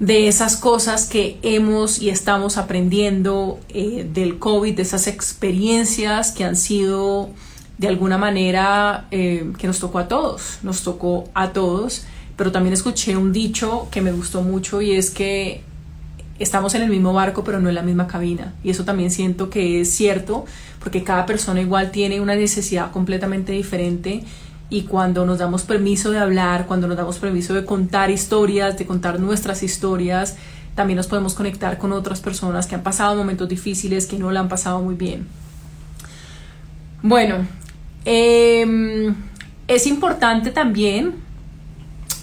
de 0.00 0.26
esas 0.26 0.56
cosas 0.56 1.08
que 1.08 1.38
hemos 1.42 2.02
y 2.02 2.10
estamos 2.10 2.56
aprendiendo 2.56 3.60
eh, 3.68 4.08
del 4.12 4.40
COVID, 4.40 4.74
de 4.74 4.82
esas 4.82 5.06
experiencias 5.06 6.32
que 6.32 6.42
han 6.42 6.56
sido 6.56 7.30
de 7.78 7.86
alguna 7.86 8.18
manera 8.18 9.06
eh, 9.12 9.52
que 9.56 9.68
nos 9.68 9.78
tocó 9.78 10.00
a 10.00 10.08
todos, 10.08 10.58
nos 10.64 10.82
tocó 10.82 11.28
a 11.34 11.52
todos, 11.52 12.06
pero 12.34 12.50
también 12.50 12.72
escuché 12.72 13.16
un 13.16 13.32
dicho 13.32 13.86
que 13.92 14.00
me 14.00 14.10
gustó 14.10 14.42
mucho 14.42 14.82
y 14.82 14.96
es 14.96 15.10
que 15.10 15.62
estamos 16.40 16.74
en 16.74 16.82
el 16.82 16.90
mismo 16.90 17.12
barco 17.12 17.44
pero 17.44 17.60
no 17.60 17.68
en 17.68 17.74
la 17.76 17.82
misma 17.82 18.06
cabina 18.06 18.54
y 18.64 18.70
eso 18.70 18.84
también 18.84 19.10
siento 19.10 19.50
que 19.50 19.82
es 19.82 19.94
cierto 19.94 20.46
porque 20.82 21.04
cada 21.04 21.26
persona 21.26 21.60
igual 21.60 21.90
tiene 21.90 22.20
una 22.20 22.34
necesidad 22.34 22.90
completamente 22.90 23.52
diferente 23.52 24.24
y 24.70 24.82
cuando 24.82 25.26
nos 25.26 25.38
damos 25.38 25.62
permiso 25.62 26.12
de 26.12 26.18
hablar, 26.18 26.66
cuando 26.66 26.86
nos 26.86 26.96
damos 26.96 27.18
permiso 27.18 27.54
de 27.54 27.64
contar 27.64 28.08
historias, 28.10 28.78
de 28.78 28.86
contar 28.86 29.18
nuestras 29.18 29.64
historias, 29.64 30.36
también 30.76 30.96
nos 30.96 31.08
podemos 31.08 31.34
conectar 31.34 31.76
con 31.76 31.92
otras 31.92 32.20
personas 32.20 32.68
que 32.68 32.76
han 32.76 32.84
pasado 32.84 33.16
momentos 33.16 33.48
difíciles, 33.48 34.06
que 34.06 34.16
no 34.16 34.30
la 34.30 34.40
han 34.40 34.48
pasado 34.48 34.80
muy 34.80 34.94
bien. 34.94 35.26
Bueno, 37.02 37.46
em, 38.04 39.14
es 39.66 39.86
importante 39.88 40.52
también 40.52 41.14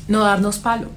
no 0.08 0.21
darnos 0.21 0.60
palo. 0.60 0.89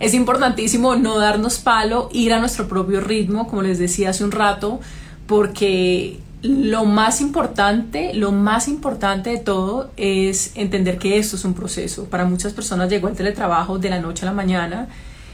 Es 0.00 0.14
importantísimo 0.14 0.96
no 0.96 1.18
darnos 1.18 1.58
palo, 1.58 2.08
ir 2.12 2.32
a 2.32 2.40
nuestro 2.40 2.68
propio 2.68 3.00
ritmo, 3.00 3.46
como 3.46 3.62
les 3.62 3.78
decía 3.78 4.10
hace 4.10 4.24
un 4.24 4.32
rato, 4.32 4.80
porque 5.26 6.18
lo 6.42 6.84
más 6.84 7.20
importante, 7.20 8.12
lo 8.12 8.30
más 8.30 8.68
importante 8.68 9.30
de 9.30 9.38
todo 9.38 9.90
es 9.96 10.52
entender 10.56 10.98
que 10.98 11.18
esto 11.18 11.36
es 11.36 11.44
un 11.44 11.54
proceso. 11.54 12.04
Para 12.04 12.26
muchas 12.26 12.52
personas 12.52 12.90
llegó 12.90 13.08
el 13.08 13.14
teletrabajo 13.14 13.78
de 13.78 13.88
la 13.88 14.00
noche 14.00 14.26
a 14.26 14.26
la 14.26 14.34
mañana 14.34 14.88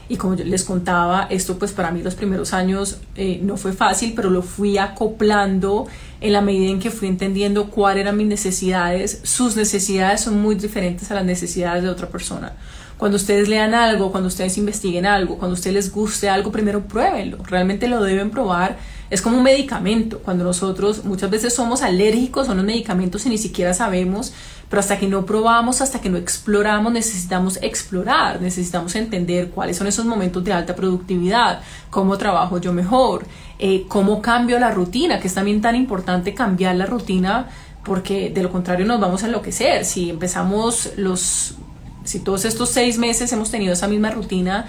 y 0.07 0.17
como 0.17 0.35
les 0.35 0.63
contaba, 0.63 1.27
esto 1.29 1.57
pues 1.57 1.71
para 1.71 1.91
mí 1.91 2.01
los 2.01 2.15
primeros 2.15 2.53
años 2.53 2.99
eh, 3.15 3.39
no 3.43 3.57
fue 3.57 3.73
fácil, 3.73 4.13
pero 4.15 4.29
lo 4.29 4.41
fui 4.41 4.77
acoplando 4.77 5.87
en 6.21 6.33
la 6.33 6.41
medida 6.41 6.69
en 6.69 6.79
que 6.79 6.91
fui 6.91 7.07
entendiendo 7.07 7.69
cuáles 7.69 8.01
eran 8.01 8.17
mis 8.17 8.27
necesidades. 8.27 9.21
Sus 9.23 9.55
necesidades 9.55 10.21
son 10.21 10.41
muy 10.41 10.55
diferentes 10.55 11.11
a 11.11 11.15
las 11.15 11.25
necesidades 11.25 11.83
de 11.83 11.89
otra 11.89 12.07
persona. 12.07 12.53
Cuando 13.01 13.17
ustedes 13.17 13.49
lean 13.49 13.73
algo, 13.73 14.11
cuando 14.11 14.27
ustedes 14.27 14.59
investiguen 14.59 15.07
algo, 15.07 15.39
cuando 15.39 15.55
a 15.55 15.57
ustedes 15.57 15.73
les 15.73 15.91
guste 15.91 16.29
algo, 16.29 16.51
primero 16.51 16.81
pruébenlo. 16.81 17.39
Realmente 17.43 17.87
lo 17.87 18.03
deben 18.03 18.29
probar 18.29 18.77
es 19.09 19.23
como 19.23 19.37
un 19.37 19.43
medicamento. 19.43 20.19
Cuando 20.19 20.43
nosotros 20.43 21.03
muchas 21.03 21.31
veces 21.31 21.51
somos 21.51 21.81
alérgicos 21.81 22.47
a 22.47 22.51
unos 22.51 22.63
medicamentos 22.63 23.25
y 23.25 23.29
ni 23.29 23.39
siquiera 23.39 23.73
sabemos, 23.73 24.33
pero 24.69 24.81
hasta 24.81 24.99
que 24.99 25.07
no 25.07 25.25
probamos, 25.25 25.81
hasta 25.81 25.99
que 25.99 26.11
no 26.11 26.17
exploramos, 26.17 26.93
necesitamos 26.93 27.57
explorar, 27.63 28.39
necesitamos 28.39 28.93
entender 28.93 29.49
cuáles 29.49 29.77
son 29.77 29.87
esos 29.87 30.05
momentos 30.05 30.43
de 30.43 30.53
alta 30.53 30.75
productividad, 30.75 31.63
cómo 31.89 32.19
trabajo 32.19 32.59
yo 32.59 32.71
mejor, 32.71 33.25
eh, 33.57 33.85
cómo 33.87 34.21
cambio 34.21 34.59
la 34.59 34.69
rutina, 34.69 35.19
que 35.19 35.27
es 35.27 35.33
también 35.33 35.59
tan 35.59 35.75
importante 35.75 36.35
cambiar 36.35 36.75
la 36.75 36.85
rutina 36.85 37.49
porque 37.83 38.29
de 38.29 38.43
lo 38.43 38.51
contrario 38.51 38.85
nos 38.85 38.99
vamos 38.99 39.23
a 39.23 39.25
enloquecer. 39.25 39.85
Si 39.85 40.11
empezamos 40.11 40.91
los, 40.97 41.55
si 42.03 42.19
todos 42.19 42.45
estos 42.45 42.69
seis 42.69 42.97
meses 42.97 43.31
hemos 43.31 43.51
tenido 43.51 43.73
esa 43.73 43.87
misma 43.87 44.11
rutina, 44.11 44.67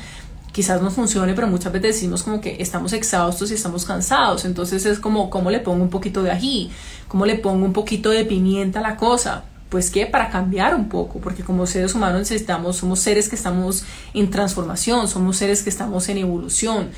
quizás 0.53 0.83
no 0.83 0.90
funcione, 0.90 1.35
pero 1.35 1.47
muchas 1.47 1.73
veces 1.73 1.95
decimos 1.97 2.23
como 2.23 2.40
que 2.40 2.57
estamos 2.61 2.92
exhaustos 2.92 3.51
y 3.51 3.55
estamos 3.55 3.85
cansados. 3.85 4.45
Entonces 4.45 4.85
es 4.87 4.99
como, 4.99 5.31
¿cómo 5.31 5.51
le 5.51 5.61
pongo 5.61 5.83
un 5.83 5.90
poquito 5.90 6.23
de 6.23 6.31
ají? 6.31 6.71
¿Cómo 7.09 7.27
le 7.27 7.37
pongo 7.37 7.64
un 7.64 7.73
poquito 7.73 8.11
de 8.11 8.25
pimienta 8.25 8.81
a 8.81 8.83
la 8.83 8.97
cosa? 8.97 9.45
Pues 9.71 9.90
que 9.90 10.05
para 10.05 10.29
cambiar 10.29 10.75
un 10.75 10.90
poco, 10.90 11.18
porque 11.18 11.42
como 11.42 11.66
seres 11.66 11.95
humanos 11.95 12.21
necesitamos, 12.21 12.77
somos 12.77 13.01
seres 13.01 13.31
que 13.31 13.37
estamos 13.37 13.85
en 14.12 14.31
transformación, 14.31 15.09
somos 15.09 15.38
seres 15.38 15.62
que 15.62 15.71
estamos 15.71 16.11
en 16.11 16.18
evolución, 16.18 16.90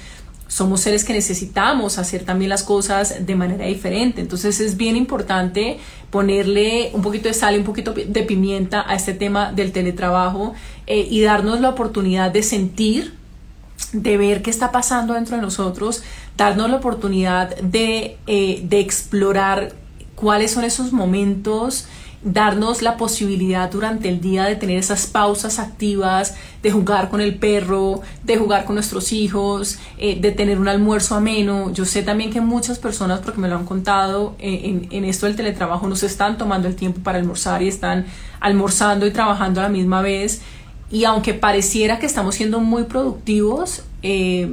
somos 0.48 0.80
seres 0.80 1.04
que 1.04 1.12
necesitamos 1.12 1.98
hacer 1.98 2.24
también 2.24 2.48
las 2.48 2.62
cosas 2.62 3.26
de 3.26 3.34
manera 3.34 3.66
diferente. 3.66 4.20
Entonces 4.20 4.60
es 4.60 4.76
bien 4.76 4.96
importante 4.96 5.78
ponerle 6.10 6.90
un 6.92 7.02
poquito 7.02 7.28
de 7.28 7.34
sal 7.34 7.54
y 7.54 7.58
un 7.58 7.64
poquito 7.64 7.92
de 7.92 8.22
pimienta 8.22 8.84
a 8.86 8.94
este 8.94 9.14
tema 9.14 9.52
del 9.52 9.72
teletrabajo 9.72 10.54
eh, 10.86 11.06
y 11.10 11.22
darnos 11.22 11.60
la 11.60 11.70
oportunidad 11.70 12.30
de 12.30 12.42
sentir 12.42 13.14
de 13.92 14.16
ver 14.16 14.42
qué 14.42 14.50
está 14.50 14.72
pasando 14.72 15.14
dentro 15.14 15.36
de 15.36 15.42
nosotros, 15.42 16.02
darnos 16.36 16.70
la 16.70 16.76
oportunidad 16.76 17.56
de, 17.56 18.16
eh, 18.26 18.60
de 18.64 18.80
explorar 18.80 19.72
cuáles 20.14 20.52
son 20.52 20.64
esos 20.64 20.92
momentos, 20.92 21.86
darnos 22.24 22.80
la 22.80 22.96
posibilidad 22.96 23.70
durante 23.70 24.08
el 24.08 24.20
día 24.20 24.44
de 24.44 24.56
tener 24.56 24.78
esas 24.78 25.06
pausas 25.06 25.58
activas, 25.58 26.34
de 26.62 26.70
jugar 26.70 27.10
con 27.10 27.20
el 27.20 27.36
perro, 27.36 28.00
de 28.22 28.38
jugar 28.38 28.64
con 28.64 28.74
nuestros 28.76 29.12
hijos, 29.12 29.78
eh, 29.98 30.18
de 30.18 30.32
tener 30.32 30.58
un 30.58 30.66
almuerzo 30.66 31.14
ameno. 31.14 31.70
Yo 31.72 31.84
sé 31.84 32.02
también 32.02 32.32
que 32.32 32.40
muchas 32.40 32.78
personas, 32.78 33.20
porque 33.20 33.40
me 33.40 33.48
lo 33.48 33.56
han 33.56 33.66
contado, 33.66 34.34
eh, 34.38 34.88
en, 34.90 35.04
esto 35.04 35.26
del 35.26 35.36
teletrabajo 35.36 35.86
no 35.86 35.96
se 35.96 36.06
están 36.06 36.38
tomando 36.38 36.66
el 36.66 36.74
tiempo 36.74 37.00
para 37.02 37.18
almorzar 37.18 37.62
y 37.62 37.68
están 37.68 38.06
almorzando 38.40 39.06
y 39.06 39.10
trabajando 39.10 39.60
a 39.60 39.64
la 39.64 39.68
misma 39.68 40.00
vez 40.00 40.40
y 40.90 41.04
aunque 41.04 41.34
pareciera 41.34 41.98
que 41.98 42.06
estamos 42.06 42.36
siendo 42.36 42.60
muy 42.60 42.84
productivos, 42.84 43.82
eh, 44.02 44.48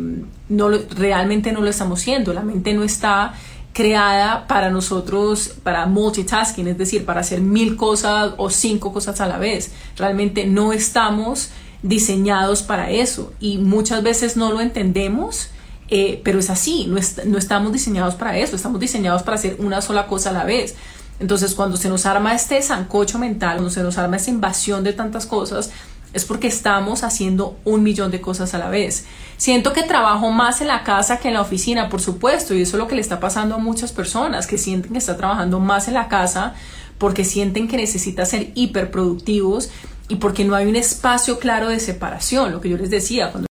realmente 0.50 1.52
no 1.52 1.62
lo 1.62 1.70
estamos 1.70 2.02
siendo. 2.02 2.34
La 2.34 2.42
mente 2.42 2.74
no 2.74 2.84
está 2.84 3.34
creada 3.74 4.48
para 4.48 4.70
nosotros, 4.70 5.56
para 5.64 5.86
multitasking, 5.86 6.68
es 6.68 6.78
decir, 6.78 7.06
para 7.06 7.22
hacer 7.22 7.42
mil 7.42 7.78
cosas 7.78 8.34
o 8.38 8.50
cinco 8.50 8.92
cosas 8.92 9.22
a 9.22 9.28
la 9.28 9.38
vez. 9.38 9.72
Realmente 9.98 10.46
no 10.46 10.74
estamos 10.74 11.50
diseñados 11.84 12.64
para 12.64 12.92
eso 12.92 13.34
y 13.40 13.58
muchas 13.58 14.04
veces 14.04 14.38
no 14.38 14.52
lo 14.52 14.62
entendemos, 14.62 15.50
eh, 15.88 16.22
pero 16.24 16.40
es 16.40 16.50
así, 16.50 16.86
no, 16.88 17.00
no 17.26 17.38
estamos 17.38 17.72
diseñados 17.72 18.16
para 18.16 18.38
eso, 18.38 18.56
estamos 18.56 18.80
diseñados 18.80 19.24
para 19.24 19.36
hacer 19.36 19.58
una 19.60 19.82
sola 19.82 20.08
cosa 20.08 20.30
a 20.30 20.34
la 20.34 20.44
vez. 20.44 20.76
Entonces, 21.20 21.54
cuando 21.54 21.78
se 21.78 21.88
nos 21.88 22.08
arma 22.08 22.34
este 22.34 22.62
sancocho 22.64 23.20
mental, 23.20 23.58
cuando 23.58 23.70
se 23.70 23.84
nos 23.84 24.00
arma 24.00 24.18
esta 24.18 24.32
invasión 24.32 24.84
de 24.84 24.94
tantas 24.94 25.28
cosas, 25.28 25.70
es 26.14 26.26
porque 26.26 26.48
estamos 26.48 27.04
haciendo 27.04 27.58
un 27.64 27.84
millón 27.84 28.12
de 28.12 28.22
cosas 28.22 28.54
a 28.54 28.58
la 28.58 28.70
vez. 28.70 29.06
Siento 29.38 29.74
que 29.74 29.84
trabajo 29.84 30.32
más 30.32 30.62
en 30.62 30.68
la 30.68 30.84
casa 30.84 31.18
que 31.18 31.30
en 31.30 31.36
la 31.36 31.42
oficina, 31.42 31.90
por 31.90 32.02
supuesto, 32.02 32.54
y 32.54 32.62
eso 32.62 32.78
es 32.78 32.80
lo 32.80 32.88
que 32.88 32.96
le 32.96 33.02
está 33.02 33.20
pasando 33.20 33.56
a 33.56 33.58
muchas 33.58 33.92
personas 33.92 34.48
que 34.48 34.58
sienten 34.58 34.92
que 34.92 34.98
está 34.98 35.18
trabajando 35.18 35.60
más 35.60 35.88
en 35.88 35.96
la 35.96 36.08
casa 36.08 36.54
porque 36.98 37.26
sienten 37.26 37.68
que 37.68 37.78
necesitan 37.78 38.26
ser 38.26 38.52
hiperproductivos 38.54 39.72
y 40.08 40.18
porque 40.18 40.46
no 40.46 40.56
hay 40.56 40.68
un 40.68 40.76
espacio 40.76 41.40
claro 41.40 41.70
de 41.70 41.80
separación, 41.80 42.52
lo 42.52 42.62
que 42.62 42.70
yo 42.70 42.78
les 42.78 42.90
decía, 42.90 43.32
cuando 43.32 43.48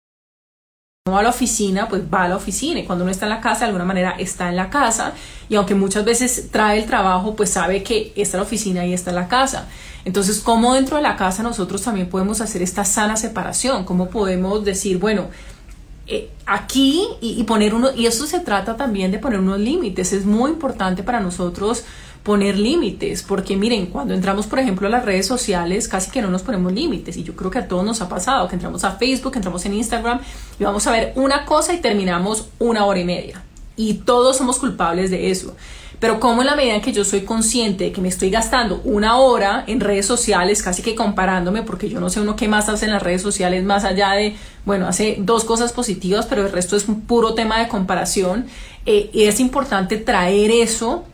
no 1.06 1.14
va 1.14 1.20
a 1.20 1.22
la 1.22 1.30
oficina, 1.30 1.88
pues 1.88 2.02
va 2.02 2.24
a 2.24 2.28
la 2.28 2.36
oficina 2.36 2.80
y 2.80 2.84
cuando 2.84 3.02
uno 3.04 3.10
está 3.10 3.24
en 3.24 3.30
la 3.30 3.40
casa, 3.40 3.60
de 3.60 3.66
alguna 3.66 3.86
manera 3.86 4.10
está 4.18 4.50
en 4.50 4.56
la 4.56 4.68
casa 4.68 5.14
y 5.48 5.56
aunque 5.56 5.74
muchas 5.74 6.04
veces 6.04 6.50
trae 6.52 6.78
el 6.78 6.86
trabajo, 6.86 7.34
pues 7.34 7.50
sabe 7.50 7.82
que 7.82 8.12
está 8.14 8.36
la 8.36 8.42
oficina 8.42 8.84
y 8.84 8.92
está 8.92 9.10
en 9.10 9.16
la 9.16 9.26
casa. 9.26 9.66
Entonces, 10.04 10.40
¿cómo 10.40 10.74
dentro 10.74 10.96
de 10.96 11.02
la 11.02 11.16
casa 11.16 11.42
nosotros 11.42 11.82
también 11.82 12.08
podemos 12.08 12.40
hacer 12.40 12.62
esta 12.62 12.84
sana 12.84 13.16
separación? 13.16 13.84
¿Cómo 13.84 14.08
podemos 14.08 14.64
decir, 14.64 14.98
bueno, 14.98 15.28
eh, 16.12 16.28
aquí 16.44 17.06
y, 17.20 17.44
poner 17.44 17.72
uno, 17.72 17.90
y 17.94 18.06
eso 18.06 18.26
se 18.26 18.40
trata 18.40 18.76
también 18.76 19.12
de 19.12 19.20
poner 19.20 19.38
unos 19.38 19.60
límites, 19.60 20.12
es 20.12 20.24
muy 20.26 20.50
importante 20.50 21.04
para 21.04 21.20
nosotros 21.20 21.84
poner 22.24 22.58
límites, 22.58 23.22
porque 23.22 23.56
miren, 23.56 23.86
cuando 23.86 24.12
entramos, 24.12 24.46
por 24.46 24.58
ejemplo, 24.58 24.88
a 24.88 24.90
las 24.90 25.04
redes 25.04 25.26
sociales, 25.26 25.86
casi 25.86 26.10
que 26.10 26.20
no 26.20 26.28
nos 26.28 26.42
ponemos 26.42 26.72
límites, 26.72 27.16
y 27.16 27.22
yo 27.22 27.36
creo 27.36 27.50
que 27.50 27.60
a 27.60 27.68
todos 27.68 27.84
nos 27.84 28.00
ha 28.00 28.08
pasado, 28.08 28.48
que 28.48 28.56
entramos 28.56 28.82
a 28.82 28.92
Facebook, 28.96 29.34
entramos 29.36 29.64
en 29.66 29.74
Instagram, 29.74 30.20
y 30.58 30.64
vamos 30.64 30.84
a 30.88 30.90
ver 30.90 31.12
una 31.14 31.44
cosa 31.44 31.72
y 31.74 31.78
terminamos 31.78 32.48
una 32.58 32.84
hora 32.86 32.98
y 32.98 33.04
media, 33.04 33.42
y 33.76 33.94
todos 33.94 34.36
somos 34.36 34.58
culpables 34.58 35.12
de 35.12 35.30
eso. 35.30 35.54
Pero 36.00 36.18
como 36.18 36.40
en 36.40 36.46
la 36.46 36.56
medida 36.56 36.74
en 36.74 36.80
que 36.80 36.92
yo 36.92 37.04
soy 37.04 37.20
consciente 37.20 37.84
de 37.84 37.92
que 37.92 38.00
me 38.00 38.08
estoy 38.08 38.30
gastando 38.30 38.80
una 38.84 39.18
hora 39.18 39.64
en 39.66 39.80
redes 39.80 40.06
sociales, 40.06 40.62
casi 40.62 40.82
que 40.82 40.94
comparándome, 40.94 41.62
porque 41.62 41.90
yo 41.90 42.00
no 42.00 42.08
sé 42.08 42.22
uno 42.22 42.36
qué 42.36 42.48
más 42.48 42.70
hace 42.70 42.86
en 42.86 42.92
las 42.92 43.02
redes 43.02 43.20
sociales 43.20 43.62
más 43.64 43.84
allá 43.84 44.12
de, 44.12 44.34
bueno, 44.64 44.88
hace 44.88 45.16
dos 45.18 45.44
cosas 45.44 45.72
positivas, 45.72 46.24
pero 46.24 46.46
el 46.46 46.52
resto 46.52 46.74
es 46.74 46.88
un 46.88 47.02
puro 47.02 47.34
tema 47.34 47.58
de 47.58 47.68
comparación, 47.68 48.46
eh, 48.86 49.10
y 49.12 49.24
es 49.24 49.40
importante 49.40 49.98
traer 49.98 50.50
eso 50.50 51.04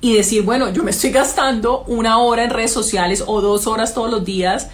y 0.00 0.14
decir, 0.14 0.42
bueno, 0.42 0.70
yo 0.72 0.84
me 0.84 0.92
estoy 0.92 1.10
gastando 1.10 1.82
una 1.88 2.18
hora 2.18 2.44
en 2.44 2.50
redes 2.50 2.72
sociales 2.72 3.24
o 3.26 3.40
dos 3.40 3.66
horas 3.66 3.92
todos 3.92 4.10
los 4.10 4.24
días 4.24 4.68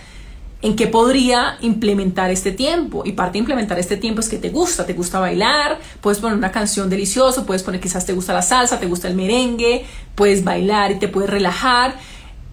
en 0.62 0.76
qué 0.76 0.86
podría 0.86 1.56
implementar 1.60 2.30
este 2.30 2.52
tiempo. 2.52 3.02
Y 3.04 3.12
parte 3.12 3.32
de 3.32 3.38
implementar 3.40 3.78
este 3.78 3.96
tiempo 3.96 4.20
es 4.20 4.28
que 4.28 4.38
te 4.38 4.50
gusta, 4.50 4.86
te 4.86 4.92
gusta 4.92 5.18
bailar, 5.18 5.80
puedes 6.00 6.18
poner 6.18 6.36
una 6.36 6.52
canción 6.52 6.90
deliciosa, 6.90 7.46
puedes 7.46 7.62
poner 7.62 7.80
quizás 7.80 8.04
te 8.04 8.12
gusta 8.12 8.32
la 8.32 8.42
salsa, 8.42 8.78
te 8.78 8.86
gusta 8.86 9.08
el 9.08 9.14
merengue, 9.14 9.86
puedes 10.14 10.44
bailar 10.44 10.92
y 10.92 10.98
te 10.98 11.08
puedes 11.08 11.30
relajar. 11.30 11.96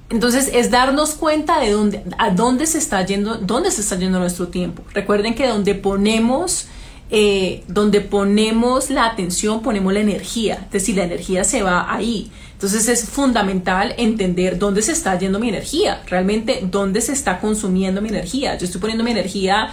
Entonces 0.09 0.49
es 0.53 0.71
darnos 0.71 1.15
cuenta 1.15 1.59
de 1.59 1.71
dónde, 1.71 2.03
a 2.17 2.29
dónde 2.29 2.65
se 2.65 2.77
está 2.77 3.05
yendo, 3.05 3.35
dónde 3.35 3.71
se 3.71 3.81
está 3.81 3.97
yendo 3.97 4.19
nuestro 4.19 4.47
tiempo. 4.47 4.83
Recuerden 4.93 5.35
que 5.35 5.47
donde 5.47 5.75
ponemos 5.75 6.67
eh, 7.09 7.63
donde 7.67 8.01
ponemos 8.01 8.89
la 8.89 9.05
atención, 9.05 9.61
ponemos 9.61 9.93
la 9.93 10.01
energía, 10.01 10.63
es 10.65 10.71
decir, 10.71 10.97
la 10.97 11.05
energía 11.05 11.43
se 11.43 11.63
va 11.63 11.93
ahí. 11.93 12.31
Entonces 12.53 12.87
es 12.87 13.07
fundamental 13.07 13.93
entender 13.97 14.57
dónde 14.57 14.81
se 14.81 14.91
está 14.91 15.17
yendo 15.17 15.39
mi 15.39 15.47
energía, 15.47 16.01
realmente 16.07 16.67
dónde 16.69 17.01
se 17.01 17.13
está 17.13 17.39
consumiendo 17.39 18.01
mi 18.01 18.09
energía. 18.09 18.57
Yo 18.57 18.65
estoy 18.65 18.81
poniendo 18.81 19.03
mi 19.03 19.11
energía 19.11 19.69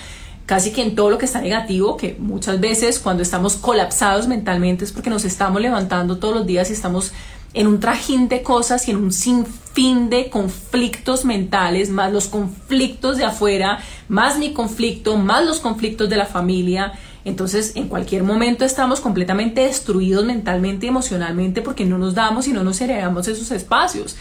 casi 0.46 0.72
que 0.72 0.82
en 0.82 0.94
todo 0.94 1.10
lo 1.10 1.18
que 1.18 1.24
está 1.24 1.40
negativo, 1.40 1.96
que 1.96 2.16
muchas 2.18 2.60
veces 2.60 2.98
cuando 2.98 3.22
estamos 3.22 3.56
colapsados 3.56 4.28
mentalmente 4.28 4.84
es 4.84 4.92
porque 4.92 5.10
nos 5.10 5.24
estamos 5.24 5.60
levantando 5.62 6.18
todos 6.18 6.34
los 6.34 6.46
días 6.46 6.68
y 6.70 6.74
estamos 6.74 7.12
en 7.54 7.68
un 7.68 7.80
trajín 7.80 8.28
de 8.28 8.42
cosas 8.42 8.86
y 8.88 8.90
en 8.90 8.98
un 8.98 9.12
sinfín 9.12 10.10
de 10.10 10.28
conflictos 10.28 11.24
mentales, 11.24 11.88
más 11.88 12.12
los 12.12 12.26
conflictos 12.26 13.16
de 13.16 13.24
afuera, 13.24 13.78
más 14.08 14.38
mi 14.38 14.52
conflicto, 14.52 15.16
más 15.16 15.44
los 15.44 15.60
conflictos 15.60 16.10
de 16.10 16.16
la 16.16 16.26
familia. 16.26 16.92
Entonces, 17.24 17.72
en 17.74 17.88
cualquier 17.88 18.22
momento 18.22 18.64
estamos 18.64 19.00
completamente 19.00 19.62
destruidos 19.62 20.24
mentalmente 20.24 20.86
y 20.86 20.90
emocionalmente 20.90 21.62
porque 21.62 21.84
no 21.84 21.98
nos 21.98 22.14
damos 22.14 22.46
y 22.48 22.52
no 22.52 22.62
nos 22.64 22.80
heredamos 22.80 23.28
esos 23.28 23.50
espacios. 23.50 24.16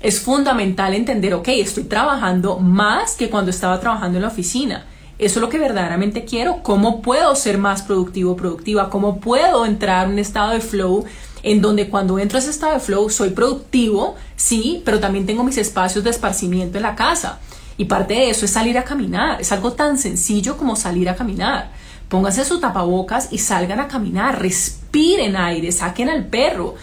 Es 0.00 0.20
fundamental 0.20 0.94
entender, 0.94 1.34
ok, 1.34 1.48
estoy 1.48 1.84
trabajando 1.84 2.58
más 2.58 3.16
que 3.16 3.28
cuando 3.28 3.50
estaba 3.50 3.78
trabajando 3.80 4.18
en 4.18 4.22
la 4.22 4.28
oficina. 4.28 4.86
Eso 5.18 5.38
es 5.38 5.42
lo 5.42 5.48
que 5.48 5.58
verdaderamente 5.58 6.24
quiero. 6.24 6.62
¿Cómo 6.62 7.00
puedo 7.00 7.34
ser 7.36 7.56
más 7.56 7.82
productivo 7.82 8.32
o 8.32 8.36
productiva? 8.36 8.90
¿Cómo 8.90 9.18
puedo 9.18 9.64
entrar 9.64 10.06
en 10.06 10.12
un 10.12 10.18
estado 10.18 10.52
de 10.52 10.60
flow 10.60 11.04
en 11.42 11.62
donde 11.62 11.88
cuando 11.88 12.18
entro 12.18 12.36
a 12.36 12.40
ese 12.40 12.50
estado 12.50 12.74
de 12.74 12.80
flow 12.80 13.08
soy 13.08 13.30
productivo, 13.30 14.16
sí, 14.36 14.82
pero 14.84 15.00
también 15.00 15.24
tengo 15.24 15.42
mis 15.42 15.56
espacios 15.56 16.04
de 16.04 16.10
esparcimiento 16.10 16.76
en 16.76 16.82
la 16.82 16.94
casa? 16.94 17.38
Y 17.78 17.86
parte 17.86 18.14
de 18.14 18.30
eso 18.30 18.44
es 18.44 18.50
salir 18.50 18.76
a 18.76 18.84
caminar. 18.84 19.40
Es 19.40 19.52
algo 19.52 19.72
tan 19.72 19.96
sencillo 19.96 20.56
como 20.56 20.76
salir 20.76 21.08
a 21.08 21.16
caminar. 21.16 21.70
Pónganse 22.08 22.44
su 22.44 22.60
tapabocas 22.60 23.28
y 23.32 23.38
salgan 23.38 23.80
a 23.80 23.88
caminar, 23.88 24.40
respiren 24.40 25.36
aire, 25.36 25.72
saquen 25.72 26.08
al 26.08 26.26
perro. 26.26 26.76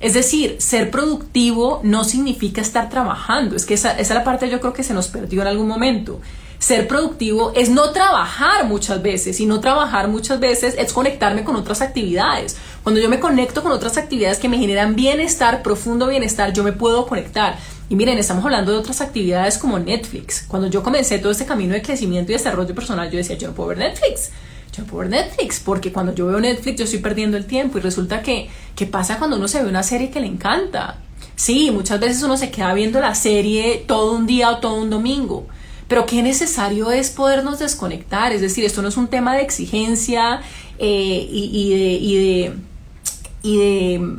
Es 0.00 0.14
decir, 0.14 0.56
ser 0.60 0.90
productivo 0.92 1.80
no 1.82 2.04
significa 2.04 2.60
estar 2.60 2.88
trabajando. 2.88 3.56
Es 3.56 3.66
que 3.66 3.74
esa, 3.74 3.92
esa 3.92 4.00
es 4.00 4.10
la 4.10 4.24
parte 4.24 4.48
yo 4.48 4.60
creo 4.60 4.72
que 4.72 4.84
se 4.84 4.94
nos 4.94 5.08
perdió 5.08 5.42
en 5.42 5.48
algún 5.48 5.66
momento. 5.66 6.20
Ser 6.60 6.86
productivo 6.86 7.52
es 7.54 7.70
no 7.70 7.90
trabajar 7.90 8.66
muchas 8.66 9.02
veces 9.02 9.40
y 9.40 9.46
no 9.46 9.60
trabajar 9.60 10.08
muchas 10.08 10.38
veces 10.38 10.74
es 10.78 10.92
conectarme 10.92 11.42
con 11.42 11.56
otras 11.56 11.82
actividades. 11.82 12.56
Cuando 12.84 13.00
yo 13.00 13.08
me 13.08 13.20
conecto 13.20 13.62
con 13.62 13.72
otras 13.72 13.96
actividades 13.96 14.38
que 14.38 14.48
me 14.48 14.58
generan 14.58 14.94
bienestar, 14.94 15.62
profundo 15.62 16.06
bienestar, 16.06 16.52
yo 16.52 16.62
me 16.62 16.72
puedo 16.72 17.06
conectar. 17.06 17.58
Y 17.88 17.96
miren, 17.96 18.18
estamos 18.18 18.44
hablando 18.44 18.72
de 18.72 18.78
otras 18.78 19.00
actividades 19.00 19.56
como 19.56 19.78
Netflix. 19.78 20.44
Cuando 20.46 20.68
yo 20.68 20.82
comencé 20.82 21.18
todo 21.18 21.32
este 21.32 21.46
camino 21.46 21.74
de 21.74 21.82
crecimiento 21.82 22.32
y 22.32 22.34
desarrollo 22.34 22.74
personal, 22.74 23.10
yo 23.10 23.18
decía, 23.18 23.36
yo 23.36 23.48
no 23.48 23.54
puedo 23.54 23.70
ver 23.70 23.78
Netflix 23.78 24.30
por 24.84 25.08
Netflix, 25.08 25.60
porque 25.60 25.92
cuando 25.92 26.14
yo 26.14 26.26
veo 26.26 26.40
Netflix 26.40 26.78
yo 26.78 26.84
estoy 26.84 27.00
perdiendo 27.00 27.36
el 27.36 27.46
tiempo 27.46 27.78
y 27.78 27.80
resulta 27.80 28.22
que, 28.22 28.48
¿qué 28.74 28.86
pasa 28.86 29.18
cuando 29.18 29.36
uno 29.36 29.48
se 29.48 29.62
ve 29.62 29.68
una 29.68 29.82
serie 29.82 30.10
que 30.10 30.20
le 30.20 30.26
encanta? 30.26 30.98
Sí, 31.36 31.70
muchas 31.70 32.00
veces 32.00 32.22
uno 32.22 32.36
se 32.36 32.50
queda 32.50 32.74
viendo 32.74 33.00
la 33.00 33.14
serie 33.14 33.84
todo 33.86 34.12
un 34.12 34.26
día 34.26 34.50
o 34.50 34.58
todo 34.58 34.74
un 34.74 34.90
domingo, 34.90 35.46
pero 35.86 36.04
qué 36.06 36.22
necesario 36.22 36.90
es 36.90 37.10
podernos 37.10 37.58
desconectar, 37.58 38.32
es 38.32 38.40
decir, 38.40 38.64
esto 38.64 38.82
no 38.82 38.88
es 38.88 38.96
un 38.96 39.08
tema 39.08 39.34
de 39.34 39.42
exigencia 39.42 40.40
eh, 40.78 41.28
y, 41.30 41.70
de, 41.70 41.92
y, 41.92 42.16
de, 42.16 42.54
y 43.42 43.56
de 43.56 44.18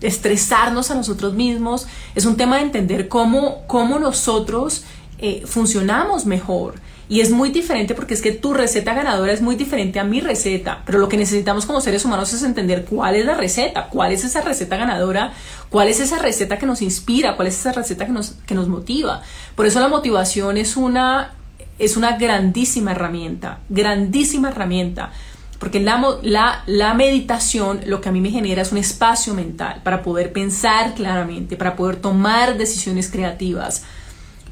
estresarnos 0.00 0.90
a 0.90 0.94
nosotros 0.94 1.34
mismos, 1.34 1.86
es 2.14 2.24
un 2.24 2.36
tema 2.36 2.56
de 2.56 2.62
entender 2.62 3.08
cómo, 3.08 3.62
cómo 3.66 3.98
nosotros 3.98 4.84
eh, 5.18 5.42
funcionamos 5.44 6.24
mejor 6.24 6.74
Y 7.10 7.22
es 7.22 7.32
muy 7.32 7.50
diferente 7.50 7.96
porque 7.96 8.14
es 8.14 8.22
que 8.22 8.30
tu 8.30 8.54
receta 8.54 8.94
ganadora 8.94 9.32
es 9.32 9.42
muy 9.42 9.56
diferente 9.56 9.98
a 9.98 10.04
mi 10.04 10.20
receta. 10.20 10.82
Pero 10.86 11.00
lo 11.00 11.08
que 11.08 11.16
necesitamos 11.16 11.66
como 11.66 11.80
seres 11.80 12.04
humanos 12.04 12.32
es 12.32 12.44
entender 12.44 12.84
cuál 12.84 13.16
es 13.16 13.26
la 13.26 13.34
receta, 13.34 13.88
cuál 13.88 14.12
es 14.12 14.22
esa 14.22 14.42
receta 14.42 14.76
ganadora, 14.76 15.32
cuál 15.70 15.88
es 15.88 15.98
esa 15.98 16.20
receta 16.20 16.56
que 16.56 16.66
nos 16.66 16.82
inspira, 16.82 17.34
cuál 17.34 17.48
es 17.48 17.58
esa 17.58 17.72
receta 17.72 18.06
que 18.06 18.12
nos, 18.12 18.36
que 18.46 18.54
nos 18.54 18.68
motiva. 18.68 19.22
Por 19.56 19.66
eso 19.66 19.80
la 19.80 19.88
motivación 19.88 20.56
es 20.56 20.76
una, 20.76 21.34
es 21.80 21.96
una 21.96 22.16
grandísima 22.16 22.92
herramienta, 22.92 23.58
grandísima 23.68 24.50
herramienta. 24.50 25.10
Porque 25.58 25.80
la, 25.80 26.00
la, 26.22 26.62
la, 26.66 26.94
meditación 26.94 27.80
lo 27.86 28.00
que 28.00 28.08
a 28.08 28.12
mí 28.12 28.20
me 28.20 28.30
genera 28.30 28.62
es 28.62 28.70
un 28.70 28.78
espacio 28.78 29.34
mental 29.34 29.80
para 29.82 30.02
poder 30.02 30.32
pensar 30.32 30.94
claramente, 30.94 31.56
para 31.56 31.74
poder 31.74 31.96
tomar 31.96 32.56
decisiones 32.56 33.10
creativas, 33.10 33.82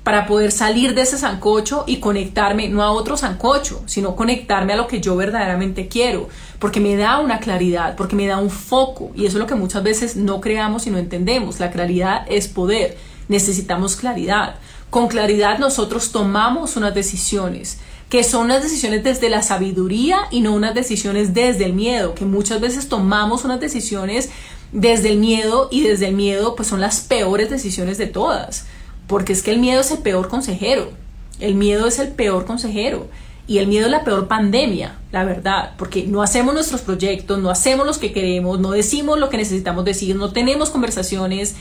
para 0.08 0.24
poder 0.24 0.52
salir 0.52 0.94
de 0.94 1.02
ese 1.02 1.18
sancocho 1.18 1.84
y 1.86 1.98
conectarme 1.98 2.70
no 2.70 2.82
a 2.82 2.92
otro 2.92 3.18
sancocho, 3.18 3.82
sino 3.84 4.16
conectarme 4.16 4.72
a 4.72 4.76
lo 4.76 4.86
que 4.86 5.02
yo 5.02 5.14
verdaderamente 5.16 5.86
quiero, 5.86 6.30
porque 6.58 6.80
me 6.80 6.96
da 6.96 7.20
una 7.20 7.40
claridad, 7.40 7.94
porque 7.94 8.16
me 8.16 8.26
da 8.26 8.38
un 8.38 8.48
foco, 8.48 9.10
y 9.14 9.26
eso 9.26 9.36
es 9.36 9.40
lo 9.40 9.46
que 9.46 9.54
muchas 9.54 9.82
veces 9.82 10.16
no 10.16 10.40
creamos 10.40 10.86
y 10.86 10.90
no 10.90 10.96
entendemos. 10.96 11.60
La 11.60 11.70
claridad 11.70 12.24
es 12.26 12.48
poder, 12.48 12.96
necesitamos 13.28 13.96
claridad. 13.96 14.54
Con 14.88 15.08
claridad 15.08 15.58
nosotros 15.58 16.10
tomamos 16.10 16.76
unas 16.76 16.94
decisiones, 16.94 17.78
que 18.08 18.24
son 18.24 18.46
unas 18.46 18.62
decisiones 18.62 19.04
desde 19.04 19.28
la 19.28 19.42
sabiduría 19.42 20.20
y 20.30 20.40
no 20.40 20.54
unas 20.54 20.74
decisiones 20.74 21.34
desde 21.34 21.66
el 21.66 21.74
miedo, 21.74 22.14
que 22.14 22.24
muchas 22.24 22.62
veces 22.62 22.88
tomamos 22.88 23.44
unas 23.44 23.60
decisiones 23.60 24.30
desde 24.72 25.10
el 25.10 25.18
miedo 25.18 25.68
y 25.70 25.82
desde 25.82 26.08
el 26.08 26.14
miedo 26.14 26.56
pues 26.56 26.68
son 26.68 26.80
las 26.80 27.00
peores 27.00 27.50
decisiones 27.50 27.98
de 27.98 28.06
todas 28.06 28.64
porque 29.08 29.32
es 29.32 29.42
que 29.42 29.50
el 29.50 29.58
miedo 29.58 29.80
es 29.80 29.90
el 29.90 29.98
peor 29.98 30.28
consejero. 30.28 30.92
El 31.40 31.54
miedo 31.54 31.88
es 31.88 31.98
el 31.98 32.08
peor 32.08 32.44
consejero. 32.44 33.08
Y 33.48 33.58
el 33.58 33.66
miedo 33.66 33.86
es 33.86 33.90
la 33.90 34.04
peor 34.04 34.28
pandemia, 34.28 34.98
la 35.10 35.24
verdad, 35.24 35.72
porque 35.78 36.04
no 36.06 36.22
hacemos 36.22 36.52
nuestros 36.52 36.82
proyectos, 36.82 37.38
no 37.38 37.48
hacemos 37.48 37.86
los 37.86 37.96
que 37.96 38.12
queremos, 38.12 38.60
no 38.60 38.72
decimos 38.72 39.18
lo 39.18 39.30
que 39.30 39.38
necesitamos 39.38 39.86
decir, 39.86 40.14
no 40.16 40.32
tenemos 40.32 40.68
conversaciones, 40.68 41.56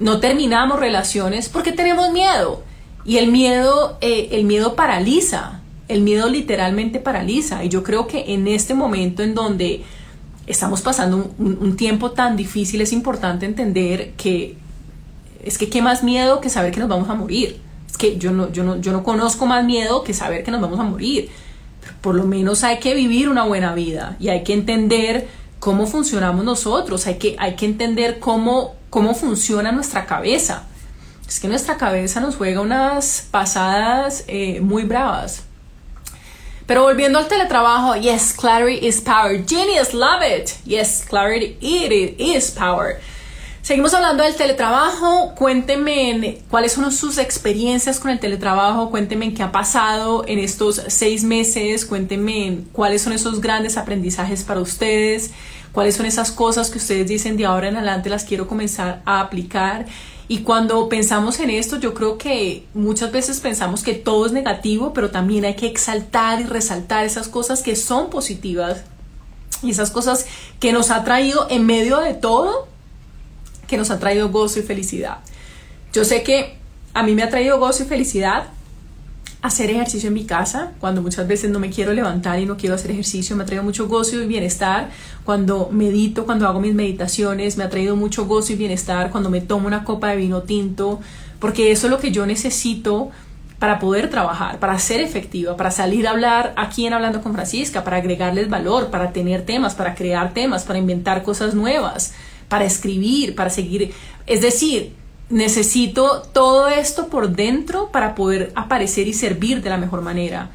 no 0.00 0.18
terminamos 0.18 0.80
relaciones 0.80 1.48
porque 1.48 1.70
tenemos 1.70 2.10
miedo. 2.10 2.64
Y 3.04 3.18
el 3.18 3.30
miedo, 3.30 3.98
eh, 4.00 4.30
el 4.32 4.44
miedo 4.44 4.74
paraliza, 4.74 5.60
el 5.86 6.00
miedo 6.00 6.28
literalmente 6.28 6.98
paraliza. 6.98 7.62
Y 7.62 7.68
yo 7.68 7.84
creo 7.84 8.08
que 8.08 8.34
en 8.34 8.48
este 8.48 8.74
momento 8.74 9.22
en 9.22 9.36
donde 9.36 9.84
estamos 10.48 10.82
pasando 10.82 11.30
un 11.38 11.76
tiempo 11.76 12.10
tan 12.10 12.36
difícil, 12.36 12.80
es 12.80 12.92
importante 12.92 13.46
entender 13.46 14.14
que 14.16 14.56
es 15.42 15.58
que 15.58 15.68
qué 15.68 15.82
más 15.82 16.02
miedo 16.02 16.40
que 16.40 16.50
saber 16.50 16.72
que 16.72 16.80
nos 16.80 16.88
vamos 16.88 17.08
a 17.08 17.14
morir. 17.14 17.60
Es 17.90 17.96
que 17.96 18.16
yo 18.18 18.30
no, 18.30 18.50
yo 18.52 18.64
no, 18.64 18.80
yo 18.80 18.92
no 18.92 19.02
conozco 19.02 19.46
más 19.46 19.64
miedo 19.64 20.02
que 20.02 20.14
saber 20.14 20.44
que 20.44 20.50
nos 20.50 20.60
vamos 20.60 20.80
a 20.80 20.84
morir. 20.84 21.30
por 22.00 22.14
lo 22.14 22.24
menos 22.24 22.64
hay 22.64 22.78
que 22.78 22.94
vivir 22.94 23.28
una 23.28 23.44
buena 23.44 23.74
vida 23.74 24.16
y 24.20 24.28
hay 24.28 24.44
que 24.44 24.52
entender 24.52 25.28
cómo 25.58 25.86
funcionamos 25.86 26.44
nosotros, 26.44 27.06
hay 27.06 27.18
que, 27.18 27.36
hay 27.38 27.54
que 27.54 27.66
entender 27.66 28.18
cómo, 28.18 28.74
cómo 28.90 29.14
funciona 29.14 29.72
nuestra 29.72 30.06
cabeza. 30.06 30.64
Es 31.28 31.40
que 31.40 31.48
nuestra 31.48 31.76
cabeza 31.76 32.20
nos 32.20 32.36
juega 32.36 32.60
unas 32.60 33.28
pasadas 33.30 34.24
eh, 34.26 34.60
muy 34.60 34.84
bravas. 34.84 35.44
Pero 36.66 36.82
volviendo 36.82 37.18
al 37.18 37.28
teletrabajo, 37.28 37.96
yes, 37.96 38.32
clarity 38.32 38.86
is 38.86 39.00
power. 39.00 39.44
Genius, 39.46 39.94
love 39.94 40.22
it. 40.22 40.50
Yes, 40.64 41.04
clarity 41.08 41.56
it 41.60 42.20
is 42.20 42.50
power. 42.50 43.00
Seguimos 43.62 43.94
hablando 43.94 44.24
del 44.24 44.34
teletrabajo. 44.34 45.36
Cuéntenme 45.36 46.40
cuáles 46.50 46.72
son 46.72 46.90
sus 46.90 47.18
experiencias 47.18 48.00
con 48.00 48.10
el 48.10 48.18
teletrabajo. 48.18 48.90
Cuéntenme 48.90 49.32
qué 49.34 49.44
ha 49.44 49.52
pasado 49.52 50.24
en 50.26 50.40
estos 50.40 50.82
seis 50.88 51.22
meses. 51.22 51.86
Cuéntenme 51.86 52.64
cuáles 52.72 53.02
son 53.02 53.12
esos 53.12 53.40
grandes 53.40 53.76
aprendizajes 53.76 54.42
para 54.42 54.58
ustedes. 54.58 55.30
Cuáles 55.70 55.94
son 55.94 56.06
esas 56.06 56.32
cosas 56.32 56.70
que 56.70 56.78
ustedes 56.78 57.06
dicen 57.06 57.36
de 57.36 57.46
ahora 57.46 57.68
en 57.68 57.76
adelante 57.76 58.10
las 58.10 58.24
quiero 58.24 58.48
comenzar 58.48 59.00
a 59.04 59.20
aplicar. 59.20 59.86
Y 60.26 60.38
cuando 60.38 60.88
pensamos 60.88 61.38
en 61.38 61.50
esto, 61.50 61.78
yo 61.78 61.94
creo 61.94 62.18
que 62.18 62.66
muchas 62.74 63.12
veces 63.12 63.38
pensamos 63.38 63.84
que 63.84 63.94
todo 63.94 64.26
es 64.26 64.32
negativo, 64.32 64.92
pero 64.92 65.12
también 65.12 65.44
hay 65.44 65.54
que 65.54 65.68
exaltar 65.68 66.40
y 66.40 66.44
resaltar 66.44 67.04
esas 67.04 67.28
cosas 67.28 67.62
que 67.62 67.76
son 67.76 68.10
positivas 68.10 68.82
y 69.62 69.70
esas 69.70 69.92
cosas 69.92 70.26
que 70.58 70.72
nos 70.72 70.90
ha 70.90 71.04
traído 71.04 71.46
en 71.48 71.64
medio 71.64 72.00
de 72.00 72.14
todo 72.14 72.71
que 73.72 73.78
nos 73.78 73.90
ha 73.90 73.98
traído 73.98 74.28
gozo 74.28 74.60
y 74.60 74.62
felicidad. 74.62 75.20
Yo 75.94 76.04
sé 76.04 76.22
que 76.22 76.58
a 76.92 77.02
mí 77.02 77.14
me 77.14 77.22
ha 77.22 77.30
traído 77.30 77.58
gozo 77.58 77.84
y 77.84 77.86
felicidad 77.86 78.50
hacer 79.40 79.70
ejercicio 79.70 80.08
en 80.08 80.14
mi 80.14 80.26
casa, 80.26 80.72
cuando 80.78 81.00
muchas 81.00 81.26
veces 81.26 81.50
no 81.50 81.58
me 81.58 81.70
quiero 81.70 81.94
levantar 81.94 82.38
y 82.38 82.44
no 82.44 82.58
quiero 82.58 82.74
hacer 82.74 82.90
ejercicio, 82.90 83.34
me 83.34 83.44
ha 83.44 83.46
traído 83.46 83.64
mucho 83.64 83.88
gozo 83.88 84.20
y 84.20 84.26
bienestar. 84.26 84.90
Cuando 85.24 85.70
medito, 85.72 86.26
cuando 86.26 86.46
hago 86.46 86.60
mis 86.60 86.74
meditaciones, 86.74 87.56
me 87.56 87.64
ha 87.64 87.70
traído 87.70 87.96
mucho 87.96 88.26
gozo 88.26 88.52
y 88.52 88.56
bienestar. 88.56 89.10
Cuando 89.10 89.30
me 89.30 89.40
tomo 89.40 89.68
una 89.68 89.84
copa 89.84 90.10
de 90.10 90.16
vino 90.16 90.42
tinto, 90.42 91.00
porque 91.40 91.72
eso 91.72 91.86
es 91.86 91.90
lo 91.90 91.98
que 91.98 92.12
yo 92.12 92.26
necesito 92.26 93.10
para 93.58 93.78
poder 93.78 94.10
trabajar, 94.10 94.58
para 94.58 94.78
ser 94.78 95.00
efectiva, 95.00 95.56
para 95.56 95.70
salir 95.70 96.06
a 96.06 96.10
hablar 96.10 96.52
aquí 96.58 96.86
en 96.86 96.92
Hablando 96.92 97.22
con 97.22 97.32
Francisca, 97.32 97.84
para 97.84 97.96
agregarles 97.96 98.50
valor, 98.50 98.90
para 98.90 99.12
tener 99.12 99.46
temas, 99.46 99.74
para 99.74 99.94
crear 99.94 100.34
temas, 100.34 100.64
para 100.64 100.78
inventar 100.78 101.22
cosas 101.22 101.54
nuevas 101.54 102.12
para 102.52 102.66
escribir, 102.66 103.34
para 103.34 103.48
seguir. 103.48 103.94
Es 104.26 104.42
decir, 104.42 104.92
necesito 105.30 106.20
todo 106.34 106.68
esto 106.68 107.08
por 107.08 107.34
dentro 107.34 107.90
para 107.90 108.14
poder 108.14 108.52
aparecer 108.54 109.08
y 109.08 109.14
servir 109.14 109.62
de 109.62 109.70
la 109.70 109.78
mejor 109.78 110.02
manera. 110.02 110.50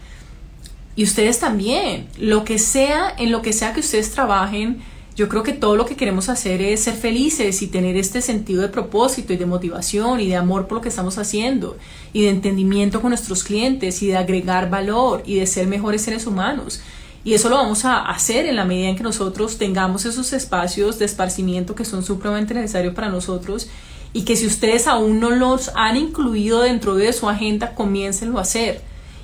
Y 0.95 1.03
ustedes 1.03 1.39
también, 1.39 2.07
lo 2.19 2.43
que 2.43 2.59
sea, 2.59 3.15
en 3.17 3.31
lo 3.31 3.41
que 3.41 3.51
sea 3.51 3.73
que 3.73 3.79
ustedes 3.79 4.11
trabajen, 4.11 4.77
yo 5.15 5.27
creo 5.27 5.41
que 5.41 5.53
todo 5.53 5.75
lo 5.75 5.87
que 5.87 5.95
queremos 5.95 6.29
hacer 6.29 6.61
es 6.61 6.83
ser 6.83 6.93
felices 6.93 7.63
y 7.63 7.67
tener 7.67 7.97
este 7.97 8.21
sentido 8.21 8.61
de 8.61 8.69
propósito 8.69 9.33
y 9.33 9.37
de 9.37 9.47
motivación 9.47 10.19
y 10.19 10.27
de 10.27 10.35
amor 10.35 10.67
por 10.67 10.75
lo 10.75 10.81
que 10.83 10.89
estamos 10.89 11.17
haciendo 11.17 11.77
y 12.13 12.21
de 12.21 12.29
entendimiento 12.29 13.01
con 13.01 13.09
nuestros 13.09 13.43
clientes 13.43 14.03
y 14.03 14.07
de 14.09 14.17
agregar 14.17 14.69
valor 14.69 15.23
y 15.25 15.39
de 15.39 15.47
ser 15.47 15.65
mejores 15.65 16.03
seres 16.03 16.27
humanos. 16.27 16.79
Y 17.27 17.33
eso 17.33 17.49
lo 17.49 17.57
vamos 17.57 17.83
a 17.83 17.97
hacer 17.97 18.45
en 18.45 18.55
la 18.55 18.63
medida 18.63 18.87
en 18.87 18.95
que 18.95 19.03
nosotros 19.03 19.57
tengamos 19.57 20.05
esos 20.05 20.31
espacios 20.31 20.97
de 20.97 21.03
esparcimiento 21.03 21.75
que 21.75 21.83
son 21.83 22.01
supremamente 22.01 22.53
necesarios 22.53 22.93
para 22.93 23.09
nosotros 23.09 23.67
y 24.13 24.23
que 24.23 24.37
si 24.37 24.47
ustedes 24.47 24.87
aún 24.87 25.19
no 25.19 25.31
los 25.31 25.69
han 25.75 25.97
incluido 25.97 26.61
dentro 26.61 26.95
de 26.95 27.11
su 27.11 27.27
agenda, 27.27 27.75
comiéncenlo 27.75 28.39
a 28.39 28.43
hacer. 28.43 28.79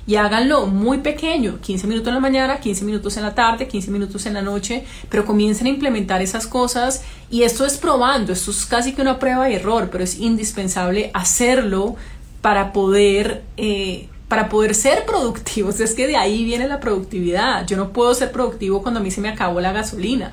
Y 0.06 0.16
háganlo 0.16 0.66
muy 0.66 0.98
pequeño, 0.98 1.60
15 1.62 1.86
minutos 1.86 2.08
en 2.08 2.14
la 2.16 2.20
mañana, 2.20 2.60
15 2.60 2.84
minutos 2.84 3.16
en 3.16 3.22
la 3.22 3.34
tarde, 3.34 3.68
15 3.68 3.90
minutos 3.90 4.26
en 4.26 4.34
la 4.34 4.42
noche, 4.42 4.84
pero 5.08 5.24
comiencen 5.24 5.66
a 5.66 5.70
implementar 5.70 6.20
esas 6.20 6.46
cosas 6.46 7.04
y 7.30 7.44
esto 7.44 7.64
es 7.64 7.78
probando, 7.78 8.34
esto 8.34 8.50
es 8.50 8.66
casi 8.66 8.92
que 8.92 9.00
una 9.00 9.18
prueba 9.18 9.48
y 9.48 9.54
error, 9.54 9.88
pero 9.90 10.04
es 10.04 10.18
indispensable 10.18 11.10
hacerlo 11.14 11.96
para 12.42 12.74
poder 12.74 13.44
eh, 13.56 14.10
para 14.34 14.48
poder 14.48 14.74
ser 14.74 15.06
productivos. 15.06 15.78
Es 15.84 15.94
que 15.94 16.08
de 16.08 16.16
ahí 16.16 16.44
viene 16.44 16.66
la 16.66 16.80
productividad. 16.80 17.64
Yo 17.68 17.76
no 17.76 17.92
puedo 17.92 18.12
ser 18.14 18.32
productivo 18.32 18.82
cuando 18.82 18.98
a 18.98 19.02
mí 19.02 19.12
se 19.12 19.20
me 19.20 19.28
acabó 19.28 19.60
la 19.60 19.70
gasolina. 19.70 20.32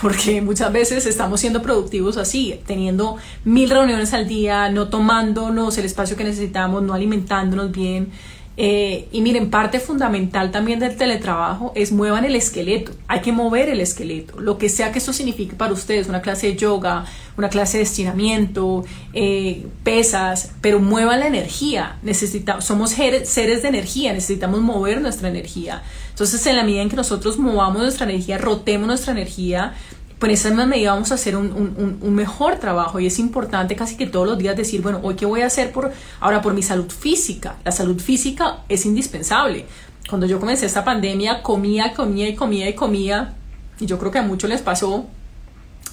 Porque 0.00 0.40
muchas 0.40 0.72
veces 0.72 1.04
estamos 1.04 1.40
siendo 1.40 1.60
productivos 1.60 2.16
así, 2.16 2.58
teniendo 2.66 3.16
mil 3.44 3.68
reuniones 3.68 4.14
al 4.14 4.26
día, 4.26 4.70
no 4.70 4.88
tomándonos 4.88 5.76
el 5.76 5.84
espacio 5.84 6.16
que 6.16 6.24
necesitamos, 6.24 6.82
no 6.82 6.94
alimentándonos 6.94 7.70
bien, 7.70 8.12
eh, 8.60 9.06
y 9.12 9.20
miren, 9.20 9.50
parte 9.50 9.78
fundamental 9.78 10.50
también 10.50 10.80
del 10.80 10.96
teletrabajo 10.96 11.70
es 11.76 11.92
muevan 11.92 12.24
el 12.24 12.34
esqueleto. 12.34 12.90
Hay 13.06 13.20
que 13.20 13.30
mover 13.30 13.68
el 13.68 13.80
esqueleto. 13.80 14.40
Lo 14.40 14.58
que 14.58 14.68
sea 14.68 14.90
que 14.90 14.98
eso 14.98 15.12
signifique 15.12 15.54
para 15.54 15.72
ustedes, 15.72 16.08
una 16.08 16.22
clase 16.22 16.48
de 16.48 16.56
yoga, 16.56 17.04
una 17.36 17.50
clase 17.50 17.76
de 17.76 17.84
estiramiento, 17.84 18.84
eh, 19.12 19.64
pesas, 19.84 20.54
pero 20.60 20.80
muevan 20.80 21.20
la 21.20 21.28
energía. 21.28 21.98
Necesitamos, 22.02 22.64
somos 22.64 22.90
seres 22.90 23.62
de 23.62 23.68
energía, 23.68 24.12
necesitamos 24.12 24.60
mover 24.60 25.00
nuestra 25.00 25.28
energía. 25.28 25.84
Entonces, 26.10 26.44
en 26.48 26.56
la 26.56 26.64
medida 26.64 26.82
en 26.82 26.88
que 26.88 26.96
nosotros 26.96 27.38
movamos 27.38 27.80
nuestra 27.80 28.10
energía, 28.10 28.38
rotemos 28.38 28.88
nuestra 28.88 29.12
energía, 29.12 29.74
pues 30.18 30.30
en 30.30 30.34
esa 30.34 30.48
misma 30.48 30.66
medida 30.66 30.92
vamos 30.92 31.12
a 31.12 31.14
hacer 31.14 31.36
un, 31.36 32.14
mejor 32.14 32.56
trabajo 32.56 32.98
y 32.98 33.06
es 33.06 33.18
importante 33.18 33.76
casi 33.76 33.96
que 33.96 34.06
todos 34.06 34.26
los 34.26 34.38
días 34.38 34.56
decir, 34.56 34.82
bueno, 34.82 35.00
hoy 35.02 35.14
qué 35.14 35.26
voy 35.26 35.42
a 35.42 35.46
hacer 35.46 35.70
por 35.72 35.92
ahora 36.20 36.42
por 36.42 36.54
mi 36.54 36.62
salud 36.62 36.90
física. 36.90 37.56
La 37.64 37.70
salud 37.70 38.00
física 38.00 38.64
es 38.68 38.84
indispensable. 38.84 39.66
Cuando 40.08 40.26
yo 40.26 40.40
comencé 40.40 40.66
esta 40.66 40.84
pandemia, 40.84 41.42
comía, 41.42 41.94
comía 41.94 42.28
y 42.28 42.34
comía 42.34 42.68
y 42.68 42.74
comía 42.74 43.34
y 43.78 43.86
yo 43.86 43.98
creo 43.98 44.10
que 44.10 44.18
a 44.18 44.22
muchos 44.22 44.50
les 44.50 44.62
pasó 44.62 45.06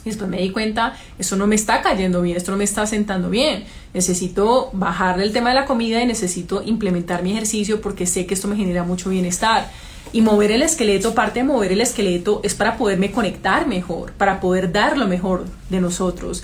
y 0.05 0.09
después 0.09 0.29
me 0.29 0.37
di 0.37 0.51
cuenta, 0.51 0.95
eso 1.17 1.35
no 1.35 1.47
me 1.47 1.55
está 1.55 1.81
cayendo 1.81 2.21
bien, 2.21 2.37
esto 2.37 2.51
no 2.51 2.57
me 2.57 2.63
está 2.63 2.85
sentando 2.85 3.29
bien. 3.29 3.65
Necesito 3.93 4.69
bajar 4.71 5.19
el 5.19 5.33
tema 5.33 5.49
de 5.49 5.55
la 5.55 5.65
comida 5.65 6.01
y 6.01 6.05
necesito 6.05 6.61
implementar 6.63 7.23
mi 7.23 7.31
ejercicio 7.31 7.81
porque 7.81 8.05
sé 8.05 8.27
que 8.27 8.35
esto 8.35 8.47
me 8.47 8.55
genera 8.55 8.83
mucho 8.83 9.09
bienestar. 9.09 9.69
Y 10.13 10.21
mover 10.21 10.51
el 10.51 10.61
esqueleto, 10.61 11.15
parte 11.15 11.39
de 11.39 11.45
mover 11.45 11.71
el 11.71 11.81
esqueleto 11.81 12.39
es 12.43 12.53
para 12.53 12.77
poderme 12.77 13.11
conectar 13.11 13.67
mejor, 13.67 14.11
para 14.13 14.39
poder 14.39 14.71
dar 14.71 14.95
lo 14.97 15.07
mejor 15.07 15.45
de 15.69 15.81
nosotros. 15.81 16.43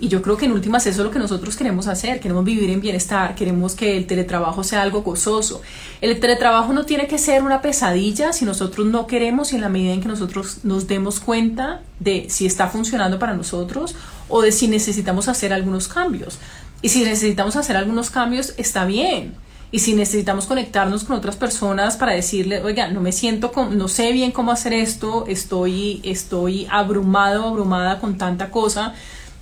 Y 0.00 0.08
yo 0.08 0.22
creo 0.22 0.36
que 0.36 0.46
en 0.46 0.52
últimas 0.52 0.86
eso 0.86 1.00
es 1.00 1.04
lo 1.04 1.10
que 1.10 1.18
nosotros 1.18 1.56
queremos 1.56 1.88
hacer, 1.88 2.20
queremos 2.20 2.44
vivir 2.44 2.70
en 2.70 2.80
bienestar, 2.80 3.34
queremos 3.34 3.74
que 3.74 3.96
el 3.96 4.06
teletrabajo 4.06 4.62
sea 4.62 4.82
algo 4.82 5.02
gozoso. 5.02 5.60
El 6.00 6.20
teletrabajo 6.20 6.72
no 6.72 6.84
tiene 6.84 7.08
que 7.08 7.18
ser 7.18 7.42
una 7.42 7.60
pesadilla 7.62 8.32
si 8.32 8.44
nosotros 8.44 8.86
no 8.86 9.08
queremos 9.08 9.52
y 9.52 9.56
en 9.56 9.62
la 9.62 9.68
medida 9.68 9.92
en 9.92 10.00
que 10.00 10.08
nosotros 10.08 10.58
nos 10.62 10.86
demos 10.86 11.18
cuenta 11.18 11.82
de 11.98 12.26
si 12.28 12.46
está 12.46 12.68
funcionando 12.68 13.18
para 13.18 13.34
nosotros 13.34 13.96
o 14.28 14.40
de 14.40 14.52
si 14.52 14.68
necesitamos 14.68 15.26
hacer 15.26 15.52
algunos 15.52 15.88
cambios. 15.88 16.38
Y 16.80 16.90
si 16.90 17.02
necesitamos 17.02 17.56
hacer 17.56 17.76
algunos 17.76 18.10
cambios, 18.10 18.54
está 18.56 18.84
bien. 18.84 19.34
Y 19.70 19.80
si 19.80 19.94
necesitamos 19.94 20.46
conectarnos 20.46 21.04
con 21.04 21.16
otras 21.16 21.36
personas 21.36 21.96
para 21.96 22.12
decirle, 22.12 22.62
oiga, 22.62 22.88
no 22.88 23.00
me 23.00 23.12
siento, 23.12 23.52
con, 23.52 23.76
no 23.76 23.88
sé 23.88 24.12
bien 24.12 24.30
cómo 24.30 24.50
hacer 24.50 24.72
esto, 24.72 25.26
estoy, 25.26 26.00
estoy 26.04 26.66
abrumado, 26.70 27.48
abrumada 27.48 27.98
con 28.00 28.16
tanta 28.16 28.50
cosa, 28.50 28.94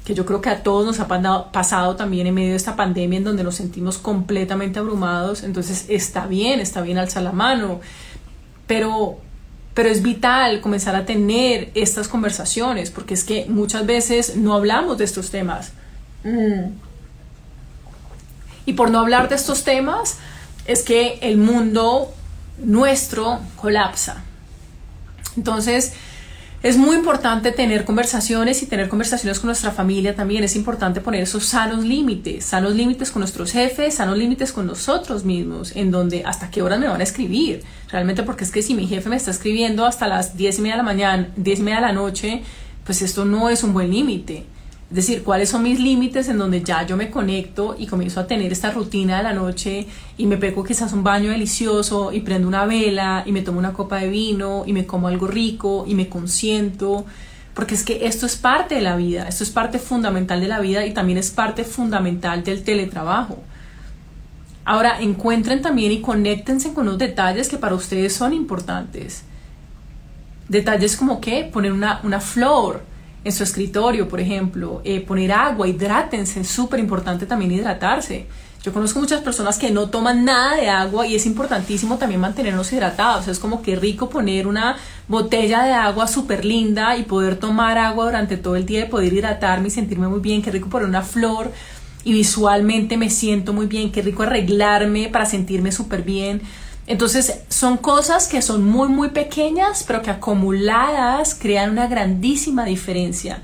que 0.07 0.15
yo 0.15 0.25
creo 0.25 0.41
que 0.41 0.51
a 0.51 0.63
todos 0.63 0.87
nos 0.87 1.01
ha 1.01 1.09
pasado 1.51 1.97
también 1.97 2.29
en 2.29 2.35
medio 2.35 2.51
de 2.51 2.57
esta 2.57 2.77
pandemia 2.77 3.17
en 3.19 3.25
donde 3.25 3.43
nos 3.43 3.57
sentimos 3.57 3.99
completamente 3.99 4.79
abrumados, 4.79 5.43
entonces 5.43 5.87
está 5.89 6.27
bien, 6.29 6.61
está 6.61 6.81
bien 6.81 6.97
alzar 6.97 7.25
la 7.25 7.33
mano, 7.33 7.81
pero, 8.69 9.19
pero 9.75 9.89
es 9.89 10.05
vital 10.05 10.61
comenzar 10.61 10.95
a 10.95 11.05
tener 11.05 11.73
estas 11.75 12.07
conversaciones, 12.07 12.93
porque 12.93 13.15
es 13.15 13.25
que 13.25 13.47
muchas 13.49 13.85
veces 13.85 14.37
no 14.37 14.55
hablamos 14.55 14.97
de 14.97 15.05
estos 15.05 15.33
temas. 15.33 15.73
Mm. 16.23 16.71
Y 18.65 18.75
por 18.75 18.93
no 18.93 19.01
hablar 19.01 19.29
de 19.29 19.35
estos 19.35 19.65
temas, 19.65 20.19
es 20.69 20.85
que 20.85 21.19
el 21.21 21.37
mundo 21.37 22.15
nuestro 22.59 23.41
colapsa. 23.57 24.23
Entonces, 25.37 25.95
es 26.67 26.77
muy 26.77 26.97
importante 26.97 27.53
tener 27.53 27.85
conversaciones 27.85 28.61
y 28.61 28.67
tener 28.67 28.89
conversaciones 28.89 29.39
con 29.39 29.47
nuestra 29.47 29.71
familia 29.71 30.17
también. 30.17 30.43
Es 30.43 30.57
importante 30.57 31.01
poner 31.01 31.23
esos 31.23 31.45
sanos 31.45 31.85
límites, 31.85 32.45
sanos 32.45 32.75
límites 32.75 33.13
con 33.13 33.21
nuestros 33.21 33.53
jefes, 33.53 33.95
sanos 33.95 34.19
límites 34.19 34.51
con 34.51 34.67
nosotros 34.67 35.25
mismos, 35.25 35.77
en 35.77 35.93
donde 35.93 36.25
hasta 36.27 36.51
qué 36.51 36.63
horas 36.63 36.81
me 36.81 36.89
van 36.89 37.01
a 37.01 37.05
escribir. 37.05 37.63
Realmente 37.89 38.25
porque 38.25 38.43
es 38.43 38.51
que 38.51 38.63
si 38.63 38.75
mi 38.75 38.89
jefe 38.89 39.09
me 39.09 39.15
está 39.15 39.31
escribiendo 39.31 39.87
hasta 39.87 40.09
las 40.09 40.37
10 40.37 40.59
y 40.59 40.63
media 40.63 40.75
de 40.75 40.79
la 40.79 40.83
mañana, 40.83 41.29
10 41.37 41.61
y 41.61 41.63
media 41.63 41.77
de 41.77 41.87
la 41.87 41.93
noche, 41.93 42.43
pues 42.85 43.01
esto 43.01 43.25
no 43.25 43.49
es 43.49 43.63
un 43.63 43.73
buen 43.73 43.93
límite. 43.93 44.45
Es 44.89 44.95
decir, 44.95 45.25
cuáles 45.25 45.49
son 45.49 45.65
mis 45.65 45.81
límites 45.81 46.29
en 46.29 46.39
donde 46.39 46.63
ya 46.63 46.87
yo 46.87 46.97
me 46.97 47.11
conecto 47.11 47.75
y 47.77 47.87
comienzo 47.87 48.21
a 48.21 48.29
tener 48.29 48.53
esta 48.53 48.71
rutina 48.71 49.17
de 49.17 49.25
la 49.25 49.33
noche 49.33 49.89
y 50.17 50.27
me 50.27 50.37
pego 50.37 50.63
quizás 50.63 50.93
un 50.93 51.03
baño 51.03 51.31
delicioso 51.31 52.13
y 52.13 52.21
prendo 52.21 52.47
una 52.47 52.67
vela 52.67 53.25
y 53.27 53.33
me 53.33 53.43
tomo 53.43 53.59
una 53.59 53.73
copa 53.73 53.99
de 53.99 54.09
vino 54.09 54.63
y 54.65 54.73
me 54.73 54.87
como 54.87 55.09
algo 55.09 55.27
rico 55.27 55.85
y 55.89 55.97
me 55.97 56.09
consiento. 56.09 57.05
Porque 57.53 57.75
es 57.75 57.83
que 57.83 58.07
esto 58.07 58.27
es 58.27 58.37
parte 58.37 58.77
de 58.77 58.83
la 58.83 58.97
vida, 58.97 59.27
esto 59.27 59.43
es 59.43 59.51
parte 59.51 59.81
fundamental 59.81 60.41
de 60.41 60.49
la 60.49 60.61
vida 60.61 60.87
y 60.87 60.95
también 60.95 61.19
es 61.19 61.31
parte 61.31 61.65
fundamental 61.65 62.45
del 62.45 62.63
teletrabajo. 62.63 63.43
Ahora, 64.65 65.01
encuentren 65.01 65.63
también 65.63 65.91
y 65.91 66.01
conéctense 66.01 66.75
con 66.75 66.87
los 66.87 66.99
detalles 66.99 67.49
que 67.49 67.57
para 67.57 67.75
ustedes 67.75 68.15
son 68.15 68.33
importantes. 68.33 69.23
Detalles 70.49 70.97
como 70.97 71.21
que 71.21 71.45
poner 71.45 71.73
una, 71.73 72.01
una 72.05 72.21
flor, 72.21 72.83
en 73.27 73.33
su 73.33 73.43
escritorio, 73.43 74.09
por 74.09 74.21
ejemplo, 74.21 74.81
eh, 74.85 75.01
poner 75.01 75.33
agua, 75.33 75.67
hidrátense, 75.67 76.43
es 76.43 76.49
súper 76.49 76.79
importante 76.79 77.27
también 77.27 77.51
hidratarse. 77.51 78.27
Yo 78.63 78.73
conozco 78.73 79.01
muchas 79.01 79.21
personas 79.21 79.59
que 79.59 79.73
no 79.73 79.91
toman 79.91 80.25
nada 80.25 80.55
de 80.55 80.69
agua 80.69 81.09
y 81.09 81.17
es 81.17 81.27
importantísimo 81.27 81.99
también 81.99 82.21
mantenernos 82.21 82.73
hidratados. 82.73 83.27
Es 83.27 83.41
como 83.41 83.63
que 83.63 83.75
rico 83.75 84.09
poner 84.09 84.47
una 84.47 84.77
botella 85.09 85.65
de 85.65 85.73
agua 85.73 86.07
súper 86.07 86.45
linda 86.45 86.97
y 86.97 87.03
poder 87.03 87.37
tomar 87.37 87.79
agua 87.79 88.05
durante 88.05 88.37
todo 88.37 88.55
el 88.55 88.65
día 88.65 88.85
y 88.85 88.89
poder 88.89 89.13
hidratarme 89.13 89.69
y 89.69 89.71
sentirme 89.73 90.07
muy 90.07 90.21
bien. 90.21 90.41
Qué 90.41 90.53
rico 90.53 90.69
poner 90.69 90.89
una 90.89 91.03
flor 91.03 91.51
y 92.05 92.13
visualmente 92.13 92.97
me 92.97 93.11
siento 93.11 93.53
muy 93.53 93.67
bien. 93.67 93.91
Qué 93.91 94.03
rico 94.03 94.23
arreglarme 94.23 95.09
para 95.09 95.27
sentirme 95.27 95.73
súper 95.73 96.03
bien. 96.03 96.43
Entonces 96.87 97.41
son 97.49 97.79
cosas 97.79 98.29
que 98.29 98.43
son 98.43 98.65
muy 98.65 98.89
muy 98.89 99.09
pequeñas 99.09 99.85
pero 99.87 100.03
que 100.03 100.11
acumuladas 100.11 101.35
crean 101.35 101.71
una 101.71 101.89
grandísima 101.89 102.65
diferencia. 102.65 103.43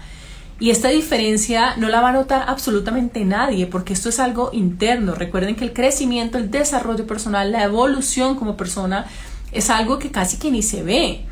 Y 0.60 0.70
esta 0.70 0.90
diferencia 0.90 1.74
no 1.76 1.88
la 1.88 2.00
va 2.00 2.10
a 2.10 2.12
notar 2.12 2.44
absolutamente 2.46 3.24
nadie 3.24 3.66
porque 3.66 3.94
esto 3.94 4.08
es 4.08 4.20
algo 4.20 4.50
interno. 4.52 5.14
Recuerden 5.14 5.56
que 5.56 5.64
el 5.64 5.72
crecimiento, 5.72 6.38
el 6.38 6.52
desarrollo 6.52 7.04
personal, 7.04 7.50
la 7.50 7.64
evolución 7.64 8.36
como 8.36 8.56
persona 8.56 9.06
es 9.50 9.70
algo 9.70 9.98
que 9.98 10.12
casi 10.12 10.36
que 10.36 10.52
ni 10.52 10.62
se 10.62 10.84
ve. 10.84 11.24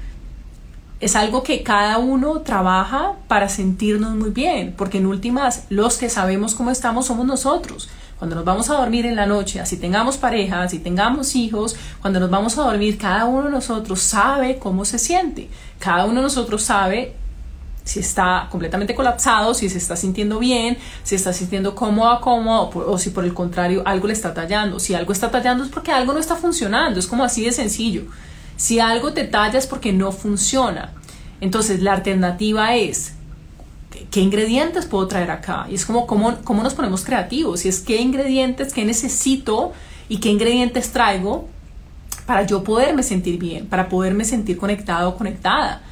Es 0.99 1.15
algo 1.15 1.45
que 1.45 1.63
cada 1.63 1.99
uno 1.99 2.41
trabaja 2.41 3.13
para 3.29 3.49
sentirnos 3.49 4.17
muy 4.17 4.31
bien, 4.31 4.75
porque 4.77 4.99
en 4.99 5.07
últimas 5.07 5.65
los 5.71 5.97
que 5.97 6.11
sabemos 6.11 6.55
cómo 6.55 6.73
estamos 6.73 7.07
somos 7.07 7.25
nosotros 7.25 7.89
cuando 8.21 8.37
nos 8.37 8.45
vamos 8.45 8.69
a 8.69 8.75
dormir 8.75 9.07
en 9.07 9.17
la 9.17 9.25
noche, 9.25 9.61
así 9.61 9.79
tengamos 9.79 10.19
pareja, 10.19 10.61
así 10.61 10.79
tengamos 10.79 11.35
hijos, 11.35 11.75
cuando 12.03 12.21
nos 12.21 12.29
vamos 12.29 12.59
a 12.59 12.65
dormir, 12.65 12.99
cada 12.99 13.25
uno 13.25 13.45
de 13.45 13.51
nosotros 13.51 13.99
sabe 13.99 14.59
cómo 14.59 14.85
se 14.85 14.99
siente. 14.99 15.49
Cada 15.79 16.05
uno 16.05 16.17
de 16.17 16.25
nosotros 16.25 16.63
sabe 16.63 17.15
si 17.83 18.01
está 18.01 18.47
completamente 18.51 18.95
colapsado, 18.95 19.55
si 19.55 19.71
se 19.71 19.79
está 19.79 19.97
sintiendo 19.97 20.39
bien, 20.39 20.77
si 21.03 21.15
está 21.15 21.33
sintiendo 21.33 21.75
cómodo, 21.75 22.21
cómodo, 22.21 22.71
o, 22.75 22.93
o 22.93 22.99
si 22.99 23.09
por 23.09 23.25
el 23.25 23.33
contrario 23.33 23.83
algo 23.87 24.07
le 24.07 24.13
está 24.13 24.35
tallando. 24.35 24.79
Si 24.79 24.93
algo 24.93 25.15
está 25.15 25.31
tallando 25.31 25.65
es 25.65 25.71
porque 25.71 25.91
algo 25.91 26.13
no 26.13 26.19
está 26.19 26.37
funcionando, 26.37 27.01
es 27.01 27.07
como 27.07 27.25
así 27.25 27.43
de 27.43 27.53
sencillo. 27.53 28.03
Si 28.59 28.81
algo 28.81 29.15
te 29.15 29.25
talla 29.25 29.59
es 29.59 29.67
porque 29.67 29.95
no 29.95 30.13
funciona. 30.13 30.93
Entonces 31.41 31.81
la 31.81 31.95
alternativa 31.95 32.77
es 32.77 33.15
¿qué 34.11 34.21
ingredientes 34.21 34.87
puedo 34.87 35.07
traer 35.07 35.31
acá? 35.31 35.67
Y 35.71 35.75
es 35.75 35.85
como, 35.85 36.07
¿cómo, 36.07 36.39
cómo 36.45 36.63
nos 36.63 36.75
ponemos 36.75 37.05
creativos? 37.05 37.65
Y 37.65 37.69
es, 37.69 37.81
¿qué 37.81 38.01
ingredientes, 38.01 38.73
qué 38.73 38.85
necesito 38.85 39.73
y 40.09 40.19
qué 40.19 40.29
ingredientes 40.29 40.93
traigo 40.93 41.49
para 42.27 42.45
yo 42.45 42.63
poderme 42.63 43.03
sentir 43.03 43.39
bien, 43.39 43.67
para 43.67 43.89
poderme 43.89 44.25
sentir 44.25 44.57
conectado 44.57 45.11
o 45.11 45.17
conectada, 45.17 45.83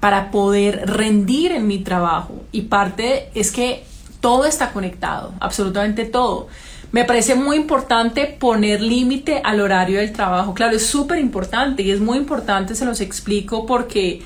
para 0.00 0.30
poder 0.30 0.88
rendir 0.90 1.52
en 1.52 1.66
mi 1.66 1.78
trabajo? 1.78 2.42
Y 2.52 2.62
parte 2.62 3.30
es 3.34 3.50
que 3.50 3.84
todo 4.20 4.44
está 4.44 4.72
conectado, 4.72 5.34
absolutamente 5.40 6.04
todo. 6.04 6.48
Me 6.92 7.04
parece 7.04 7.34
muy 7.34 7.56
importante 7.56 8.26
poner 8.26 8.82
límite 8.82 9.40
al 9.42 9.60
horario 9.60 9.98
del 9.98 10.12
trabajo. 10.12 10.52
Claro, 10.52 10.76
es 10.76 10.86
súper 10.86 11.18
importante 11.18 11.82
y 11.82 11.90
es 11.90 12.00
muy 12.00 12.18
importante, 12.18 12.74
se 12.74 12.84
los 12.84 13.00
explico, 13.00 13.64
porque 13.64 14.22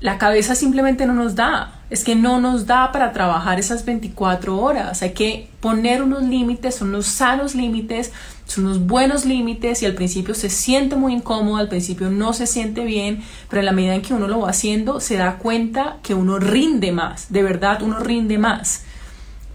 la 0.00 0.18
cabeza 0.18 0.54
simplemente 0.54 1.06
no 1.06 1.12
nos 1.12 1.34
da. 1.34 1.74
Es 1.90 2.04
que 2.04 2.14
no 2.14 2.40
nos 2.40 2.66
da 2.66 2.92
para 2.92 3.12
trabajar 3.12 3.58
esas 3.58 3.84
24 3.84 4.56
horas. 4.56 5.02
Hay 5.02 5.12
que 5.12 5.48
poner 5.60 6.02
unos 6.02 6.22
límites, 6.22 6.76
son 6.76 6.88
unos 6.88 7.06
sanos 7.06 7.54
límites, 7.54 8.12
son 8.46 8.66
unos 8.66 8.86
buenos 8.86 9.26
límites 9.26 9.82
y 9.82 9.86
al 9.86 9.94
principio 9.94 10.34
se 10.34 10.50
siente 10.50 10.96
muy 10.96 11.12
incómodo, 11.12 11.56
al 11.56 11.68
principio 11.68 12.10
no 12.10 12.32
se 12.32 12.46
siente 12.46 12.84
bien, 12.84 13.22
pero 13.48 13.60
en 13.60 13.66
la 13.66 13.72
medida 13.72 13.94
en 13.94 14.02
que 14.02 14.14
uno 14.14 14.28
lo 14.28 14.40
va 14.40 14.50
haciendo 14.50 15.00
se 15.00 15.16
da 15.16 15.36
cuenta 15.36 15.98
que 16.02 16.14
uno 16.14 16.38
rinde 16.38 16.92
más, 16.92 17.32
de 17.32 17.42
verdad 17.42 17.82
uno 17.82 17.98
rinde 17.98 18.38
más 18.38 18.84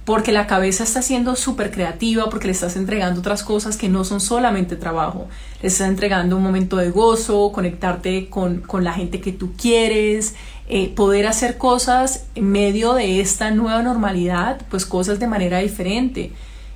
porque 0.05 0.31
la 0.31 0.45
cabeza 0.45 0.83
está 0.83 1.01
siendo 1.01 1.35
súper 1.35 1.71
creativa, 1.71 2.29
porque 2.29 2.45
le 2.45 2.53
estás 2.53 2.75
entregando 2.75 3.19
otras 3.19 3.43
cosas 3.43 3.75
que 3.75 3.89
no 3.89 4.03
son 4.03 4.21
solamente 4.21 4.75
trabajo. 4.75 5.27
Le 5.63 5.67
estás 5.67 5.89
entregando 5.89 6.37
un 6.37 6.43
momento 6.43 6.77
de 6.77 6.91
gozo, 6.91 7.51
conectarte 7.51 8.29
con, 8.29 8.63
la 8.81 8.93
gente 8.93 9.19
que 9.19 9.31
tú 9.31 9.53
quieres, 9.57 10.35
eh, 10.69 10.89
poder 10.95 11.25
hacer 11.25 11.57
cosas 11.57 12.25
en 12.35 12.51
medio 12.51 12.93
de 12.93 13.19
esta 13.19 13.49
nueva 13.49 13.81
normalidad, 13.81 14.61
pues 14.69 14.85
cosas 14.85 15.19
de 15.19 15.25
manera 15.25 15.57
diferente. 15.57 16.31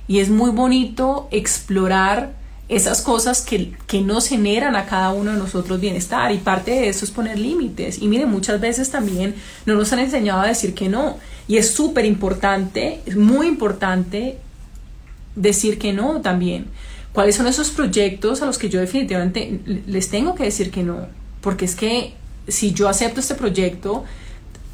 Y 0.08 0.18
es 0.18 0.28
muy 0.28 0.50
bonito 0.50 1.28
explorar 1.30 2.32
esas 2.68 3.00
cosas 3.00 3.42
que, 3.42 3.74
que, 3.86 4.00
nos 4.00 4.28
generan 4.28 4.74
a 4.74 4.86
cada 4.86 5.10
uno 5.12 5.32
de 5.32 5.38
nosotros 5.38 5.80
bienestar 5.80 6.32
y 6.32 6.38
parte 6.38 6.72
de 6.72 6.88
eso 6.88 7.04
es 7.04 7.12
poner 7.12 7.38
límites. 7.38 8.02
Y 8.02 8.08
miren, 8.08 8.28
muchas 8.28 8.60
veces 8.60 8.90
también 8.90 9.36
no 9.66 9.74
nos 9.74 9.92
han 9.92 10.00
enseñado 10.00 10.40
a 10.40 10.48
decir 10.48 10.74
que 10.74 10.88
no. 10.88 11.16
Y 11.50 11.56
es 11.56 11.72
súper 11.72 12.04
importante, 12.04 13.00
es 13.06 13.16
muy 13.16 13.48
importante 13.48 14.38
decir 15.34 15.80
que 15.80 15.92
no 15.92 16.20
también. 16.20 16.68
¿Cuáles 17.12 17.34
son 17.34 17.48
esos 17.48 17.70
proyectos 17.70 18.40
a 18.40 18.46
los 18.46 18.56
que 18.56 18.68
yo 18.68 18.78
definitivamente 18.78 19.58
les 19.88 20.10
tengo 20.10 20.36
que 20.36 20.44
decir 20.44 20.70
que 20.70 20.84
no? 20.84 21.08
Porque 21.40 21.64
es 21.64 21.74
que 21.74 22.14
si 22.46 22.72
yo 22.72 22.88
acepto 22.88 23.18
este 23.18 23.34
proyecto, 23.34 24.04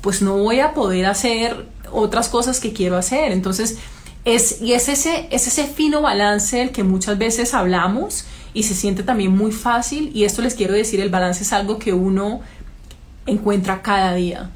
pues 0.02 0.20
no 0.20 0.36
voy 0.36 0.60
a 0.60 0.74
poder 0.74 1.06
hacer 1.06 1.64
otras 1.92 2.28
cosas 2.28 2.60
que 2.60 2.74
quiero 2.74 2.98
hacer. 2.98 3.32
Entonces, 3.32 3.78
es, 4.26 4.60
y 4.60 4.74
es 4.74 4.90
ese, 4.90 5.28
es 5.30 5.46
ese 5.46 5.64
fino 5.64 6.02
balance 6.02 6.60
el 6.60 6.72
que 6.72 6.82
muchas 6.82 7.16
veces 7.16 7.54
hablamos 7.54 8.26
y 8.52 8.64
se 8.64 8.74
siente 8.74 9.02
también 9.02 9.34
muy 9.34 9.50
fácil. 9.50 10.10
Y 10.12 10.24
esto 10.24 10.42
les 10.42 10.54
quiero 10.54 10.74
decir, 10.74 11.00
el 11.00 11.08
balance 11.08 11.42
es 11.42 11.54
algo 11.54 11.78
que 11.78 11.94
uno 11.94 12.42
encuentra 13.24 13.80
cada 13.80 14.14
día 14.14 14.50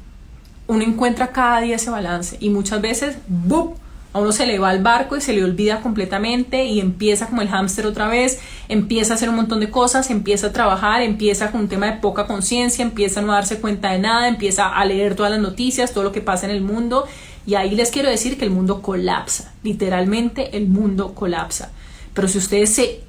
uno 0.71 0.85
encuentra 0.85 1.33
cada 1.33 1.59
día 1.59 1.75
ese 1.75 1.89
balance 1.89 2.37
y 2.39 2.49
muchas 2.49 2.81
veces, 2.81 3.17
¡bup! 3.27 3.75
A 4.13 4.19
uno 4.19 4.31
se 4.31 4.45
le 4.45 4.57
va 4.57 4.69
al 4.69 4.81
barco 4.81 5.17
y 5.17 5.21
se 5.21 5.33
le 5.33 5.43
olvida 5.43 5.81
completamente 5.81 6.63
y 6.63 6.79
empieza 6.79 7.27
como 7.27 7.41
el 7.41 7.49
hámster 7.49 7.85
otra 7.85 8.07
vez, 8.07 8.39
empieza 8.69 9.13
a 9.13 9.15
hacer 9.15 9.27
un 9.27 9.35
montón 9.35 9.59
de 9.59 9.69
cosas, 9.69 10.09
empieza 10.09 10.47
a 10.47 10.53
trabajar, 10.53 11.01
empieza 11.01 11.51
con 11.51 11.61
un 11.61 11.67
tema 11.67 11.87
de 11.87 11.99
poca 11.99 12.25
conciencia, 12.25 12.83
empieza 12.83 13.19
a 13.19 13.23
no 13.23 13.33
darse 13.33 13.59
cuenta 13.59 13.91
de 13.91 13.99
nada, 13.99 14.29
empieza 14.29 14.69
a 14.69 14.85
leer 14.85 15.15
todas 15.15 15.31
las 15.31 15.41
noticias, 15.41 15.91
todo 15.91 16.05
lo 16.05 16.13
que 16.13 16.21
pasa 16.21 16.45
en 16.45 16.51
el 16.51 16.61
mundo 16.61 17.05
Y 17.45 17.55
ahí 17.55 17.75
les 17.75 17.91
quiero 17.91 18.09
decir 18.09 18.37
que 18.37 18.45
el 18.45 18.51
mundo 18.51 18.81
colapsa, 18.81 19.53
literalmente 19.63 20.55
el 20.55 20.67
mundo 20.67 21.13
colapsa. 21.13 21.71
Pero 22.13 22.29
si 22.29 22.37
ustedes 22.37 22.69
se 22.73 23.01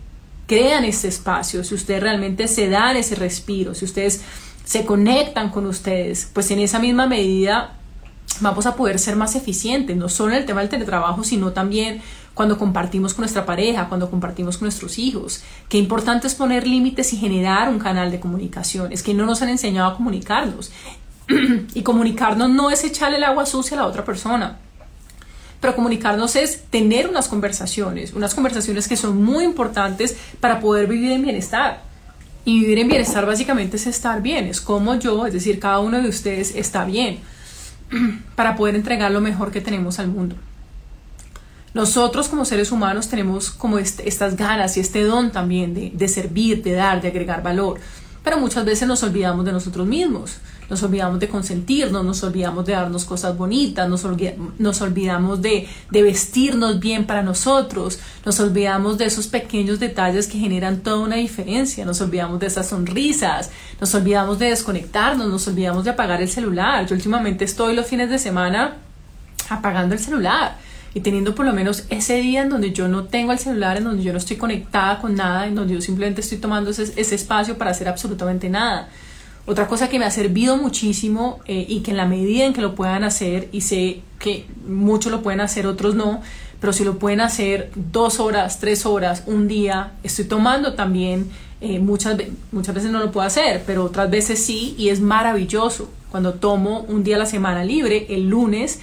crean 0.49 0.85
este 0.85 1.09
espacio, 1.09 1.63
si 1.63 1.77
ustedes 1.77 2.03
realmente 2.03 2.49
se 2.49 2.69
dan 2.69 2.97
ese 2.97 3.15
respiro, 3.15 3.75
si 3.75 3.85
ustedes 3.85 4.23
se 4.65 4.85
conectan 4.85 5.51
con 5.51 5.67
ustedes, 5.67 6.31
pues 6.33 6.51
en 6.51 6.59
esa 6.59 6.79
misma 6.79 7.07
medida 7.07 7.75
vamos 8.41 8.67
a 8.67 8.77
poder 8.77 8.99
ser 8.99 9.17
más 9.17 9.35
eficientes, 9.37 9.97
no 9.97 10.09
solo 10.09 10.33
en 10.33 10.39
el 10.39 10.47
tema 10.47 10.61
del 10.61 10.71
teletrabajo, 10.71 11.25
sino 11.25 11.53
también 11.53 12.01
cuando 12.35 12.59
compartimos 12.59 13.15
con 13.15 13.23
nuestra 13.23 13.45
pareja, 13.45 13.89
cuando 13.89 14.11
compartimos 14.11 14.57
con 14.57 14.67
nuestros 14.67 14.99
hijos. 14.99 15.43
Qué 15.69 15.79
importante 15.79 16.27
es 16.27 16.35
poner 16.35 16.67
límites 16.67 17.13
y 17.13 17.19
generar 17.19 17.69
un 17.69 17.79
canal 17.79 18.11
de 18.11 18.21
comunicación. 18.21 18.93
Es 18.93 19.03
que 19.03 19.15
no 19.15 19.27
nos 19.27 19.43
han 19.43 19.51
enseñado 19.51 19.91
a 19.91 19.97
comunicarnos. 19.97 20.73
y 21.75 21.83
comunicarnos 21.83 22.51
no 22.51 22.71
es 22.71 22.85
echarle 22.85 23.19
el 23.19 23.25
agua 23.25 23.47
sucia 23.47 23.77
a 23.77 23.81
la 23.81 23.87
otra 23.87 24.05
persona. 24.05 24.59
Pero 25.61 25.77
comunicarnos 25.77 26.35
es 26.35 26.65
tener 26.65 27.09
unas 27.09 27.29
conversaciones, 27.29 28.15
unas 28.15 28.35
conversaciones 28.35 28.89
que 28.89 28.97
son 28.97 29.23
muy 29.23 29.45
importantes 29.45 30.17
para 30.41 30.59
poder 30.59 30.89
vivir 30.89 31.13
en 31.13 31.23
bienestar. 31.23 31.92
Y 32.45 32.61
vivir 32.61 32.79
en 32.79 32.89
bienestar 32.89 33.25
básicamente 33.25 33.77
es 33.77 33.87
estar 33.87 34.21
bien, 34.21 34.47
es 34.47 34.61
como 34.61 34.97
yo, 34.97 35.27
es 35.27 35.33
decir, 35.33 35.61
cada 35.61 35.79
uno 35.79 36.03
de 36.03 36.09
ustedes 36.09 36.57
está 36.57 36.85
bien 36.85 37.21
para 38.35 38.57
poder 38.57 38.75
entregar 38.75 39.13
lo 39.13 39.21
mejor 39.21 39.53
que 39.53 39.61
tenemos 39.61 39.99
al 39.99 40.09
mundo. 40.09 40.35
Nosotros 41.75 42.29
como 42.29 42.45
seres 42.45 42.71
humanos 42.73 43.09
tenemos 43.09 43.51
como 43.51 43.79
estas 43.79 44.37
ganas 44.37 44.77
y 44.77 44.81
este 44.81 45.05
don 45.05 45.31
también 45.31 45.73
de, 45.73 45.91
de 45.95 46.09
servir, 46.09 46.63
de 46.63 46.73
dar, 46.73 47.01
de 47.01 47.09
agregar 47.09 47.43
valor, 47.43 47.81
pero 48.23 48.39
muchas 48.39 48.65
veces 48.65 48.87
nos 48.87 49.03
olvidamos 49.03 49.45
de 49.45 49.53
nosotros 49.53 49.87
mismos 49.87 50.39
nos 50.71 50.83
olvidamos 50.83 51.21
de 51.21 51.29
consentirnos, 51.29 52.05
nos 52.05 52.23
olvidamos 52.23 52.65
de 52.65 52.73
darnos 52.73 53.05
cosas 53.05 53.37
bonitas, 53.37 53.89
nos, 53.89 54.05
nos 54.59 54.81
olvidamos 54.81 55.43
de, 55.43 55.69
de, 55.91 56.03
vestirnos 56.03 56.81
bien 56.81 57.07
para 57.07 57.23
nosotros, 57.23 57.99
nos 58.25 58.41
olvidamos 58.41 58.99
de 58.99 59.07
esos 59.07 59.27
pequeños 59.27 59.81
detalles 59.81 60.27
que 60.27 60.39
generan 60.39 60.81
toda 60.81 60.99
una 60.99 61.17
diferencia, 61.17 61.85
nos 61.85 62.01
olvidamos 62.01 62.41
de 62.41 62.47
esas 62.47 62.69
sonrisas, 62.69 63.51
nos 63.81 63.95
olvidamos 63.95 64.39
de 64.39 64.47
desconectarnos, 64.47 65.29
nos 65.29 65.47
olvidamos 65.49 65.85
de 65.85 65.91
apagar 65.91 66.23
el 66.23 66.29
celular. 66.29 66.87
Yo 66.87 66.95
últimamente 66.95 67.45
estoy 67.45 67.75
los 67.75 67.87
fines 67.87 68.09
de 68.11 68.19
semana 68.19 68.77
apagando 69.49 69.95
el 69.95 70.01
celular 70.01 70.57
y 70.95 71.01
teniendo 71.01 71.35
por 71.35 71.47
lo 71.47 71.53
menos 71.53 71.85
ese 71.89 72.17
día 72.17 72.43
en 72.43 72.51
donde 72.51 72.73
yo 72.73 72.89
no 72.89 73.05
tengo 73.05 73.33
el 73.33 73.39
celular, 73.39 73.77
en 73.77 73.85
donde 73.85 74.03
yo 74.03 74.13
no 74.13 74.19
estoy 74.19 74.37
conectada 74.37 75.01
con 75.01 75.15
nada, 75.15 75.47
en 75.47 75.55
donde 75.55 75.75
yo 75.75 75.81
simplemente 75.81 76.21
estoy 76.21 76.39
tomando 76.39 76.71
ese, 76.71 76.93
ese 76.97 77.15
espacio 77.15 77.57
para 77.57 77.71
hacer 77.71 77.89
absolutamente 77.89 78.49
nada. 78.51 78.89
Otra 79.45 79.67
cosa 79.67 79.89
que 79.89 79.99
me 79.99 80.05
ha 80.05 80.11
servido 80.11 80.57
muchísimo 80.57 81.41
eh, 81.47 81.67
y 81.69 81.81
que 81.81 81.91
en 81.91 81.97
la 81.97 82.07
medida 82.07 82.45
en 82.45 82.53
que 82.53 82.61
lo 82.61 82.77
puedan 82.77 83.03
hacer, 83.03 83.49
y 83.51 83.63
sé 83.63 84.03
que 84.21 84.47
muchos 84.69 85.11
lo 85.11 85.21
pueden 85.23 85.41
hacer, 85.41 85.67
otros 85.67 85.97
no, 85.97 86.21
pero 86.61 86.73
si 86.73 86.85
lo 86.85 86.99
pueden 87.01 87.21
hacer 87.21 87.73
dos 87.75 88.21
horas, 88.21 88.61
tres 88.61 88.87
horas, 88.87 89.25
un 89.27 89.49
día, 89.49 89.95
estoy 90.05 90.27
tomando 90.27 90.75
también, 90.75 91.29
eh, 91.61 91.81
muchas, 91.81 92.17
muchas 92.53 92.73
veces 92.73 92.93
no 92.93 93.01
lo 93.01 93.11
puedo 93.11 93.27
hacer, 93.27 93.65
pero 93.67 93.83
otras 93.85 94.09
veces 94.11 94.45
sí, 94.45 94.77
y 94.79 94.91
es 94.91 95.01
maravilloso. 95.01 95.91
Cuando 96.13 96.35
tomo 96.35 96.81
un 96.89 97.03
día 97.03 97.17
a 97.17 97.19
la 97.19 97.27
semana 97.27 97.65
libre, 97.65 98.07
el 98.11 98.29
lunes, 98.29 98.79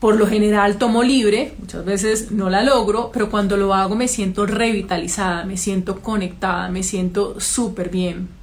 por 0.00 0.16
lo 0.16 0.26
general 0.26 0.78
tomo 0.78 1.02
libre, 1.02 1.52
muchas 1.58 1.84
veces 1.84 2.30
no 2.30 2.48
la 2.48 2.62
logro, 2.62 3.10
pero 3.12 3.28
cuando 3.30 3.58
lo 3.58 3.74
hago 3.74 3.94
me 3.94 4.08
siento 4.08 4.46
revitalizada, 4.46 5.44
me 5.44 5.58
siento 5.58 6.00
conectada, 6.00 6.70
me 6.70 6.82
siento 6.82 7.40
súper 7.40 7.90
bien 7.90 8.35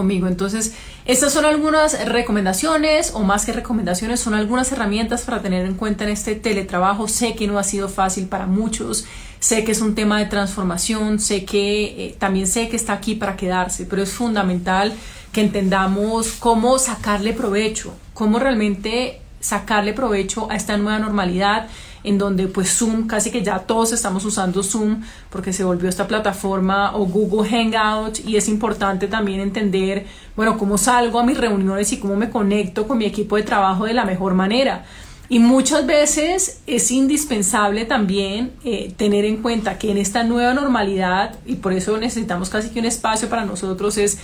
conmigo. 0.00 0.28
Entonces, 0.28 0.72
estas 1.04 1.32
son 1.34 1.44
algunas 1.44 2.06
recomendaciones, 2.06 3.12
o 3.14 3.20
más 3.20 3.44
que 3.44 3.52
recomendaciones, 3.52 4.18
son 4.18 4.32
algunas 4.32 4.72
herramientas 4.72 5.22
para 5.22 5.42
tener 5.42 5.66
en 5.66 5.74
cuenta 5.74 6.04
en 6.04 6.10
este 6.10 6.34
teletrabajo. 6.36 7.06
Sé 7.06 7.34
que 7.34 7.46
no 7.46 7.58
ha 7.58 7.64
sido 7.64 7.90
fácil 7.90 8.26
para 8.26 8.46
muchos, 8.46 9.04
sé 9.40 9.62
que 9.62 9.72
es 9.72 9.82
un 9.82 9.94
tema 9.94 10.18
de 10.18 10.24
transformación, 10.24 11.18
sé 11.18 11.44
que 11.44 11.84
eh, 11.84 12.16
también 12.18 12.46
sé 12.46 12.70
que 12.70 12.76
está 12.76 12.94
aquí 12.94 13.14
para 13.14 13.36
quedarse, 13.36 13.84
pero 13.84 14.02
es 14.02 14.10
fundamental 14.10 14.94
que 15.32 15.42
entendamos 15.42 16.32
cómo 16.38 16.78
sacarle 16.78 17.34
provecho, 17.34 17.92
cómo 18.14 18.38
realmente 18.38 19.20
sacarle 19.40 19.92
provecho 19.92 20.50
a 20.50 20.56
esta 20.56 20.78
nueva 20.78 20.98
normalidad 20.98 21.68
en 22.04 22.18
donde 22.18 22.46
pues 22.48 22.70
Zoom, 22.76 23.06
casi 23.06 23.30
que 23.30 23.42
ya 23.42 23.58
todos 23.60 23.92
estamos 23.92 24.24
usando 24.24 24.62
Zoom 24.62 25.02
porque 25.30 25.52
se 25.52 25.64
volvió 25.64 25.88
esta 25.88 26.06
plataforma 26.06 26.96
o 26.96 27.06
Google 27.06 27.48
Hangout 27.48 28.20
y 28.26 28.36
es 28.36 28.48
importante 28.48 29.08
también 29.08 29.40
entender, 29.40 30.06
bueno, 30.36 30.58
cómo 30.58 30.78
salgo 30.78 31.18
a 31.18 31.24
mis 31.24 31.38
reuniones 31.38 31.92
y 31.92 31.98
cómo 31.98 32.16
me 32.16 32.30
conecto 32.30 32.86
con 32.86 32.98
mi 32.98 33.04
equipo 33.04 33.36
de 33.36 33.42
trabajo 33.42 33.84
de 33.84 33.94
la 33.94 34.04
mejor 34.04 34.34
manera. 34.34 34.84
Y 35.28 35.38
muchas 35.38 35.86
veces 35.86 36.60
es 36.66 36.90
indispensable 36.90 37.84
también 37.84 38.50
eh, 38.64 38.92
tener 38.96 39.24
en 39.24 39.36
cuenta 39.36 39.78
que 39.78 39.92
en 39.92 39.98
esta 39.98 40.24
nueva 40.24 40.54
normalidad, 40.54 41.38
y 41.46 41.54
por 41.54 41.72
eso 41.72 41.96
necesitamos 41.98 42.50
casi 42.50 42.70
que 42.70 42.80
un 42.80 42.86
espacio 42.86 43.28
para 43.28 43.44
nosotros, 43.44 43.96
es 43.96 44.18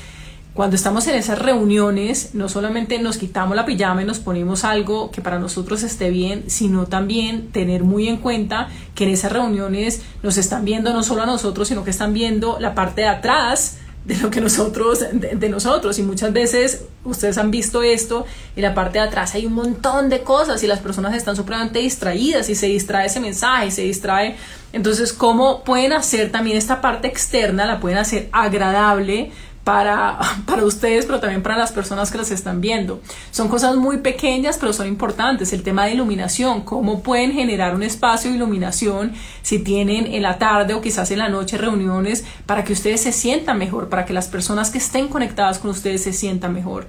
cuando 0.56 0.74
estamos 0.74 1.06
en 1.06 1.16
esas 1.16 1.38
reuniones, 1.38 2.30
no 2.32 2.48
solamente 2.48 2.98
nos 2.98 3.18
quitamos 3.18 3.54
la 3.56 3.66
pijama 3.66 4.00
y 4.00 4.06
nos 4.06 4.20
ponemos 4.20 4.64
algo 4.64 5.10
que 5.10 5.20
para 5.20 5.38
nosotros 5.38 5.82
esté 5.82 6.08
bien, 6.08 6.44
sino 6.46 6.86
también 6.86 7.52
tener 7.52 7.84
muy 7.84 8.08
en 8.08 8.16
cuenta 8.16 8.68
que 8.94 9.04
en 9.04 9.10
esas 9.10 9.32
reuniones 9.32 10.00
nos 10.22 10.38
están 10.38 10.64
viendo 10.64 10.94
no 10.94 11.02
solo 11.02 11.24
a 11.24 11.26
nosotros, 11.26 11.68
sino 11.68 11.84
que 11.84 11.90
están 11.90 12.14
viendo 12.14 12.56
la 12.58 12.74
parte 12.74 13.02
de 13.02 13.08
atrás 13.08 13.76
de 14.06 14.16
lo 14.16 14.30
que 14.30 14.40
nosotros, 14.40 15.04
de, 15.12 15.48
nosotros. 15.50 15.98
Y 15.98 16.02
muchas 16.02 16.32
veces 16.32 16.84
ustedes 17.04 17.36
han 17.36 17.50
visto 17.50 17.82
esto, 17.82 18.24
en 18.54 18.62
la 18.62 18.72
parte 18.72 18.98
de 18.98 19.04
atrás 19.04 19.34
hay 19.34 19.44
un 19.44 19.52
montón 19.52 20.08
de 20.08 20.20
cosas 20.20 20.62
y 20.62 20.66
las 20.66 20.78
personas 20.78 21.14
están 21.14 21.36
supremamente 21.36 21.80
distraídas 21.80 22.48
y 22.48 22.54
se 22.54 22.66
distrae 22.66 23.06
ese 23.06 23.20
mensaje, 23.20 23.70
se 23.70 23.82
distrae. 23.82 24.36
Entonces, 24.72 25.12
¿cómo 25.12 25.64
pueden 25.64 25.92
hacer 25.92 26.32
también 26.32 26.56
esta 26.56 26.80
parte 26.80 27.08
externa? 27.08 27.66
La 27.66 27.78
pueden 27.80 27.98
hacer 27.98 28.28
agradable 28.32 29.32
para, 29.66 30.20
para 30.46 30.64
ustedes, 30.64 31.06
pero 31.06 31.18
también 31.18 31.42
para 31.42 31.58
las 31.58 31.72
personas 31.72 32.12
que 32.12 32.18
las 32.18 32.30
están 32.30 32.60
viendo. 32.60 33.00
Son 33.32 33.48
cosas 33.48 33.74
muy 33.74 33.96
pequeñas, 33.96 34.58
pero 34.58 34.72
son 34.72 34.86
importantes. 34.86 35.52
El 35.52 35.64
tema 35.64 35.86
de 35.86 35.94
iluminación, 35.94 36.60
cómo 36.60 37.02
pueden 37.02 37.32
generar 37.32 37.74
un 37.74 37.82
espacio 37.82 38.30
de 38.30 38.36
iluminación 38.36 39.14
si 39.42 39.58
tienen 39.58 40.06
en 40.06 40.22
la 40.22 40.38
tarde 40.38 40.72
o 40.74 40.80
quizás 40.80 41.10
en 41.10 41.18
la 41.18 41.28
noche 41.28 41.58
reuniones 41.58 42.24
para 42.46 42.62
que 42.62 42.74
ustedes 42.74 43.00
se 43.00 43.10
sientan 43.10 43.58
mejor, 43.58 43.88
para 43.88 44.06
que 44.06 44.12
las 44.12 44.28
personas 44.28 44.70
que 44.70 44.78
estén 44.78 45.08
conectadas 45.08 45.58
con 45.58 45.72
ustedes 45.72 46.04
se 46.04 46.12
sientan 46.12 46.54
mejor. 46.54 46.86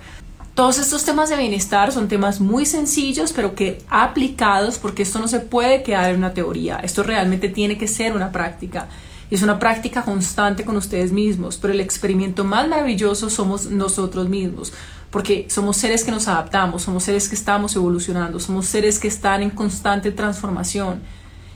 Todos 0.54 0.78
estos 0.78 1.04
temas 1.04 1.30
de 1.30 1.38
bienestar 1.38 1.92
son 1.92 2.08
temas 2.08 2.40
muy 2.40 2.68
sencillos, 2.68 3.34
pero 3.34 3.56
que 3.56 3.80
aplicados, 3.90 4.78
porque 4.78 5.02
esto 5.02 5.18
no 5.18 5.28
se 5.28 5.40
puede 5.40 5.82
quedar 5.82 6.12
en 6.12 6.18
una 6.18 6.36
teoría, 6.36 6.78
esto 6.84 7.02
realmente 7.02 7.50
tiene 7.50 7.80
que 7.80 7.88
ser 7.88 8.16
una 8.16 8.32
práctica 8.32 8.88
es 9.30 9.42
una 9.42 9.60
práctica 9.60 10.04
constante 10.04 10.64
con 10.64 10.78
ustedes 10.78 11.12
mismos, 11.12 11.58
pero 11.58 11.74
el 11.74 11.82
experimento 11.82 12.44
más 12.44 12.68
maravilloso 12.68 13.30
somos 13.30 13.66
nosotros 13.66 14.30
mismos, 14.30 14.74
porque 15.12 15.48
somos 15.50 15.78
seres 15.78 16.04
que 16.04 16.12
nos 16.12 16.28
adaptamos, 16.28 16.84
somos 16.84 17.04
seres 17.04 17.28
que 17.28 17.36
estamos 17.36 17.76
evolucionando, 17.76 18.40
somos 18.40 18.66
seres 18.66 19.00
que 19.00 19.08
están 19.08 19.42
en 19.42 19.50
constante 19.50 20.12
transformación. 20.12 21.02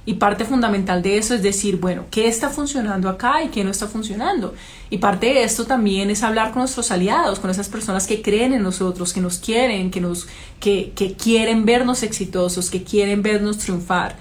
Y 0.03 0.15
parte 0.15 0.45
fundamental 0.45 1.03
de 1.03 1.19
eso 1.19 1.35
es 1.35 1.43
decir, 1.43 1.77
bueno, 1.77 2.05
¿qué 2.09 2.27
está 2.27 2.49
funcionando 2.49 3.07
acá 3.07 3.43
y 3.43 3.49
qué 3.49 3.63
no 3.63 3.69
está 3.69 3.85
funcionando? 3.85 4.55
Y 4.89 4.97
parte 4.97 5.27
de 5.27 5.43
esto 5.43 5.65
también 5.65 6.09
es 6.09 6.23
hablar 6.23 6.51
con 6.51 6.61
nuestros 6.61 6.89
aliados, 6.89 7.39
con 7.39 7.51
esas 7.51 7.69
personas 7.69 8.07
que 8.07 8.23
creen 8.23 8.53
en 8.53 8.63
nosotros, 8.63 9.13
que 9.13 9.21
nos 9.21 9.37
quieren, 9.37 9.91
que, 9.91 10.01
nos, 10.01 10.27
que, 10.59 10.91
que 10.95 11.13
quieren 11.13 11.65
vernos 11.65 12.01
exitosos, 12.01 12.71
que 12.71 12.83
quieren 12.83 13.21
vernos 13.21 13.59
triunfar. 13.59 14.15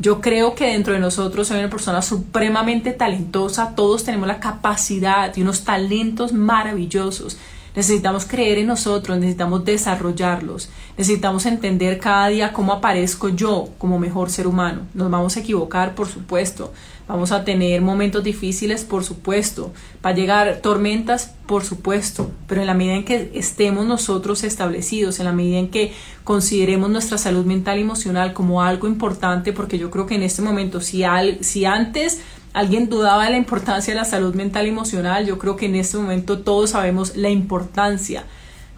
Yo 0.00 0.22
creo 0.22 0.54
que 0.54 0.64
dentro 0.64 0.94
de 0.94 0.98
nosotros 0.98 1.50
hay 1.50 1.58
una 1.60 1.68
persona 1.68 2.00
supremamente 2.00 2.92
talentosa, 2.92 3.74
todos 3.76 4.02
tenemos 4.02 4.26
la 4.26 4.40
capacidad 4.40 5.36
y 5.36 5.42
unos 5.42 5.62
talentos 5.64 6.32
maravillosos. 6.32 7.36
Necesitamos 7.76 8.24
creer 8.24 8.56
en 8.56 8.66
nosotros, 8.68 9.18
necesitamos 9.18 9.62
desarrollarlos, 9.62 10.70
necesitamos 10.96 11.44
entender 11.44 11.98
cada 11.98 12.28
día 12.28 12.54
cómo 12.54 12.72
aparezco 12.72 13.28
yo 13.28 13.68
como 13.76 13.98
mejor 13.98 14.30
ser 14.30 14.46
humano. 14.46 14.86
Nos 14.94 15.10
vamos 15.10 15.36
a 15.36 15.40
equivocar, 15.40 15.94
por 15.94 16.08
supuesto, 16.08 16.72
Vamos 17.10 17.32
a 17.32 17.42
tener 17.42 17.80
momentos 17.80 18.22
difíciles, 18.22 18.84
por 18.84 19.02
supuesto. 19.02 19.72
Va 20.06 20.10
a 20.10 20.14
llegar 20.14 20.60
tormentas, 20.62 21.34
por 21.46 21.64
supuesto. 21.64 22.30
Pero 22.46 22.60
en 22.60 22.68
la 22.68 22.74
medida 22.74 22.94
en 22.94 23.04
que 23.04 23.32
estemos 23.34 23.84
nosotros 23.84 24.44
establecidos, 24.44 25.18
en 25.18 25.24
la 25.24 25.32
medida 25.32 25.58
en 25.58 25.70
que 25.70 25.92
consideremos 26.22 26.88
nuestra 26.88 27.18
salud 27.18 27.44
mental 27.44 27.78
y 27.78 27.82
emocional 27.82 28.32
como 28.32 28.62
algo 28.62 28.86
importante, 28.86 29.52
porque 29.52 29.76
yo 29.76 29.90
creo 29.90 30.06
que 30.06 30.14
en 30.14 30.22
este 30.22 30.40
momento, 30.40 30.80
si, 30.80 31.02
si 31.40 31.64
antes 31.64 32.20
alguien 32.52 32.88
dudaba 32.88 33.24
de 33.24 33.30
la 33.30 33.38
importancia 33.38 33.92
de 33.92 33.98
la 33.98 34.04
salud 34.04 34.36
mental 34.36 34.66
y 34.66 34.68
emocional, 34.68 35.26
yo 35.26 35.36
creo 35.36 35.56
que 35.56 35.66
en 35.66 35.74
este 35.74 35.96
momento 35.96 36.38
todos 36.38 36.70
sabemos 36.70 37.16
la 37.16 37.28
importancia 37.28 38.22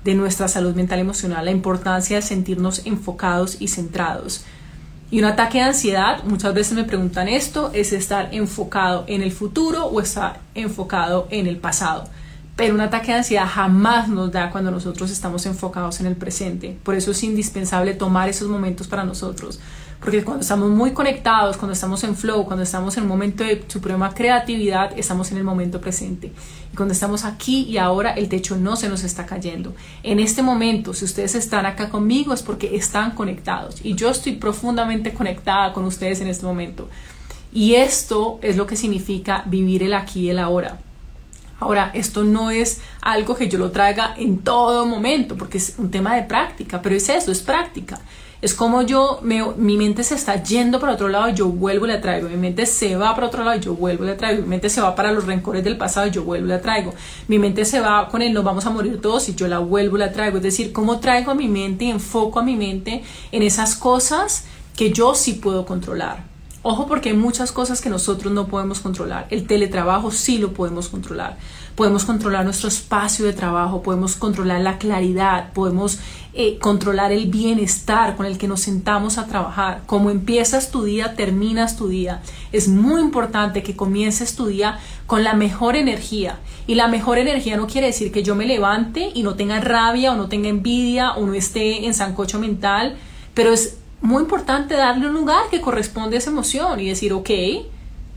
de 0.05 0.14
nuestra 0.14 0.49
salud 0.49 0.74
mental 0.74 1.01
y 1.01 1.03
emocional, 1.03 1.45
la 1.45 1.51
importancia 1.51 2.16
de 2.16 2.22
sentirnos 2.22 2.87
enfocados 2.87 3.59
y 3.61 3.68
centrados. 3.68 4.47
Y 5.12 5.18
un 5.18 5.26
ataque 5.26 5.58
de 5.58 5.64
ansiedad, 5.64 6.24
muchas 6.24 6.54
veces 6.54 6.72
me 6.72 6.84
preguntan 6.84 7.28
esto, 7.28 7.70
es 7.74 7.92
estar 7.92 8.30
enfocado 8.32 9.04
en 9.08 9.20
el 9.20 9.30
futuro 9.30 9.84
o 9.84 10.00
estar 10.00 10.40
enfocado 10.54 11.28
en 11.30 11.46
el 11.46 11.58
pasado. 11.58 12.08
pero 12.56 12.74
un 12.74 12.80
ataque 12.80 13.12
de 13.12 13.18
ansiedad 13.18 13.46
jamás 13.46 14.08
nos 14.08 14.32
da 14.32 14.50
cuando 14.50 14.70
nosotros 14.70 15.10
estamos 15.10 15.44
enfocados 15.46 16.00
en 16.00 16.06
el 16.06 16.16
presente. 16.16 16.78
Por 16.82 16.94
eso 16.94 17.10
es 17.10 17.22
indispensable 17.24 17.92
tomar 17.92 18.30
esos 18.30 18.48
momentos 18.48 18.88
para 18.88 19.04
nosotros. 19.04 19.60
Porque 20.03 20.24
cuando 20.24 20.42
estamos 20.42 20.68
muy 20.68 20.90
conectados, 20.92 21.57
cuando 21.57 21.74
estamos 21.74 22.03
en 22.03 22.16
flow, 22.16 22.44
cuando 22.44 22.64
estamos 22.64 22.96
en 22.96 23.05
un 23.05 23.09
momento 23.09 23.44
de 23.44 23.64
suprema 23.68 24.12
creatividad, 24.12 24.92
estamos 24.98 25.30
en 25.30 25.38
el 25.38 25.44
momento 25.44 25.80
presente. 25.80 26.32
Y 26.72 26.76
cuando 26.76 26.92
estamos 26.92 27.24
aquí 27.24 27.62
y 27.68 27.78
ahora, 27.78 28.11
el 28.11 28.28
techo 28.28 28.57
no 28.57 28.74
se 28.74 28.88
nos 28.88 29.05
está 29.05 29.26
cayendo. 29.26 29.74
En 30.03 30.18
este 30.18 30.42
momento, 30.42 30.92
si 30.92 31.05
ustedes 31.05 31.36
están 31.36 31.66
acá 31.66 31.88
conmigo, 31.88 32.34
es 32.34 32.42
porque 32.42 32.74
están 32.74 33.12
conectados. 33.12 33.76
Y 33.84 33.94
yo 33.94 34.11
estoy 34.11 34.32
profundamente 34.32 35.14
conectada 35.14 35.72
con 35.72 35.84
ustedes 35.84 36.20
en 36.20 36.26
este 36.26 36.46
momento. 36.46 36.88
Y 37.53 37.74
esto 37.74 38.40
es 38.42 38.57
lo 38.57 38.66
que 38.66 38.74
significa 38.74 39.44
vivir 39.46 39.84
el 39.84 39.94
aquí 39.94 40.22
y 40.22 40.30
el 40.30 40.40
ahora. 40.40 40.80
Ahora, 41.61 41.92
esto 41.94 42.24
no 42.24 42.50
es 42.50 42.80
algo 43.03 43.36
que 43.36 43.48
yo 43.48 43.57
lo 43.57 43.70
traiga 43.70 44.14
en 44.16 44.38
todo 44.38 44.84
momento, 44.84 45.36
porque 45.36 45.59
es 45.59 45.76
un 45.78 45.92
tema 45.92 46.16
de 46.16 46.24
práctica, 46.24 46.82
pero 46.82 46.96
es 46.96 47.09
eso, 47.09 47.30
es 47.30 47.40
práctica. 47.40 48.00
Es 48.43 48.55
como 48.55 48.82
yo, 48.82 49.20
mi 49.22 49.76
mente 49.76 50.03
se 50.03 50.16
está 50.16 50.43
yendo 50.43 50.80
para 50.80 50.95
otro 50.95 51.09
lado 51.09 51.28
y 51.28 51.34
yo 51.34 51.47
vuelvo 51.47 51.86
y 51.86 51.90
la 51.90 52.01
traigo. 52.01 52.28
Mi 52.28 52.36
mente 52.36 52.66
se 52.66 52.97
va 52.97 53.14
para 53.14 53.28
otro 53.28 53.45
lado 53.45 53.57
y 53.57 53.61
yo 53.61 53.74
vuelvo 53.74 54.03
y 54.03 54.09
la 54.09 54.16
traigo. 54.16 54.43
Mi 54.43 54.49
mente 54.49 54.68
se 54.68 54.80
va 54.80 54.97
para 54.97 55.12
los 55.12 55.26
rencores 55.26 55.62
del 55.62 55.76
pasado 55.76 56.09
y 56.09 56.11
yo 56.11 56.24
vuelvo 56.24 56.47
y 56.47 56.49
la 56.49 56.61
traigo. 56.61 56.93
Mi 57.28 57.38
mente 57.38 57.64
se 57.64 57.78
va 57.78 58.09
con 58.09 58.20
el 58.20 58.32
nos 58.32 58.43
vamos 58.43 58.66
a 58.66 58.70
morir 58.70 59.01
todos 59.01 59.28
y 59.28 59.36
yo 59.36 59.47
la 59.47 59.61
vuelvo 59.61 59.97
y 59.97 60.01
la 60.01 60.11
traigo. 60.11 60.38
Es 60.38 60.43
decir, 60.43 60.72
cómo 60.72 60.99
traigo 60.99 61.30
a 61.30 61.36
mi 61.36 61.47
mente 61.47 61.84
y 61.84 61.90
enfoco 61.90 62.40
a 62.40 62.43
mi 62.43 62.57
mente 62.57 63.05
en 63.30 63.45
esas 63.45 63.76
cosas 63.76 64.47
que 64.74 64.90
yo 64.90 65.14
sí 65.14 65.34
puedo 65.34 65.64
controlar. 65.64 66.24
Ojo 66.64 66.86
porque 66.86 67.11
hay 67.11 67.16
muchas 67.16 67.53
cosas 67.53 67.80
que 67.80 67.90
nosotros 67.90 68.32
no 68.32 68.49
podemos 68.49 68.80
controlar. 68.80 69.28
El 69.30 69.47
teletrabajo 69.47 70.11
sí 70.11 70.38
lo 70.38 70.53
podemos 70.53 70.88
controlar. 70.88 71.36
Podemos 71.74 72.04
controlar 72.04 72.44
nuestro 72.44 72.68
espacio 72.68 73.24
de 73.24 73.32
trabajo, 73.32 73.82
podemos 73.82 74.16
controlar 74.16 74.60
la 74.60 74.78
claridad, 74.78 75.52
podemos 75.52 75.98
eh, 76.34 76.58
controlar 76.58 77.12
el 77.12 77.26
bienestar 77.26 78.16
con 78.16 78.26
el 78.26 78.38
que 78.38 78.48
nos 78.48 78.60
sentamos 78.60 79.18
a 79.18 79.26
trabajar. 79.26 79.82
Como 79.86 80.10
empiezas 80.10 80.70
tu 80.70 80.84
día, 80.84 81.14
terminas 81.14 81.76
tu 81.76 81.88
día. 81.88 82.22
Es 82.52 82.68
muy 82.68 83.00
importante 83.00 83.62
que 83.62 83.76
comiences 83.76 84.36
tu 84.36 84.46
día 84.46 84.78
con 85.06 85.24
la 85.24 85.34
mejor 85.34 85.76
energía. 85.76 86.38
Y 86.66 86.74
la 86.74 86.88
mejor 86.88 87.18
energía 87.18 87.56
no 87.56 87.66
quiere 87.66 87.88
decir 87.88 88.12
que 88.12 88.22
yo 88.22 88.34
me 88.34 88.46
levante 88.46 89.10
y 89.14 89.22
no 89.22 89.34
tenga 89.34 89.60
rabia 89.60 90.12
o 90.12 90.16
no 90.16 90.28
tenga 90.28 90.48
envidia 90.48 91.12
o 91.12 91.26
no 91.26 91.34
esté 91.34 91.86
en 91.86 91.94
sancocho 91.94 92.38
mental, 92.38 92.96
pero 93.34 93.52
es 93.52 93.78
muy 94.02 94.22
importante 94.22 94.74
darle 94.74 95.08
un 95.08 95.14
lugar 95.14 95.44
que 95.50 95.60
corresponde 95.60 96.16
a 96.16 96.18
esa 96.18 96.30
emoción 96.30 96.80
y 96.80 96.88
decir, 96.88 97.12
ok, 97.12 97.30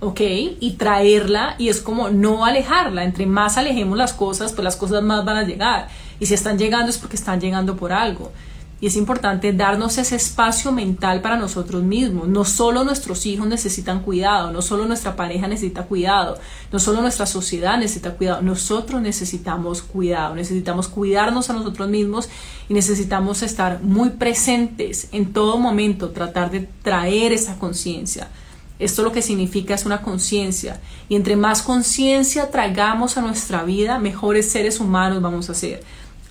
ok, 0.06 0.22
y 0.60 0.76
traerla 0.78 1.56
y 1.58 1.70
es 1.70 1.82
como 1.82 2.10
no 2.10 2.46
alejarla. 2.46 3.04
Entre 3.04 3.26
más 3.26 3.58
alejemos 3.58 3.98
las 3.98 4.14
cosas, 4.14 4.54
pues 4.54 4.64
las 4.64 4.76
cosas 4.76 5.02
más 5.02 5.26
van 5.26 5.38
a 5.38 5.44
llegar. 5.44 5.88
Y 6.20 6.28
si 6.28 6.36
están 6.36 6.60
llegando 6.60 6.92
es 6.92 7.00
porque 7.00 7.16
están 7.16 7.42
llegando 7.42 7.76
por 7.76 7.92
algo. 7.92 8.32
Y 8.80 8.88
es 8.88 8.98
importante 8.98 9.52
darnos 9.52 9.98
ese 9.98 10.16
espacio 10.16 10.72
mental 10.72 11.22
para 11.22 11.38
nosotros 11.38 11.82
mismos. 11.82 12.28
No 12.28 12.46
solo 12.46 12.84
nuestros 12.84 13.26
hijos 13.26 13.48
necesitan 13.48 14.02
cuidado, 14.02 14.52
no 14.52 14.62
solo 14.62 14.86
nuestra 14.86 15.16
pareja 15.16 15.48
necesita 15.48 15.84
cuidado, 15.84 16.38
no 16.72 16.78
solo 16.78 17.02
nuestra 17.02 17.26
sociedad 17.26 17.80
necesita 17.80 18.12
cuidado, 18.12 18.44
nosotros 18.44 19.02
necesitamos 19.02 19.82
cuidado, 19.82 20.36
necesitamos 20.36 20.88
cuidarnos 20.88 21.50
a 21.50 21.54
nosotros 21.54 21.90
mismos 21.90 22.30
y 22.70 22.76
necesitamos 22.76 23.42
estar 23.42 23.82
muy 23.82 24.12
presentes 24.12 25.08
en 25.14 25.34
todo 25.34 25.58
momento, 25.58 26.10
tratar 26.10 26.52
de 26.52 26.70
traer 26.84 27.32
esa 27.32 27.58
conciencia. 27.58 28.30
Esto 28.78 29.04
lo 29.04 29.12
que 29.12 29.22
significa 29.22 29.74
es 29.74 29.86
una 29.86 30.02
conciencia. 30.02 30.80
Y 31.08 31.16
entre 31.16 31.36
más 31.36 31.62
conciencia 31.62 32.52
traigamos 32.52 33.18
a 33.18 33.22
nuestra 33.22 33.64
vida, 33.64 34.00
mejores 34.00 34.50
seres 34.50 34.80
humanos 34.80 35.22
vamos 35.22 35.50
a 35.50 35.54
ser 35.54 35.84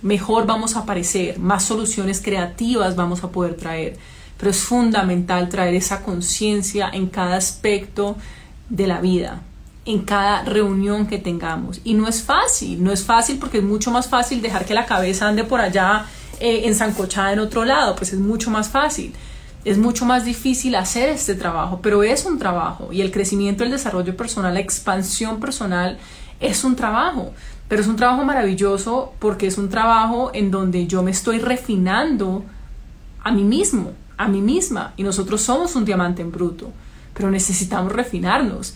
mejor 0.04 0.46
vamos 0.46 0.76
a 0.76 0.80
aparecer, 0.80 1.38
más 1.38 1.64
soluciones 1.64 2.20
creativas 2.20 2.94
vamos 2.94 3.24
a 3.24 3.30
poder 3.30 3.56
traer. 3.56 3.96
Pero 4.36 4.50
es 4.50 4.58
fundamental 4.58 5.48
traer 5.48 5.74
esa 5.74 6.02
conciencia 6.02 6.90
en 6.92 7.06
cada 7.06 7.36
aspecto 7.36 8.16
de 8.68 8.86
la 8.86 9.00
vida, 9.00 9.40
en 9.86 10.02
cada 10.02 10.42
reunión 10.44 11.06
que 11.06 11.18
tengamos. 11.18 11.80
Y 11.84 11.94
no 11.94 12.06
es 12.06 12.22
fácil, 12.22 12.84
no 12.84 12.92
es 12.92 13.02
fácil 13.02 13.38
porque 13.38 13.58
es 13.58 13.64
mucho 13.64 13.90
más 13.90 14.06
fácil 14.06 14.42
dejar 14.42 14.66
que 14.66 14.74
la 14.74 14.84
cabeza 14.84 15.26
ande 15.26 15.44
por 15.44 15.60
allá 15.60 16.04
eh, 16.38 16.62
ensancochada 16.66 17.32
en 17.32 17.38
otro 17.38 17.64
lado, 17.64 17.96
pues 17.96 18.12
es 18.12 18.18
mucho 18.18 18.50
más 18.50 18.68
fácil. 18.68 19.14
Es 19.64 19.78
mucho 19.78 20.04
más 20.04 20.24
difícil 20.24 20.74
hacer 20.74 21.08
este 21.08 21.34
trabajo, 21.34 21.80
pero 21.82 22.02
es 22.02 22.26
un 22.26 22.38
trabajo 22.38 22.92
y 22.92 23.00
el 23.00 23.10
crecimiento, 23.10 23.64
el 23.64 23.70
desarrollo 23.70 24.16
personal, 24.16 24.52
la 24.52 24.60
expansión 24.60 25.40
personal 25.40 25.98
es 26.40 26.64
un 26.64 26.76
trabajo. 26.76 27.32
Pero 27.68 27.80
es 27.80 27.88
un 27.88 27.96
trabajo 27.96 28.24
maravilloso 28.24 29.14
porque 29.18 29.46
es 29.46 29.56
un 29.56 29.70
trabajo 29.70 30.30
en 30.34 30.50
donde 30.50 30.86
yo 30.86 31.02
me 31.02 31.10
estoy 31.10 31.38
refinando 31.38 32.44
a 33.22 33.32
mí 33.32 33.42
mismo, 33.42 33.92
a 34.18 34.28
mí 34.28 34.40
misma. 34.42 34.92
Y 34.96 35.02
nosotros 35.02 35.40
somos 35.40 35.74
un 35.74 35.84
diamante 35.84 36.20
en 36.20 36.30
bruto, 36.30 36.70
pero 37.14 37.30
necesitamos 37.30 37.92
refinarnos. 37.92 38.74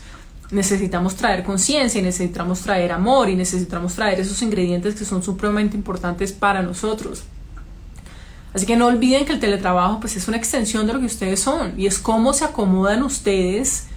Necesitamos 0.51 1.17
traer 1.17 1.45
conciencia 1.45 2.01
y 2.01 2.05
necesitamos 2.05 2.61
traer 2.61 2.93
amor 2.93 3.29
y 3.29 3.37
necesitamos 3.37 3.95
traer 3.95 4.21
esos 4.21 4.41
ingredientes 4.41 4.95
que 4.95 5.05
son 5.05 5.23
supremamente 5.23 5.77
importantes 5.77 6.33
para 6.33 6.63
nosotros. 6.63 7.25
Así 8.55 8.67
que 8.67 8.77
no 8.77 8.87
olviden 8.87 9.25
que 9.25 9.33
el 9.33 9.41
teletrabajo 9.41 10.01
pues 10.01 10.17
es 10.17 10.27
una 10.29 10.37
extensión 10.37 10.87
de 10.87 10.95
lo 10.95 11.01
que 11.01 11.07
ustedes 11.07 11.41
son 11.41 11.75
y 11.79 11.87
es 11.87 11.99
cómo 11.99 12.33
se 12.33 12.45
acomodan 12.45 13.03
ustedes 13.03 13.89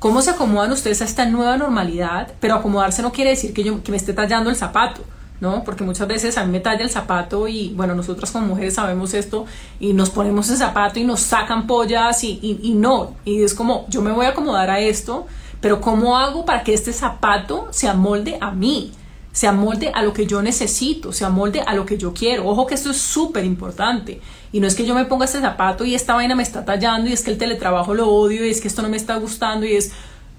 cómo 0.00 0.22
se 0.22 0.30
acomodan 0.30 0.72
ustedes 0.72 1.02
a 1.02 1.04
esta 1.04 1.26
nueva 1.26 1.56
normalidad, 1.58 2.32
pero 2.40 2.54
acomodarse 2.54 3.02
no 3.02 3.12
quiere 3.12 3.30
decir 3.30 3.52
que 3.52 3.62
yo 3.62 3.82
que 3.82 3.92
me 3.92 3.98
esté 3.98 4.12
tallando 4.12 4.50
el 4.50 4.56
zapato. 4.56 5.02
¿no? 5.40 5.64
Porque 5.64 5.84
muchas 5.84 6.06
veces 6.06 6.36
a 6.36 6.44
mí 6.44 6.52
me 6.52 6.60
talla 6.60 6.82
el 6.82 6.90
zapato 6.90 7.48
y 7.48 7.70
bueno, 7.70 7.94
nosotras 7.94 8.30
como 8.30 8.48
mujeres 8.48 8.74
sabemos 8.74 9.14
esto 9.14 9.46
y 9.78 9.94
nos 9.94 10.10
ponemos 10.10 10.46
ese 10.50 10.58
zapato 10.58 11.00
y 11.00 11.04
nos 11.04 11.20
sacan 11.20 11.66
pollas 11.66 12.22
y, 12.24 12.38
y, 12.42 12.60
y, 12.62 12.74
no, 12.74 13.14
y 13.24 13.42
es 13.42 13.54
como 13.54 13.86
yo 13.88 14.02
me 14.02 14.12
voy 14.12 14.26
a 14.26 14.30
acomodar 14.30 14.68
a 14.68 14.80
esto, 14.80 15.26
pero 15.62 15.80
¿cómo 15.80 16.18
hago 16.18 16.44
para 16.44 16.62
que 16.62 16.74
este 16.74 16.92
zapato 16.92 17.68
se 17.70 17.88
amolde 17.88 18.36
a 18.38 18.50
mí? 18.50 18.92
Se 19.32 19.46
amolde 19.46 19.92
a 19.94 20.02
lo 20.02 20.12
que 20.12 20.26
yo 20.26 20.42
necesito, 20.42 21.12
se 21.12 21.24
amolde 21.24 21.60
a 21.60 21.74
lo 21.74 21.86
que 21.86 21.96
yo 21.96 22.12
quiero. 22.12 22.46
Ojo 22.48 22.66
que 22.66 22.74
esto 22.74 22.90
es 22.90 22.98
súper 22.98 23.44
importante. 23.44 24.20
Y 24.52 24.60
no 24.60 24.66
es 24.66 24.74
que 24.74 24.84
yo 24.84 24.94
me 24.94 25.04
ponga 25.04 25.24
este 25.24 25.40
zapato 25.40 25.84
y 25.84 25.94
esta 25.94 26.14
vaina 26.14 26.34
me 26.34 26.42
está 26.42 26.64
tallando 26.64 27.08
y 27.08 27.12
es 27.12 27.22
que 27.22 27.30
el 27.30 27.38
teletrabajo 27.38 27.94
lo 27.94 28.08
odio 28.08 28.44
y 28.44 28.50
es 28.50 28.60
que 28.60 28.68
esto 28.68 28.82
no 28.82 28.88
me 28.88 28.96
está 28.96 29.16
gustando 29.16 29.66
y 29.66 29.76
es, 29.76 29.92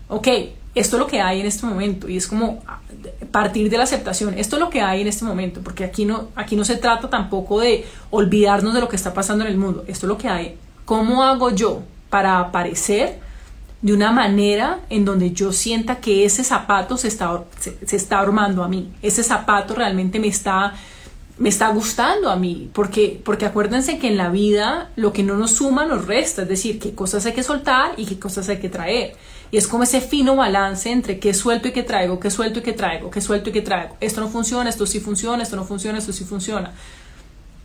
ok, 0.10 0.28
esto 0.76 0.96
es 0.96 1.00
lo 1.00 1.08
que 1.08 1.22
hay 1.22 1.40
en 1.40 1.46
este 1.46 1.66
momento 1.66 2.10
y 2.10 2.18
es 2.18 2.28
como 2.28 2.62
partir 3.32 3.70
de 3.70 3.78
la 3.78 3.84
aceptación, 3.84 4.38
esto 4.38 4.58
es 4.58 4.60
lo 4.60 4.70
que 4.70 4.82
hay 4.82 5.02
en 5.02 5.08
este 5.08 5.26
momento, 5.26 5.62
porque 5.64 5.84
aquí 5.84 6.06
no, 6.06 6.30
aquí 6.36 6.56
no 6.56 6.66
se 6.66 6.76
trata 6.76 7.10
tampoco 7.10 7.62
de 7.62 7.86
olvidarnos 8.10 8.74
de 8.74 8.82
lo 8.82 8.90
que 8.90 8.96
está 8.96 9.14
pasando 9.14 9.46
en 9.46 9.52
el 9.52 9.58
mundo, 9.58 9.84
esto 9.88 10.06
es 10.06 10.10
lo 10.10 10.18
que 10.18 10.28
hay. 10.28 10.58
¿Cómo 10.86 11.24
hago 11.24 11.52
yo 11.52 11.82
para 12.10 12.40
aparecer 12.40 13.20
de 13.82 13.94
una 13.94 14.12
manera 14.12 14.80
en 14.90 15.06
donde 15.06 15.32
yo 15.32 15.52
sienta 15.52 15.98
que 15.98 16.26
ese 16.26 16.44
zapato 16.44 16.98
se 16.98 17.08
está, 17.08 17.44
se, 17.60 17.96
está 17.96 18.20
armando 18.20 18.64
a 18.64 18.68
mí? 18.68 18.92
Ese 19.02 19.24
zapato 19.24 19.74
realmente 19.74 20.20
me 20.20 20.28
está 20.28 20.74
me 21.38 21.50
está 21.50 21.70
gustando 21.70 22.30
a 22.30 22.36
mí, 22.36 22.70
porque, 22.72 23.20
porque 23.26 23.48
acuérdense 23.48 23.98
que 23.98 24.08
en 24.08 24.16
la 24.16 24.30
vida 24.30 24.92
lo 24.96 25.12
que 25.12 25.24
no 25.24 25.38
nos 25.38 25.54
suma 25.54 25.86
nos 25.86 26.06
resta, 26.06 26.44
es 26.44 26.48
decir, 26.48 26.78
qué 26.78 26.94
cosas 26.94 27.26
hay 27.26 27.34
que 27.34 27.42
soltar 27.42 27.94
y 27.98 28.06
qué 28.06 28.20
cosas 28.20 28.48
hay 28.50 28.60
que 28.60 28.70
traer. 28.70 29.16
Y 29.50 29.58
es 29.58 29.68
como 29.68 29.82
ese 29.82 30.02
fino 30.02 30.36
balance 30.36 30.92
entre 30.92 31.18
qué 31.20 31.34
suelto 31.34 31.68
y 31.68 31.72
qué 31.72 31.82
traigo, 31.82 32.20
qué 32.20 32.30
suelto 32.30 32.60
y 32.60 32.62
qué 32.62 32.74
traigo, 32.74 33.10
qué 33.10 33.22
suelto 33.22 33.50
y 33.50 33.54
qué 33.54 33.62
traigo. 33.62 33.98
Esto 34.00 34.22
no 34.22 34.30
funciona, 34.30 34.70
esto 34.70 34.86
sí 34.86 35.00
funciona, 35.00 35.42
esto 35.42 35.56
no 35.56 35.66
funciona, 35.66 35.98
esto 35.98 36.14
sí 36.14 36.26
funciona. 36.26 36.74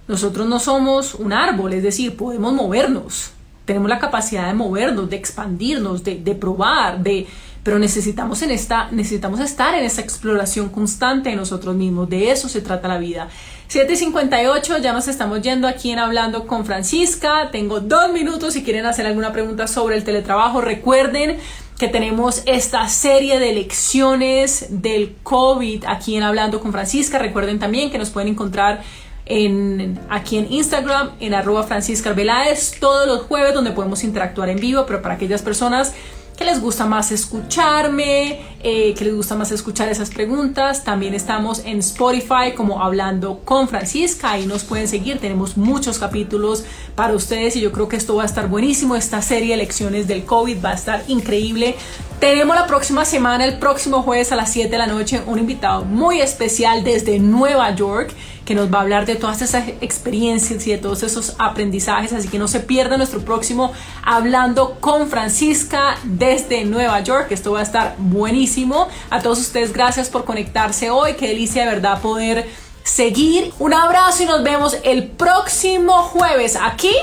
Nosotros 0.08 0.46
no 0.46 0.58
somos 0.58 1.14
un 1.14 1.34
árbol, 1.34 1.74
es 1.74 1.82
decir, 1.82 2.16
podemos 2.16 2.54
movernos, 2.54 3.32
tenemos 3.66 3.90
la 3.90 3.98
capacidad 3.98 4.46
de 4.46 4.54
movernos, 4.54 5.10
de 5.10 5.16
expandirnos, 5.16 6.02
de, 6.02 6.16
de 6.16 6.34
probar, 6.34 7.02
de, 7.02 7.26
pero 7.62 7.80
necesitamos, 7.80 8.42
en 8.42 8.52
esta, 8.52 8.88
necesitamos 8.92 9.40
estar 9.40 9.74
en 9.74 9.84
esa 9.84 10.00
exploración 10.00 10.68
constante 10.68 11.30
de 11.30 11.36
nosotros 11.36 11.74
mismos, 11.74 12.08
de 12.08 12.30
eso 12.30 12.48
se 12.48 12.60
trata 12.60 12.86
la 12.86 12.98
vida. 12.98 13.28
7.58, 13.68 14.80
ya 14.80 14.92
nos 14.92 15.08
estamos 15.08 15.42
yendo 15.42 15.66
aquí 15.66 15.90
en 15.90 15.98
Hablando 15.98 16.46
con 16.46 16.64
Francisca, 16.64 17.50
tengo 17.50 17.80
dos 17.80 18.12
minutos 18.12 18.54
si 18.54 18.62
quieren 18.62 18.86
hacer 18.86 19.04
alguna 19.04 19.32
pregunta 19.32 19.66
sobre 19.66 19.96
el 19.96 20.04
teletrabajo, 20.04 20.60
recuerden 20.60 21.38
que 21.76 21.88
tenemos 21.88 22.42
esta 22.46 22.88
serie 22.88 23.40
de 23.40 23.52
lecciones 23.52 24.66
del 24.70 25.16
COVID 25.24 25.86
aquí 25.88 26.16
en 26.16 26.22
Hablando 26.22 26.60
con 26.60 26.70
Francisca, 26.70 27.18
recuerden 27.18 27.58
también 27.58 27.90
que 27.90 27.98
nos 27.98 28.10
pueden 28.10 28.28
encontrar 28.28 28.82
en, 29.26 30.00
aquí 30.08 30.38
en 30.38 30.52
Instagram, 30.52 31.10
en 31.20 31.34
arroba 31.34 31.64
Francisca 31.64 32.10
Arbeláez, 32.10 32.78
todos 32.78 33.06
los 33.06 33.22
jueves 33.22 33.54
donde 33.54 33.72
podemos 33.72 34.04
interactuar 34.04 34.48
en 34.48 34.58
vivo, 34.58 34.86
pero 34.86 35.02
para 35.02 35.16
aquellas 35.16 35.42
personas 35.42 35.92
que 36.36 36.44
les 36.44 36.60
gusta 36.60 36.84
más 36.84 37.12
escucharme, 37.12 38.40
eh, 38.62 38.94
que 38.94 39.04
les 39.04 39.14
gusta 39.14 39.34
más 39.34 39.50
escuchar 39.52 39.88
esas 39.88 40.10
preguntas. 40.10 40.84
También 40.84 41.14
estamos 41.14 41.62
en 41.64 41.78
Spotify 41.78 42.52
como 42.54 42.82
Hablando 42.82 43.40
con 43.44 43.68
Francisca. 43.68 44.32
Ahí 44.32 44.46
nos 44.46 44.62
pueden 44.62 44.86
seguir. 44.86 45.18
Tenemos 45.18 45.56
muchos 45.56 45.98
capítulos 45.98 46.64
para 46.94 47.14
ustedes 47.14 47.56
y 47.56 47.60
yo 47.60 47.72
creo 47.72 47.88
que 47.88 47.96
esto 47.96 48.16
va 48.16 48.24
a 48.24 48.26
estar 48.26 48.48
buenísimo. 48.48 48.96
Esta 48.96 49.22
serie 49.22 49.52
de 49.52 49.56
lecciones 49.56 50.06
del 50.06 50.24
COVID 50.24 50.62
va 50.62 50.72
a 50.72 50.74
estar 50.74 51.04
increíble. 51.08 51.74
Tenemos 52.20 52.54
la 52.54 52.66
próxima 52.66 53.04
semana, 53.04 53.44
el 53.44 53.58
próximo 53.58 54.02
jueves 54.02 54.30
a 54.32 54.36
las 54.36 54.52
7 54.52 54.68
de 54.70 54.78
la 54.78 54.86
noche, 54.86 55.22
un 55.26 55.38
invitado 55.38 55.84
muy 55.84 56.20
especial 56.20 56.84
desde 56.84 57.18
Nueva 57.18 57.74
York 57.74 58.14
que 58.46 58.54
nos 58.54 58.72
va 58.72 58.78
a 58.78 58.82
hablar 58.82 59.04
de 59.04 59.16
todas 59.16 59.42
esas 59.42 59.68
experiencias 59.80 60.66
y 60.66 60.70
de 60.70 60.78
todos 60.78 61.02
esos 61.02 61.34
aprendizajes. 61.38 62.12
Así 62.12 62.28
que 62.28 62.38
no 62.38 62.48
se 62.48 62.60
pierda 62.60 62.96
nuestro 62.96 63.20
próximo 63.20 63.72
Hablando 64.04 64.78
con 64.80 65.08
Francisca 65.08 65.96
desde 66.04 66.64
Nueva 66.64 67.00
York. 67.00 67.26
Esto 67.30 67.52
va 67.52 67.60
a 67.60 67.64
estar 67.64 67.96
buenísimo. 67.98 68.88
A 69.10 69.20
todos 69.20 69.40
ustedes, 69.40 69.72
gracias 69.72 70.08
por 70.08 70.24
conectarse 70.24 70.90
hoy. 70.90 71.14
Qué 71.14 71.28
delicia 71.28 71.64
de 71.64 71.72
verdad 71.72 72.00
poder 72.00 72.48
seguir. 72.84 73.52
Un 73.58 73.74
abrazo 73.74 74.22
y 74.22 74.26
nos 74.26 74.44
vemos 74.44 74.78
el 74.84 75.08
próximo 75.08 76.04
jueves 76.04 76.56
aquí 76.56 76.94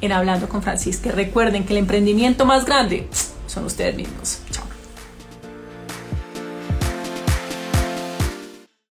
en 0.00 0.10
Hablando 0.10 0.48
con 0.48 0.62
Francisca. 0.62 1.12
Recuerden 1.12 1.64
que 1.64 1.74
el 1.74 1.78
emprendimiento 1.78 2.44
más 2.44 2.64
grande 2.64 3.08
son 3.46 3.64
ustedes 3.64 3.94
mismos. 3.94 4.40